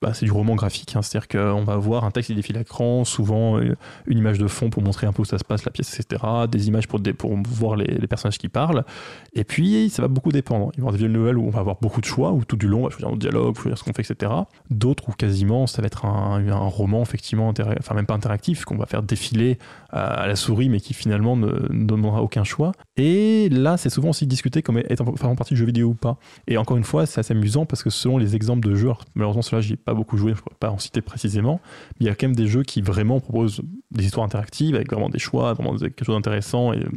[0.00, 0.94] bah, c'est du roman graphique.
[0.94, 1.02] hein.
[1.02, 3.74] C'est-à-dire qu'on va voir un texte qui défile l'écran, souvent euh,
[4.06, 6.22] une image de fond pour montrer un peu où ça se passe, la pièce, etc.
[6.48, 7.00] Des images pour,
[7.48, 8.84] voir les, les personnages qui parlent.
[9.32, 10.70] Et puis, ça va beaucoup dépendre.
[10.74, 12.44] Il va y avoir des visual novels où on va avoir beaucoup de choix, où
[12.44, 14.30] tout du long, on va choisir notre dialogue, choisir ce qu'on fait, etc.
[14.70, 18.76] D'autres où quasiment, ça va être un, un roman, effectivement, enfin même pas interactif, qu'on
[18.76, 19.58] va faire défiler
[19.90, 22.72] à, la souris, mais qui finalement ne, ne demandera aucun choix.
[22.96, 26.18] Et là, c'est souvent aussi discuté comme étant faisant partie du jeu vidéo ou pas.
[26.46, 29.42] Et encore une fois, c'est assez amusant parce que selon les exemples de jeux, malheureusement,
[29.42, 31.60] cela, j'y ai pas beaucoup joué, je ne pourrais pas en citer précisément,
[31.98, 34.90] mais il y a quand même des jeux qui vraiment proposent des histoires interactives avec
[34.90, 36.90] vraiment des choix, vraiment quelque chose d'intéressant et euh,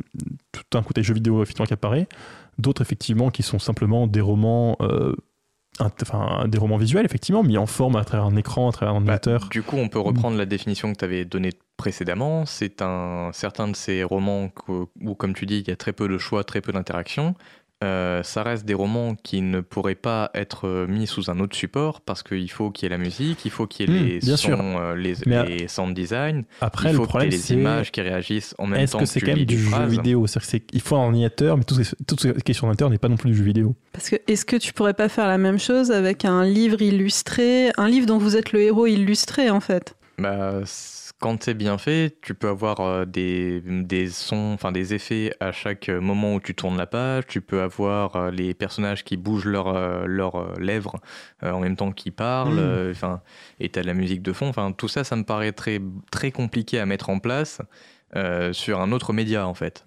[0.51, 2.07] tout un côté jeu vidéo effectivement qui apparaît.
[2.57, 4.75] D'autres, effectivement, qui sont simplement des romans.
[4.81, 5.15] euh,
[6.01, 9.01] Enfin, des romans visuels, effectivement, mis en forme à travers un écran, à travers un
[9.01, 9.19] Bah,
[9.51, 12.45] du coup, on peut reprendre la définition que tu avais donnée précédemment.
[12.45, 15.93] C'est un certain de ces romans que- où, comme tu dis, il y a très
[15.93, 17.35] peu de choix, très peu d'interaction.
[17.83, 21.55] Euh, ça reste des romans qui ne pourraient pas être euh, mis sous un autre
[21.55, 24.05] support parce qu'il faut qu'il y ait la musique, il faut qu'il y ait Hmm,
[24.07, 24.59] les bien sons, sûr.
[24.61, 27.53] euh, les, les sound design, Après, il le faut que tu aies problème, les c'est.
[27.55, 29.69] images qui réagissent en même Est-ce temps que que, c'est quand même du les jeu
[29.69, 29.91] phrases.
[29.91, 30.27] vidéo?
[30.27, 32.99] C'est- Il faut un ordinateur, mais tout ce, tout ce qui est sur ordinateur n'est
[32.99, 33.75] pas non plus du jeu vidéo.
[33.93, 37.71] Parce que est-ce que tu pourrais pas faire la même chose avec un livre illustré,
[37.77, 39.95] un livre dont vous êtes le héros illustré en fait?
[40.19, 40.61] Bah,
[41.21, 45.51] quand c'est bien fait, tu peux avoir euh, des, des sons, enfin des effets à
[45.51, 47.27] chaque euh, moment où tu tournes la page.
[47.27, 50.99] Tu peux avoir euh, les personnages qui bougent leurs lèvres
[51.41, 52.55] en même temps qu'ils parlent.
[52.55, 52.59] Mm.
[52.59, 53.21] euh, Enfin,
[53.59, 54.49] et t'as de la musique de fond.
[54.49, 55.79] Enfin, tout ça, ça me paraît très
[56.11, 57.61] très compliqué à mettre en place
[58.15, 59.85] euh, sur un autre média en fait.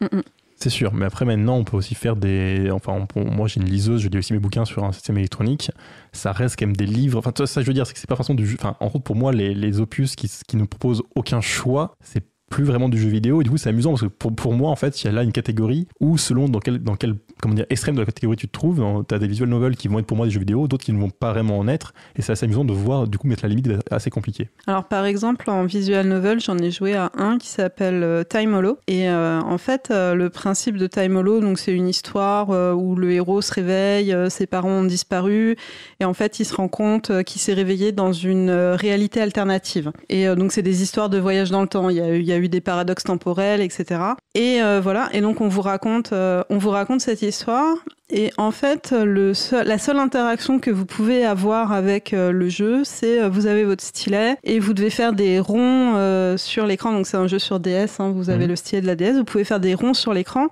[0.56, 2.70] C'est sûr, mais après maintenant on peut aussi faire des.
[2.70, 5.70] Enfin, moi j'ai une liseuse, je lis aussi mes bouquins sur un système électronique.
[6.12, 7.18] Ça reste quand même des livres.
[7.18, 8.56] Enfin, ça, ça, je veux dire, c'est que c'est pas façon du jeu.
[8.58, 12.64] Enfin, en gros, pour moi, les, opus qui, qui nous proposent aucun choix, c'est plus
[12.64, 13.40] vraiment du jeu vidéo.
[13.40, 15.12] Et du coup, c'est amusant parce que pour, pour moi, en fait, il y a
[15.12, 18.36] là une catégorie où, selon dans quel, dans quel comment dire, extrême de la catégorie
[18.36, 20.40] tu te trouves, tu as des visual novels qui vont être pour moi des jeux
[20.40, 21.92] vidéo, d'autres qui ne vont pas vraiment en être.
[22.16, 24.48] Et c'est assez amusant de voir, du coup, mettre la limite assez compliqué.
[24.66, 28.54] Alors par exemple en visual novel, j'en ai joué à un qui s'appelle euh, Time
[28.54, 32.48] Hollow et euh, en fait euh, le principe de Time Hollow donc c'est une histoire
[32.76, 35.56] où le héros se réveille, ses parents ont disparu
[36.00, 39.90] et en fait il se rend compte qu'il s'est réveillé dans une réalité alternative.
[40.08, 42.26] Et donc c'est des histoires de voyage dans le temps, il y a, eu- il
[42.26, 44.00] y a eu des paradoxes temporels etc.
[44.34, 47.76] Et voilà et donc on vous raconte on vous raconte cette histoire
[48.10, 52.50] et en fait, le seul- la seule interaction que vous pouvez avoir avec euh, le
[52.50, 56.66] jeu, c'est euh, vous avez votre stylet et vous devez faire des ronds euh, sur
[56.66, 56.92] l'écran.
[56.92, 58.50] Donc c'est un jeu sur DS, hein, vous avez Mhm.
[58.50, 60.48] le stylet de la DS, vous pouvez faire des ronds sur l'écran.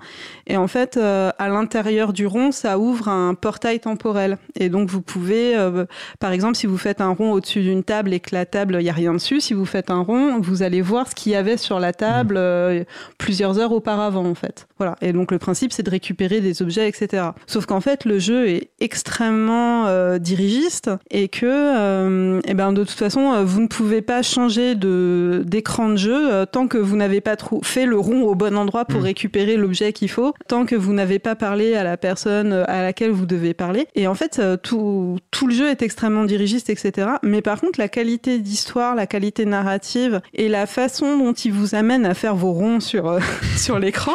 [0.47, 4.39] Et en fait, euh, à l'intérieur du rond, ça ouvre un portail temporel.
[4.59, 5.85] Et donc vous pouvez, euh,
[6.21, 8.85] par exemple, si vous faites un rond au-dessus d'une table et que la table, il
[8.85, 11.37] n'y a rien dessus, si vous faites un rond, vous allez voir ce qu'il y
[11.37, 12.83] avait sur la table euh,
[13.19, 14.67] plusieurs heures auparavant, en fait.
[14.79, 14.97] Voilà.
[15.03, 17.25] Et donc le principe, c'est de récupérer des objets, etc.
[17.47, 22.83] Sauf qu'en fait, le jeu est extrêmement euh, dirigiste et que, euh, eh ben, de
[22.85, 26.79] toute façon, euh, vous ne pouvez pas changer de d'écran de jeu euh, tant que
[26.79, 29.05] vous n'avez pas trou- fait le rond au bon endroit pour Mm.
[29.05, 33.11] récupérer l'objet qu'il faut, tant que vous n'avez pas parlé à la personne à laquelle
[33.11, 33.87] vous devez parler.
[33.95, 37.09] Et en fait, tout, tout le jeu est extrêmement dirigiste, etc.
[37.23, 41.75] Mais par contre, la qualité d'histoire, la qualité narrative et la façon dont il vous
[41.75, 43.19] amène à faire vos ronds sur,
[43.57, 44.15] sur l'écran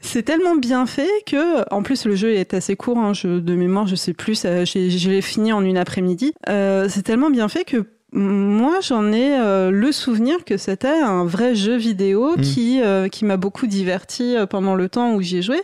[0.00, 2.98] c'est tellement bien fait que, en plus, le jeu est assez court.
[2.98, 4.34] hein, je- de mémoire, je sais plus.
[4.36, 6.32] ça- j'ai- Je l'ai fini en une après-midi.
[6.48, 11.24] Euh, c'est tellement bien fait que moi, j'en ai euh, le souvenir que c'était un
[11.24, 12.40] vrai jeu vidéo Mm.
[12.40, 15.60] qui, euh, qui m'a beaucoup diverti euh, pendant le temps où j'y ai joué.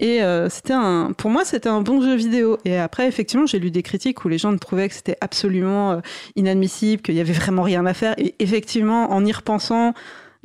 [0.00, 2.58] Et euh, c'était un, pour moi, c'était un bon jeu vidéo.
[2.64, 6.00] Et après, effectivement, j'ai lu des critiques où les gens trouvaient que c'était absolument euh,
[6.36, 8.14] inadmissible, qu'il y avait vraiment rien à faire.
[8.18, 9.94] Et effectivement, en y repensant,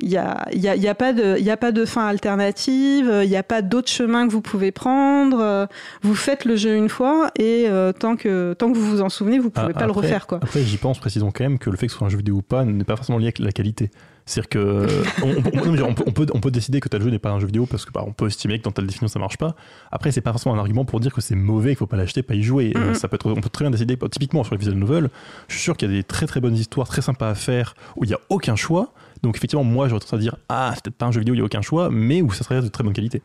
[0.02, 3.08] il n'y a, y a, y a, pas de- y a pas de fin alternative,
[3.08, 5.38] euh, il n'y a pas d'autre chemin que vous pouvez prendre.
[5.40, 5.66] euh,
[6.02, 9.08] Vous faites le jeu une fois et euh, tant, que, tant que vous vous en
[9.08, 10.26] souvenez, vous pouvez Ah, pas le refaire.
[10.26, 10.38] Quoi.
[10.42, 12.36] Après, j'y pense, précisons quand même que le fait que ce soit un jeu vidéo
[12.36, 13.90] ou pas n'est pas forcément lié avec la qualité.
[14.26, 14.86] C'est-à-dire que
[15.24, 17.84] on, on- peut, on, peut, décider que tel jeu n'est pas un jeu vidéo parce
[17.84, 19.56] que bah, on peut estimer que dans telle définition ça marche pas.
[19.90, 22.22] Après, c'est pas forcément un argument pour dire que c'est mauvais, qu'il faut pas l'acheter,
[22.22, 22.72] pas y jouer.
[22.76, 22.94] Euh, Mhm.
[22.94, 25.08] ça peut être, on peut très bien décider, typiquement sur les visual novels,
[25.48, 27.74] je suis sûr qu'il y a des très très bonnes histoires, très sympas à faire,
[27.96, 28.92] où il y a aucun choix.
[29.22, 31.38] Donc effectivement, moi j'aurais tendance à dire ah c'est peut-être pas un jeu vidéo, il
[31.38, 33.22] y a aucun choix, mais où ça serait de très bonne qualité.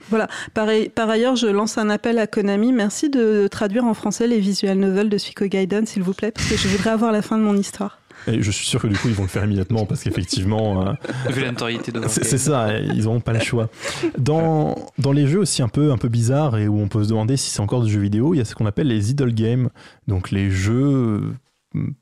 [0.53, 2.73] Pareil, par ailleurs, je lance un appel à Konami.
[2.73, 6.47] Merci de traduire en français les visual novels de Suiko Gaiden, s'il vous plaît, parce
[6.49, 7.99] que je voudrais avoir la fin de mon histoire.
[8.27, 10.87] Et je suis sûr que du coup ils vont le faire immédiatement parce qu'effectivement.
[10.87, 10.93] euh,
[11.29, 13.69] Vu la notoriété de C'est c'est ça, ils n'auront pas le choix.
[14.17, 17.09] Dans, dans les jeux aussi un peu, un peu bizarres et où on peut se
[17.09, 19.33] demander si c'est encore des jeux vidéo, il y a ce qu'on appelle les idle
[19.33, 19.69] games,
[20.07, 21.21] donc les jeux euh,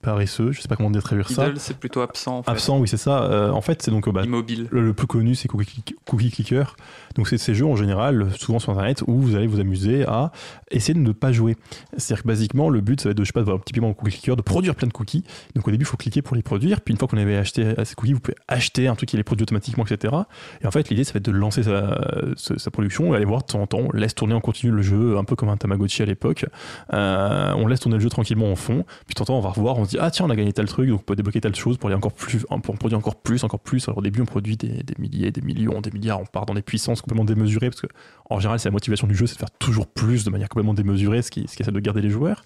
[0.02, 1.48] paresseux, je sais pas comment traduire ça.
[1.48, 2.40] Idle, c'est plutôt absent.
[2.40, 2.52] En fait.
[2.52, 3.24] Absent, oui, c'est ça.
[3.24, 4.68] Euh, en fait, c'est donc euh, bah, Immobile.
[4.72, 6.76] le, le plus connu, c'est Cookie, Click- Cookie Clicker.
[7.16, 10.32] Donc, c'est ces jeux en général, souvent sur Internet, où vous allez vous amuser à
[10.72, 11.56] essayer de ne pas jouer.
[11.98, 13.90] C'est-à-dire que basiquement, le but, ça va être de, je sais pas, de voir typiquement
[13.90, 15.24] le Cookie Clicker, de produire plein de cookies.
[15.56, 16.82] Donc, au début, il faut cliquer pour les produire.
[16.82, 19.24] Puis, une fois qu'on avait acheté ces cookies, vous pouvez acheter un truc qui les
[19.24, 20.14] produit automatiquement, etc.
[20.62, 23.48] Et en fait, l'idée, ça va être de lancer sa production et aller voir de
[23.48, 23.80] temps en temps.
[23.80, 26.46] On laisse tourner en continu le jeu, un peu comme un Tamagotchi à l'époque.
[26.94, 28.86] Euh, on laisse tourner le jeu tranquillement en fond.
[29.06, 30.36] Puis, de temps en temps, on va revoir, on se dit, ah tiens, on a
[30.36, 32.98] gagné tel truc, donc on peut débloquer telle chose pour aller encore plus, pour produire
[32.98, 33.88] encore plus, encore plus.
[33.88, 36.62] Alors, au début, on produit des, milliers, des millions, des milliards, on part dans des
[36.62, 37.88] puissances complètement démesurées parce que,
[38.30, 40.74] en général, c'est la motivation du jeu, c'est de faire toujours plus de manière complètement
[40.74, 42.44] démesurée, ce qui, ce qui essaie de garder les joueurs.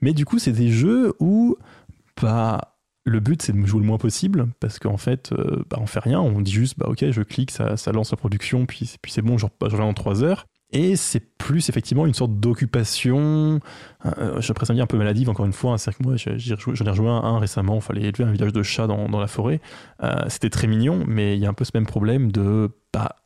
[0.00, 1.56] Mais du coup, c'est des jeux où,
[2.20, 5.86] bah, le but c'est de jouer le moins possible parce qu'en fait, euh, bah, on
[5.86, 8.90] fait rien, on dit juste, bah ok, je clique, ça, ça lance la production, puis,
[9.06, 10.46] c'est bon, je, je reviens dans 3 heures.
[10.76, 13.60] Et c'est plus effectivement une sorte d'occupation,
[14.04, 16.16] euh, je précise un peu maladive encore une fois, hein, c'est-à-dire que moi
[16.74, 19.26] j'en ai rejoué un, récemment, il fallait élever un village de chats dans, dans la
[19.26, 19.62] forêt,
[20.02, 23.16] Euh, c'était très mignon, mais il y a un peu ce même problème de, bah,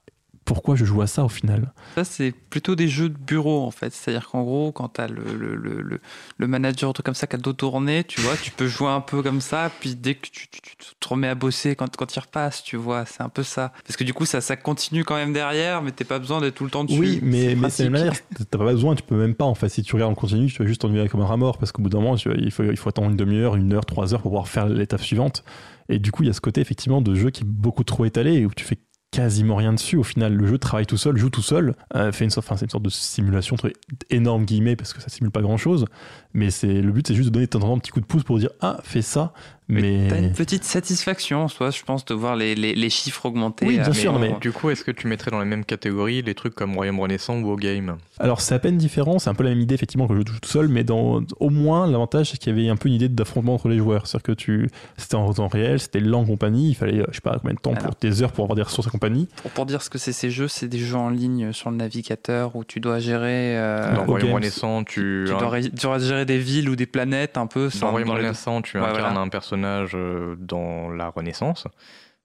[0.55, 3.71] pourquoi je joue à ça au final Ça, c'est plutôt des jeux de bureau, en
[3.71, 3.93] fait.
[3.93, 6.01] C'est-à-dire qu'en gros, quand t'as le, le, le,
[6.39, 9.01] le, manager, truc comme ça, qui a dos tourné, tu vois, tu peux jouer un
[9.01, 12.17] peu comme ça, puis dès que tu, tu- tu te remets à bosser, quand, quand
[12.17, 13.73] il repasse, tu vois, c'est un peu ça.
[13.87, 16.57] Parce que du coup, ça, ça continue quand même derrière, mais t'es pas besoin d'être
[16.57, 16.99] tout le temps dessus.
[16.99, 18.15] Oui, mais, c'est la manière,
[18.51, 19.69] t'as pas besoin, tu peux même pas en fait.
[19.69, 21.83] Si tu regardes en continu, tu vas juste t'ennuyer comme un rat mort parce qu'au
[21.83, 24.21] bout d'un moment, tu il, faut, il faut attendre une demi-heure, une heure, trois heures
[24.23, 25.45] pour pouvoir faire l'étape suivante.
[25.89, 28.05] Et du coup, il y a ce côté effectivement de jeu qui est beaucoup trop
[28.05, 28.79] étalé et où tu fais
[29.11, 29.97] quasiment rien dessus.
[29.97, 32.57] Au final, le jeu travaille tout seul, joue tout seul, euh, fait une sorte, enfin,
[32.57, 33.73] c'est une sorte de simulation entre
[34.11, 35.87] énorme guillemets parce que ça simule pas grand chose.
[36.33, 38.01] Mais c'est le but, c'est juste de donner de temps en temps un petit coup
[38.01, 39.33] de pouce pour dire ah fais ça.
[39.71, 43.67] Mais, T'as une petite satisfaction, soit, je pense, de voir les, les, les chiffres augmenter.
[43.67, 46.35] Oui, bien sûr, mais- Du coup, est-ce que tu mettrais dans la même catégorie les
[46.35, 49.51] trucs comme Royaume Renaissant ou Game Alors c'est à peine différent, c'est un peu la
[49.51, 52.57] même idée effectivement que je joue tout seul, mais dans, au moins l'avantage c'est qu'il
[52.57, 55.33] y avait un peu une idée d'affrontement entre les joueurs, c'est-à-dire que tu, c'était en
[55.33, 57.93] temps réel, c'était lent en compagnie, il fallait je sais pas combien de temps pour
[58.01, 59.29] des heures pour avoir des ressources et compagnie.
[59.43, 61.77] Pour, pour dire ce que c'est ces jeux, c'est des jeux en ligne sur le
[61.77, 63.57] navigateur où tu dois gérer.
[63.59, 66.69] euh, Dans au Royaume Games, Renaissant, tu, tu, dois, ré- tu dois gérer des villes
[66.69, 67.69] ou des planètes un peu.
[67.81, 68.11] dans Royaume.
[68.11, 69.21] Renaissant, tu Ouais, incarnes voilà.
[69.21, 71.67] un personnage euh, dans la Renaissance,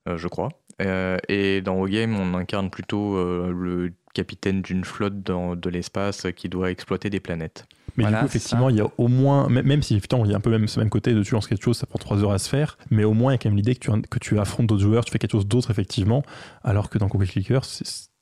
[0.07, 0.49] euh, je crois.
[0.81, 5.69] Euh, et dans O Game, on incarne plutôt euh, le capitaine d'une flotte dans, de
[5.69, 7.65] l'espace qui doit exploiter des planètes.
[7.97, 10.25] Mais Voilà, du coup c'est effectivement il y a au moins, même, même si effectivement
[10.25, 11.85] il y a un peu même ce même côté de tu lances quelque chose, ça
[11.85, 13.75] prend trois heures à se faire, mais au moins il y a quand même l'idée
[13.75, 16.23] que tu, que tu affrontes d'autres joueurs, tu fais quelque chose d'autre effectivement,
[16.63, 17.61] alors que dans Cookie Clicker,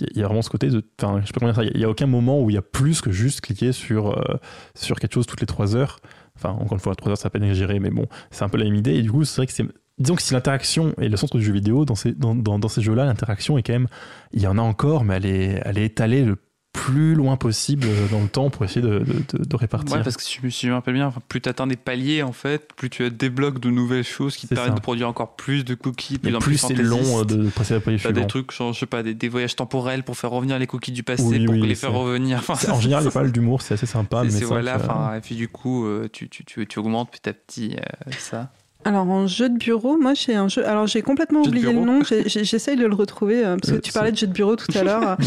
[0.01, 1.79] il y a vraiment ce côté de, enfin je sais pas comment dire ça, il
[1.79, 4.37] y a aucun moment où il y a plus que juste cliquer sur, euh,
[4.75, 5.99] sur quelque chose toutes les trois heures.
[6.43, 8.57] Enfin, encore une fois, 3 heures, ça à peine exagéré, mais bon, c'est un peu
[8.57, 8.95] la même idée.
[8.95, 9.65] Et du coup, c'est vrai que c'est.
[9.99, 12.67] Disons que si l'interaction est le centre du jeu vidéo, dans ces, dans, dans, dans
[12.67, 13.87] ces jeux-là, l'interaction est quand même.
[14.31, 16.37] Il y en a encore, mais elle est, elle est étalée le
[16.73, 19.95] plus loin possible dans le temps pour essayer de, de, répartir.
[19.95, 21.67] Ouais, parce que si je me, si je me rappelle bien, enfin, plus tu atteins
[21.67, 24.75] des paliers, en fait, plus tu débloques de nouvelles choses qui te permettent ça.
[24.79, 27.99] de produire encore plus de cookies, de plus c'est long euh, de passer à palier
[27.99, 28.27] T'as des suivant.
[28.27, 31.03] trucs, genre, je sais pas, des, des voyages temporels pour faire revenir les cookies du
[31.03, 32.39] passé, Oui, pour oui, les faire revenir.
[32.39, 34.23] Enfin, En général, il y a pas mal d'humour, c'est assez sympa.
[34.23, 37.29] mais vrai voilà, euh, et puis du coup, euh, tu, tu, tu, tu augmentes petit
[37.29, 38.51] à petit euh, ça.
[38.85, 40.65] Alors en jeu de bureau, moi j'ai un jeu.
[40.67, 42.01] Alors j'ai complètement Jeu oublié le nom.
[42.25, 44.55] J'essaye de le retrouver euh, parce que Euh, tu c'est- parlais de jeu de bureau
[44.55, 45.17] tout à l'heure.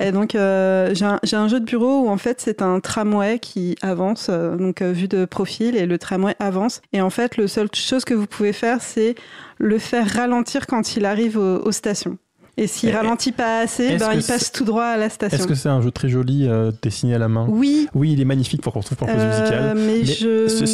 [0.00, 3.76] Et donc euh, j'ai un, jeu de bureau où en fait c'est un tramway qui
[3.82, 6.80] avance, euh, donc euh, vu de profil et le tramway avance.
[6.92, 9.14] Et en fait le seule chose que vous pouvez faire c'est
[9.58, 12.18] le faire ralentir quand il arrive au- aux stations.
[12.60, 15.38] Et s'il ralentit pas assez, ben, il passe tout droit à la station.
[15.38, 17.46] Est-ce que c'est un jeu très joli euh, dessiné à la main?
[17.48, 19.74] Oui, Oui, il est magnifique pour qu'on retrouve pour la pause euh, musicale.
[19.76, 20.66] mais, Mais je si-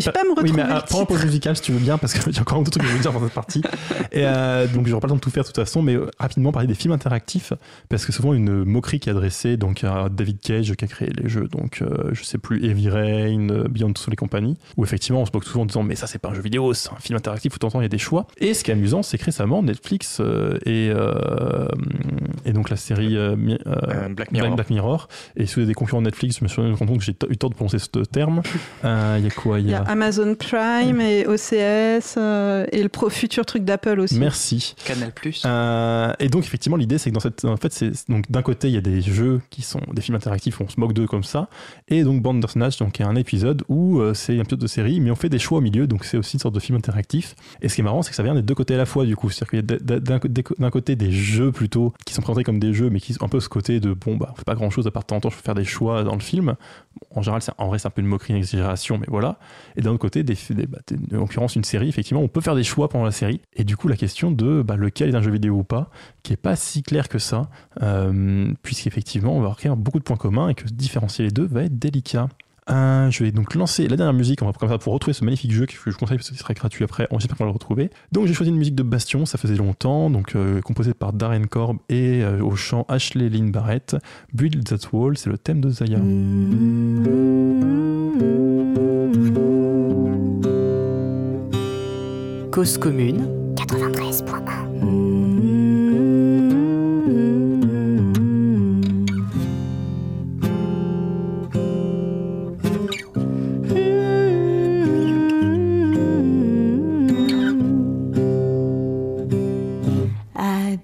[0.00, 1.80] si pas à me retrouver Oui, mais euh, prends la pause musicale si tu veux
[1.80, 3.60] bien, parce que j'ai encore d'autres trucs que je veux dire dans cette partie.
[4.12, 6.52] Et euh, donc, j'aurai pas le temps de tout faire de toute façon, mais rapidement
[6.52, 7.52] parler des films interactifs,
[7.88, 11.10] parce que souvent une moquerie qui est adressée donc, à David Cage qui a créé
[11.20, 15.22] les jeux, donc euh, je sais plus, Heavy Rain, Beyond Soul et compagnie, où effectivement
[15.22, 17.00] on se moque souvent en disant mais ça c'est pas un jeu vidéo, c'est un
[17.00, 18.26] film interactif où t'entends il y a des choix.
[18.38, 21.14] Et ce qui est amusant, c'est que récemment Netflix et, euh,
[22.44, 24.54] et donc la série euh, mi- euh, Euh, Black Mirror.
[24.56, 25.08] Black Mirror.
[25.36, 27.14] Et si vous êtes des concurrents de Netflix, je me suis rendu compte que j'ai
[27.14, 28.42] t- eu tort de prononcer ce terme.
[28.84, 29.82] Euh, Il y a quoi Il y y a.
[29.82, 34.18] Amazon Prime et OCS euh, et le pro futur truc d'Apple aussi.
[34.18, 34.74] Merci.
[34.84, 35.42] Canal Plus.
[35.46, 38.68] Euh, et donc effectivement l'idée c'est que dans cette en fait c'est donc d'un côté
[38.68, 41.06] il y a des jeux qui sont des films interactifs où on se moque d'eux
[41.06, 41.48] comme ça
[41.88, 44.66] et donc Bandersnatch donc il y a un épisode où euh, c'est un épisode de
[44.66, 46.76] série mais on fait des choix au milieu donc c'est aussi une sorte de film
[46.78, 48.86] interactif et ce qui est marrant c'est que ça vient des deux côtés à la
[48.86, 50.18] fois du coup c'est-à-dire qu'il y a d- d'un
[50.58, 53.28] d'un côté des jeux plutôt qui sont présentés comme des jeux mais qui ont un
[53.28, 55.16] peu ce côté de bon bah on fait pas grand chose à part de temps
[55.16, 56.54] en temps je peux faire des choix dans le film.
[57.14, 59.38] En général en vrai c'est un peu une moquerie une exagération mais voilà.
[59.76, 60.36] Et d'un autre côté des,
[60.68, 63.40] bah, des- en l'occurrence une série effectivement on peut faire des choix pendant la série.
[63.54, 65.90] Et du coup la question de bah, lequel est un jeu vidéo ou pas
[66.22, 67.48] qui est pas si clair que ça
[67.82, 71.62] euh, puisqu'effectivement on va avoir beaucoup de points communs et que différencier les deux va
[71.64, 72.28] être délicat
[72.70, 75.24] Euh, je vais donc lancer la dernière musique on va comme ça pour retrouver ce
[75.24, 77.08] magnifique jeu que je vous conseille parce que ce sera gratuit après.
[77.10, 77.90] On j'espère qu'on va le retrouver.
[78.12, 79.26] Donc j'ai choisi une musique de Bastion.
[79.26, 80.10] Ça faisait longtemps.
[80.10, 83.96] Donc euh, composée par Darren Korb et euh, au chant Ashley Lynn Barrett.
[84.32, 85.98] Build That Wall c'est le thème de Zaya.
[92.52, 94.71] Cause commune, I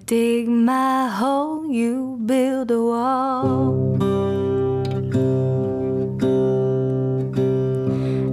[0.09, 3.99] dig my hole, you build a wall.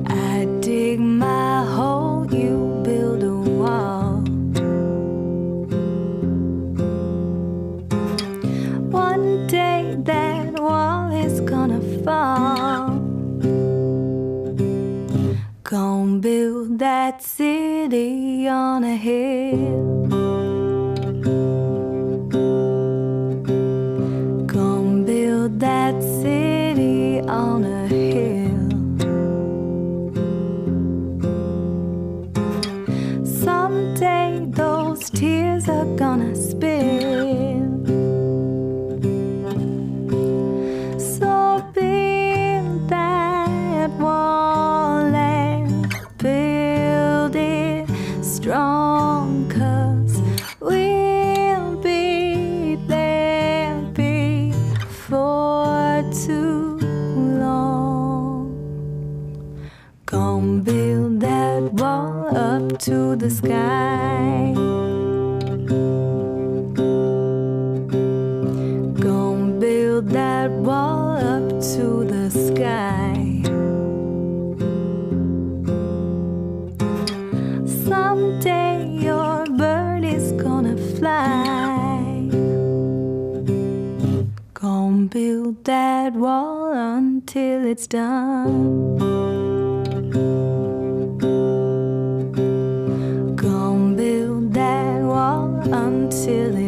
[0.08, 4.24] I dig my hole, you build a wall.
[8.90, 12.88] One day that wall is gonna fall.
[15.64, 19.85] Gonna build that city on a hill.
[35.66, 37.86] Tears are gonna spill.
[41.00, 47.88] So build that wall and build it
[48.24, 50.22] strong, cause
[50.60, 55.24] we'll be there before
[56.26, 56.78] too
[57.40, 58.52] long.
[60.06, 64.45] Gonna build that wall up to the sky.
[77.88, 82.28] Someday your bird is gonna fly.
[84.56, 88.98] Gonna build that wall until it's done.
[93.36, 96.65] Gonna build that wall until it's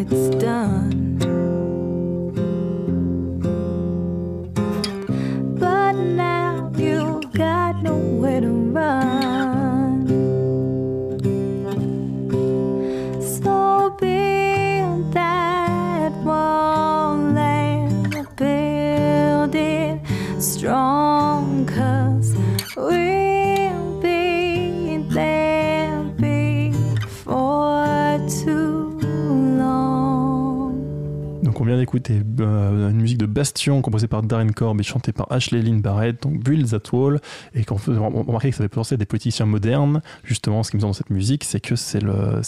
[31.78, 35.82] vient euh, une musique de Bastion composée par Darren Korb et chantée par Ashley Lynn
[35.82, 37.20] Barrett, donc Build That Wall,
[37.54, 40.02] et qu'on peut remarquer que ça fait penser à des politiciens modernes.
[40.24, 42.42] Justement, ce qui me semble dans cette musique, c'est que c'est le,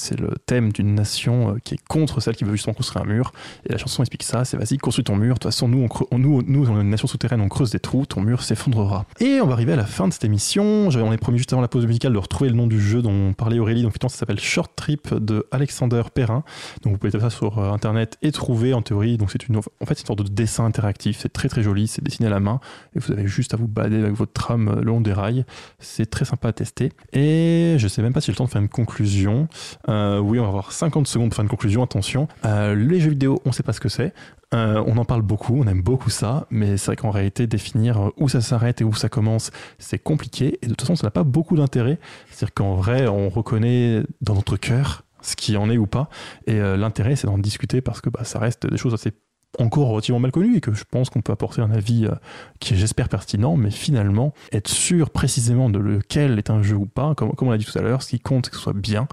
[0.45, 3.31] thème d'une nation euh, qui est contre celle qui veut justement construire un mur.
[3.65, 6.17] Et la chanson explique ça, c'est vas-y, construis ton mur, de toute façon, nous, on
[6.17, 9.05] nous, nous, on est une nation souterraine, on creuse des trous, ton mur s'effondrera.
[9.19, 10.89] Et on va arriver à la fin de cette émission.
[10.89, 13.33] On est promis juste avant la pause musicale de retrouver le nom du jeu dont
[13.33, 16.43] parlait Aurélie, donc effectivement, ça s'appelle Short Trip de Alexander Perrin.
[16.83, 19.17] Donc vous pouvez taper ça sur euh, internet et trouver en théorie.
[19.19, 21.19] Donc c'est une, en fait, une sorte de dessin interactif.
[21.21, 22.59] C'est très très joli, c'est dessiné à la main
[22.95, 25.45] et vous avez juste à vous balader avec votre tram euh, le long des rails.
[25.79, 26.91] C'est très sympa à tester.
[27.13, 29.47] Et je sais même pas si j'ai le temps de faire une conclusion.
[29.89, 31.83] Euh, oui, on va avoir 50 secondes pour faire une conclusion.
[31.83, 34.13] Attention, Euh, les jeux vidéo, on sait pas ce que c'est.
[34.51, 38.29] On en parle beaucoup, on aime beaucoup ça, mais c'est vrai qu'en réalité, définir où
[38.29, 40.57] ça s'arrête et où ça commence, c'est compliqué.
[40.63, 41.99] Et de toute façon, ça n'a pas beaucoup d'intérêt.
[42.31, 46.09] C'est-à-dire qu'en vrai, on reconnaît dans notre cœur ce qui en est ou pas.
[46.47, 49.11] Et euh, l'intérêt, c'est d'en discuter parce que bah, ça reste des choses assez
[49.57, 52.11] encore relativement mal connues et que je pense qu'on peut apporter un avis euh,
[52.59, 56.85] qui est, j'espère, pertinent, mais finalement, être sûr précisément de lequel est un jeu ou
[56.85, 58.61] pas, comme, comme on l'a dit tout à l'heure, ce qui compte, c'est que ce
[58.63, 59.07] soit bien.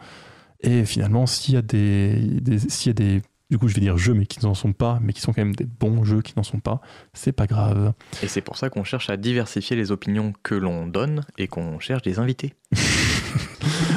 [0.61, 3.81] Et finalement, s'il y a des, des- s'il y a des, du coup, je vais
[3.81, 6.21] dire jeux, mais qui n'en sont pas, mais qui sont quand même des bons jeux
[6.21, 6.81] qui n'en sont pas,
[7.15, 7.95] c'est pas grave.
[8.23, 11.79] Et c'est pour ça qu'on cherche à diversifier les opinions que l'on donne et qu'on
[11.79, 12.53] cherche des invités.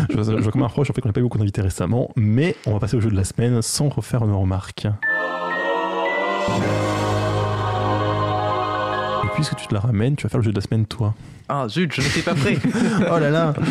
[0.09, 1.61] Je vois, je vois comme un reproche, en fait, qu'on n'a pas eu beaucoup d'invités
[1.61, 4.87] récemment, mais on va passer au jeu de la semaine sans refaire nos remarques.
[9.23, 11.13] Et puisque tu te la ramènes, tu vas faire le jeu de la semaine, toi.
[11.47, 12.57] Ah zut, je n'étais pas prêt
[13.11, 13.53] Oh là là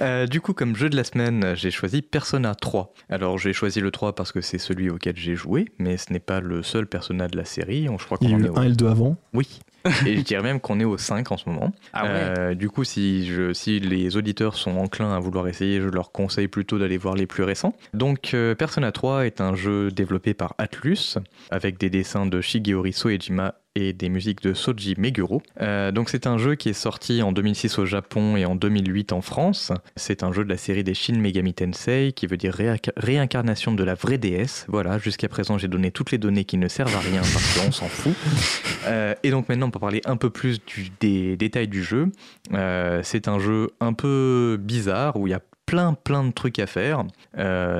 [0.00, 2.94] Euh, du coup, comme jeu de la semaine, j'ai choisi Persona 3.
[3.10, 6.20] Alors, j'ai choisi le 3 parce que c'est celui auquel j'ai joué, mais ce n'est
[6.20, 7.88] pas le seul Persona de la série.
[7.98, 8.58] Je crois Il y qu'on a eu le au...
[8.58, 9.16] 1 et le 2 avant.
[9.34, 9.58] Oui.
[10.06, 11.72] Et je dirais même qu'on est au 5 en ce moment.
[11.92, 12.10] Ah ouais.
[12.12, 16.12] Euh, du coup, si, je, si les auditeurs sont enclins à vouloir essayer, je leur
[16.12, 17.74] conseille plutôt d'aller voir les plus récents.
[17.94, 21.18] Donc, euh, Persona 3 est un jeu développé par Atlus,
[21.50, 25.42] avec des dessins de Shigeori Soejima et des musiques de Soji Meguro.
[25.60, 29.12] Euh, donc, c'est un jeu qui est sorti en 2006 au Japon et en 2008
[29.12, 29.72] en France.
[29.96, 33.72] C'est un jeu de la série des Shin Megami Tensei, qui veut dire réinca- réincarnation
[33.72, 34.66] de la vraie déesse.
[34.68, 37.70] Voilà, jusqu'à présent, j'ai donné toutes les données qui ne servent à rien parce qu'on
[37.72, 38.14] s'en fout.
[38.86, 40.58] Euh, et donc maintenant, pour parler un peu plus
[41.00, 42.06] des détails du jeu,
[42.54, 46.58] euh, c'est un jeu un peu bizarre où il y a plein plein de trucs
[46.58, 47.04] à faire.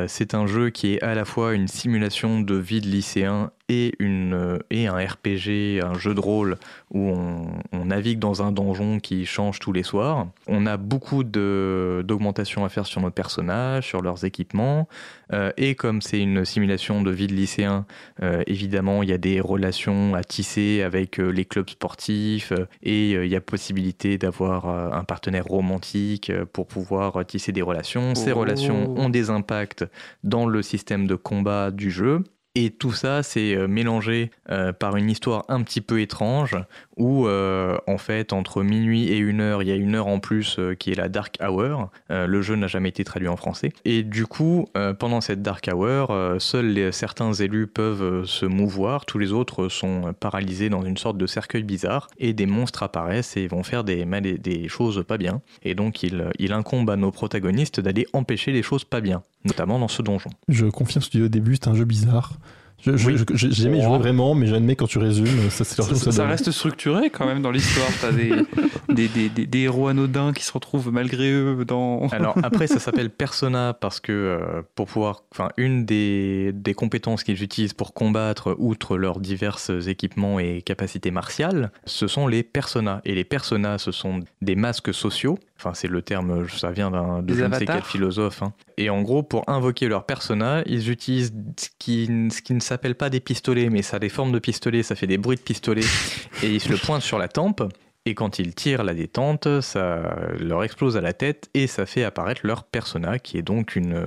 [0.09, 3.93] C'est un jeu qui est à la fois une simulation de vie de lycéen et,
[3.99, 6.57] une, euh, et un RPG, un jeu de rôle
[6.90, 10.27] où on, on navigue dans un donjon qui change tous les soirs.
[10.47, 14.89] On a beaucoup d'augmentations à faire sur nos personnages, sur leurs équipements.
[15.32, 17.85] Euh, et comme c'est une simulation de vie de lycéen,
[18.23, 23.28] euh, évidemment, il y a des relations à tisser avec les clubs sportifs et il
[23.28, 28.15] y a possibilité d'avoir un partenaire romantique pour pouvoir tisser des relations.
[28.15, 28.40] Ces Oh.
[28.40, 29.85] relations ont des impacts
[30.24, 32.23] dans le système de combat du jeu.
[32.55, 36.57] Et tout ça, c'est euh, mélangé euh, par une histoire un petit peu étrange
[36.97, 40.19] où, euh, en fait, entre minuit et une heure, il y a une heure en
[40.19, 41.91] plus qui est la Dark Hour.
[42.09, 43.70] Le jeu n'a jamais été traduit en français.
[43.85, 44.66] Et du coup,
[44.99, 50.70] pendant cette Dark Hour, seuls certains élus peuvent se mouvoir, tous les autres sont paralysés
[50.70, 55.05] dans une sorte de cercueil bizarre, et des monstres apparaissent et vont faire des choses
[55.07, 55.41] pas bien.
[55.62, 59.79] Et donc, il, il incombe à nos protagonistes d'aller empêcher les choses pas bien, notamment
[59.79, 60.31] dans ce donjon.
[60.49, 62.35] Je confirme ce que tu dis au début, c'est un jeu bizarre.
[62.81, 63.16] Je, je- Oui.
[63.35, 63.99] je- jamais joué Oh.
[63.99, 67.89] vraiment, mais j'admets quand tu résumes, ça reste structuré quand même dans l'histoire.
[68.01, 68.31] T'as des,
[68.89, 72.07] des, des, des, des héros anodins qui se retrouvent malgré eux dans.
[72.12, 77.25] Alors après, ça s'appelle Persona parce que euh, pour pouvoir, enfin, une des, des compétences
[77.25, 79.59] qu'ils utilisent pour combattre, outre leurs divers
[79.89, 83.01] équipements et capacités martiales, ce sont les personas.
[83.05, 85.37] Et les personas, ce sont des masques sociaux.
[85.59, 88.43] Enfin, c'est le terme, ça vient d'un de je ne sais quel philosophe.
[88.43, 88.53] hein.
[88.77, 92.95] Et en gros, pour invoquer leur persona, ils utilisent ce qui, ce qui ne s'appelle
[92.95, 95.43] pas des pistolets, mais ça a des formes de pistolets, ça fait des bruits de
[95.43, 95.83] pistolets,
[96.45, 97.63] et ils se le pointent sur la tempe.
[98.07, 102.05] Et quand ils tirent la détente, ça leur explose à la tête et ça fait
[102.05, 104.07] apparaître leur persona, qui est donc une,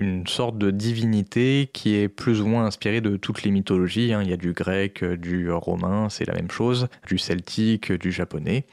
[0.00, 4.12] une sorte de divinité qui est plus ou moins inspirée de toutes les mythologies.
[4.12, 4.22] hein.
[4.24, 8.64] Il y a du grec, du romain, c'est la même chose, du celtique, du japonais.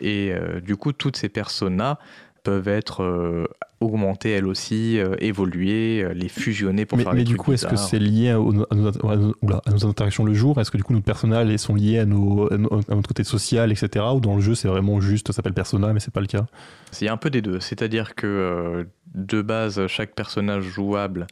[0.00, 1.98] Et euh, du coup, toutes ces personas
[2.42, 3.46] peuvent être euh,
[3.80, 7.44] augmentées elles aussi, euh, évoluer, euh, les fusionner pour Mais, faire mais des du trucs
[7.44, 8.74] coup, est-ce que c'est lié à, nos, à
[9.16, 10.58] nos- oula, à nos interactions le jour?
[10.58, 14.06] Est-ce que du coup, notre personnel sont liés à, nos, nos- notre côté social, etc.
[14.14, 16.46] Ou dans le jeu, c'est vraiment juste, ça s'appelle Persona, mais c'est pas le cas?
[16.92, 17.60] C'est un peu des deux.
[17.60, 21.26] C'est-à-dire que euh, de base, chaque personnage jouable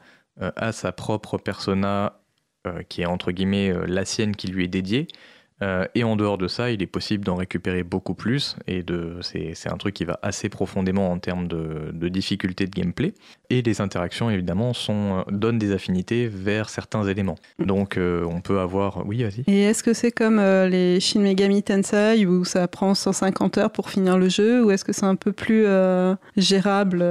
[0.57, 2.21] a sa propre persona
[2.89, 5.09] qui est entre guillemets la sienne qui lui est dédiée.
[5.63, 8.57] Euh, et en dehors de ça, il est possible d'en récupérer beaucoup plus.
[8.67, 12.67] Et de, c'est, c'est un truc qui va assez profondément en termes de, de difficulté
[12.67, 13.15] de gameplay.
[13.51, 17.39] Et les interactions, évidemment, sont, euh, donnent des affinités vers certains éléments.
[17.59, 19.07] Donc euh, on peut avoir...
[19.07, 19.45] Oui, vas-y.
[19.47, 23.91] Et est-ce que c'est comme les Shin Megami Tensei où ça prend 150 heures pour
[23.91, 25.67] finir le jeu ou est-ce que c'est un peu plus
[26.37, 27.05] gérable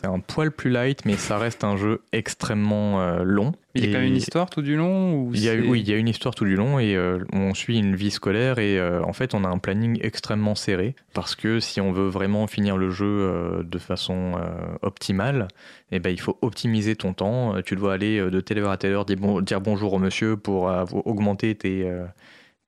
[0.00, 3.52] C'est un poil plus light, mais ça reste un jeu extrêmement euh, long.
[3.74, 5.60] Il y a quand même une histoire tout du long ou il y a, c'est-
[5.68, 8.10] Oui, il y a une histoire tout du long et euh, on suit une vie
[8.10, 11.92] scolaire et euh, en fait on a un planning extrêmement serré parce que si on
[11.92, 14.32] veut vraiment finir le jeu euh, de façon
[14.80, 15.48] optimale,
[15.92, 17.60] eh ben, il faut optimiser ton temps.
[17.62, 20.36] Tu dois aller de telle heure à telle heure dire, bon- dire bonjour au monsieur
[20.38, 20.72] pour
[21.04, 21.86] augmenter tes,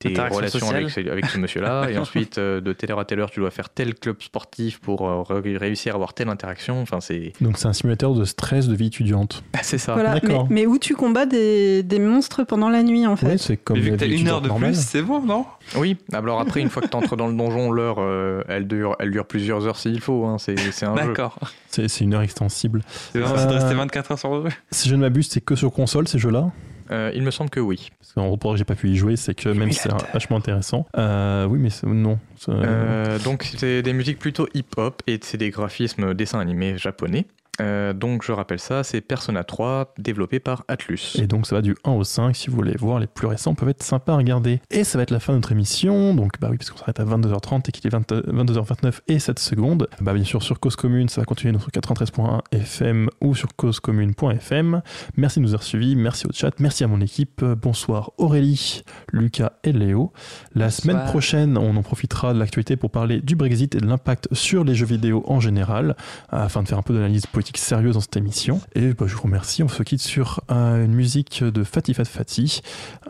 [0.02, 3.20] tes relations avec ce, avec ce monsieur-là et ensuite euh, de telle heure à telle
[3.20, 6.80] heure tu dois faire tel club sportif pour euh, ré- réussir à avoir telle interaction.
[6.82, 9.42] Enfin c'est Donc c'est un simulateur de stress de vie étudiante.
[9.62, 9.94] c'est ça.
[9.94, 10.46] Voilà, mais, d'accord.
[10.50, 13.26] mais où tu combats des, des monstres pendant la nuit en fait.
[13.26, 14.72] Ouais, c'est comme Mais vu que t'as une heure de normale.
[14.72, 15.44] plus, c'est bon, non?
[15.76, 18.96] Oui, alors après, une fois que tu entres dans le donjon, l'heure, euh, elle, dure,
[18.98, 20.24] elle dure plusieurs heures s'il faut.
[20.26, 21.06] hein, C'est c'est un jeu.
[21.08, 21.38] D'accord.
[21.70, 22.82] C'est c'est une heure extensible.
[23.12, 24.56] C'est vraiment Euh, c'est de rester 24 heures sur le jeu.
[24.70, 26.50] Si je ne m'abuse, c'est que sur console ces jeux-là?
[26.90, 27.90] Euh, il me semble que oui.
[27.98, 30.36] Parce qu'en gros, pourquoi j'ai pas pu y jouer, c'est que même si c'est vachement
[30.36, 30.86] intéressant.
[30.96, 32.18] Euh, oui, mais non.
[32.48, 37.26] Euh, donc, c'est des musiques plutôt hip-hop et c'est des graphismes dessins animés japonais.
[37.60, 41.16] Euh, donc, je rappelle ça, c'est Persona 3, développé par Atlus.
[41.16, 43.54] Et donc ça va du 1 au 5, si vous voulez voir, les plus récents
[43.54, 44.60] peuvent être sympas à regarder.
[44.70, 46.98] Et ça va être la fin de notre émission, donc bah oui, parce qu'on s'arrête
[46.98, 49.88] à 22h30 et qu'il est 20 22h29 et 7 secondes.
[50.00, 54.82] Bah bien sûr sur Cause Commune, ça va continuer sur 93.1 FM ou sur causecommune.fm.
[55.16, 57.44] Merci de nous avoir suivis, merci au chat, merci à mon équipe.
[57.44, 60.12] Bonsoir Aurélie, Lucas et Léo.
[60.54, 64.28] La semaine prochaine, on en profitera de l'actualité pour parler du Brexit et de l'impact
[64.32, 65.96] sur les jeux vidéo en général,
[66.30, 68.60] afin de faire un peu d'analyse politique sérieuse dans cette émission.
[68.74, 69.62] Et bah, je vous remercie.
[69.62, 72.60] On se quitte sur euh, une musique de Fatih Fat Fatih.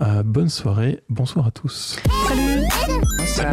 [0.00, 1.98] Euh, bonne soirée, bonsoir à tous.
[3.26, 3.52] Salut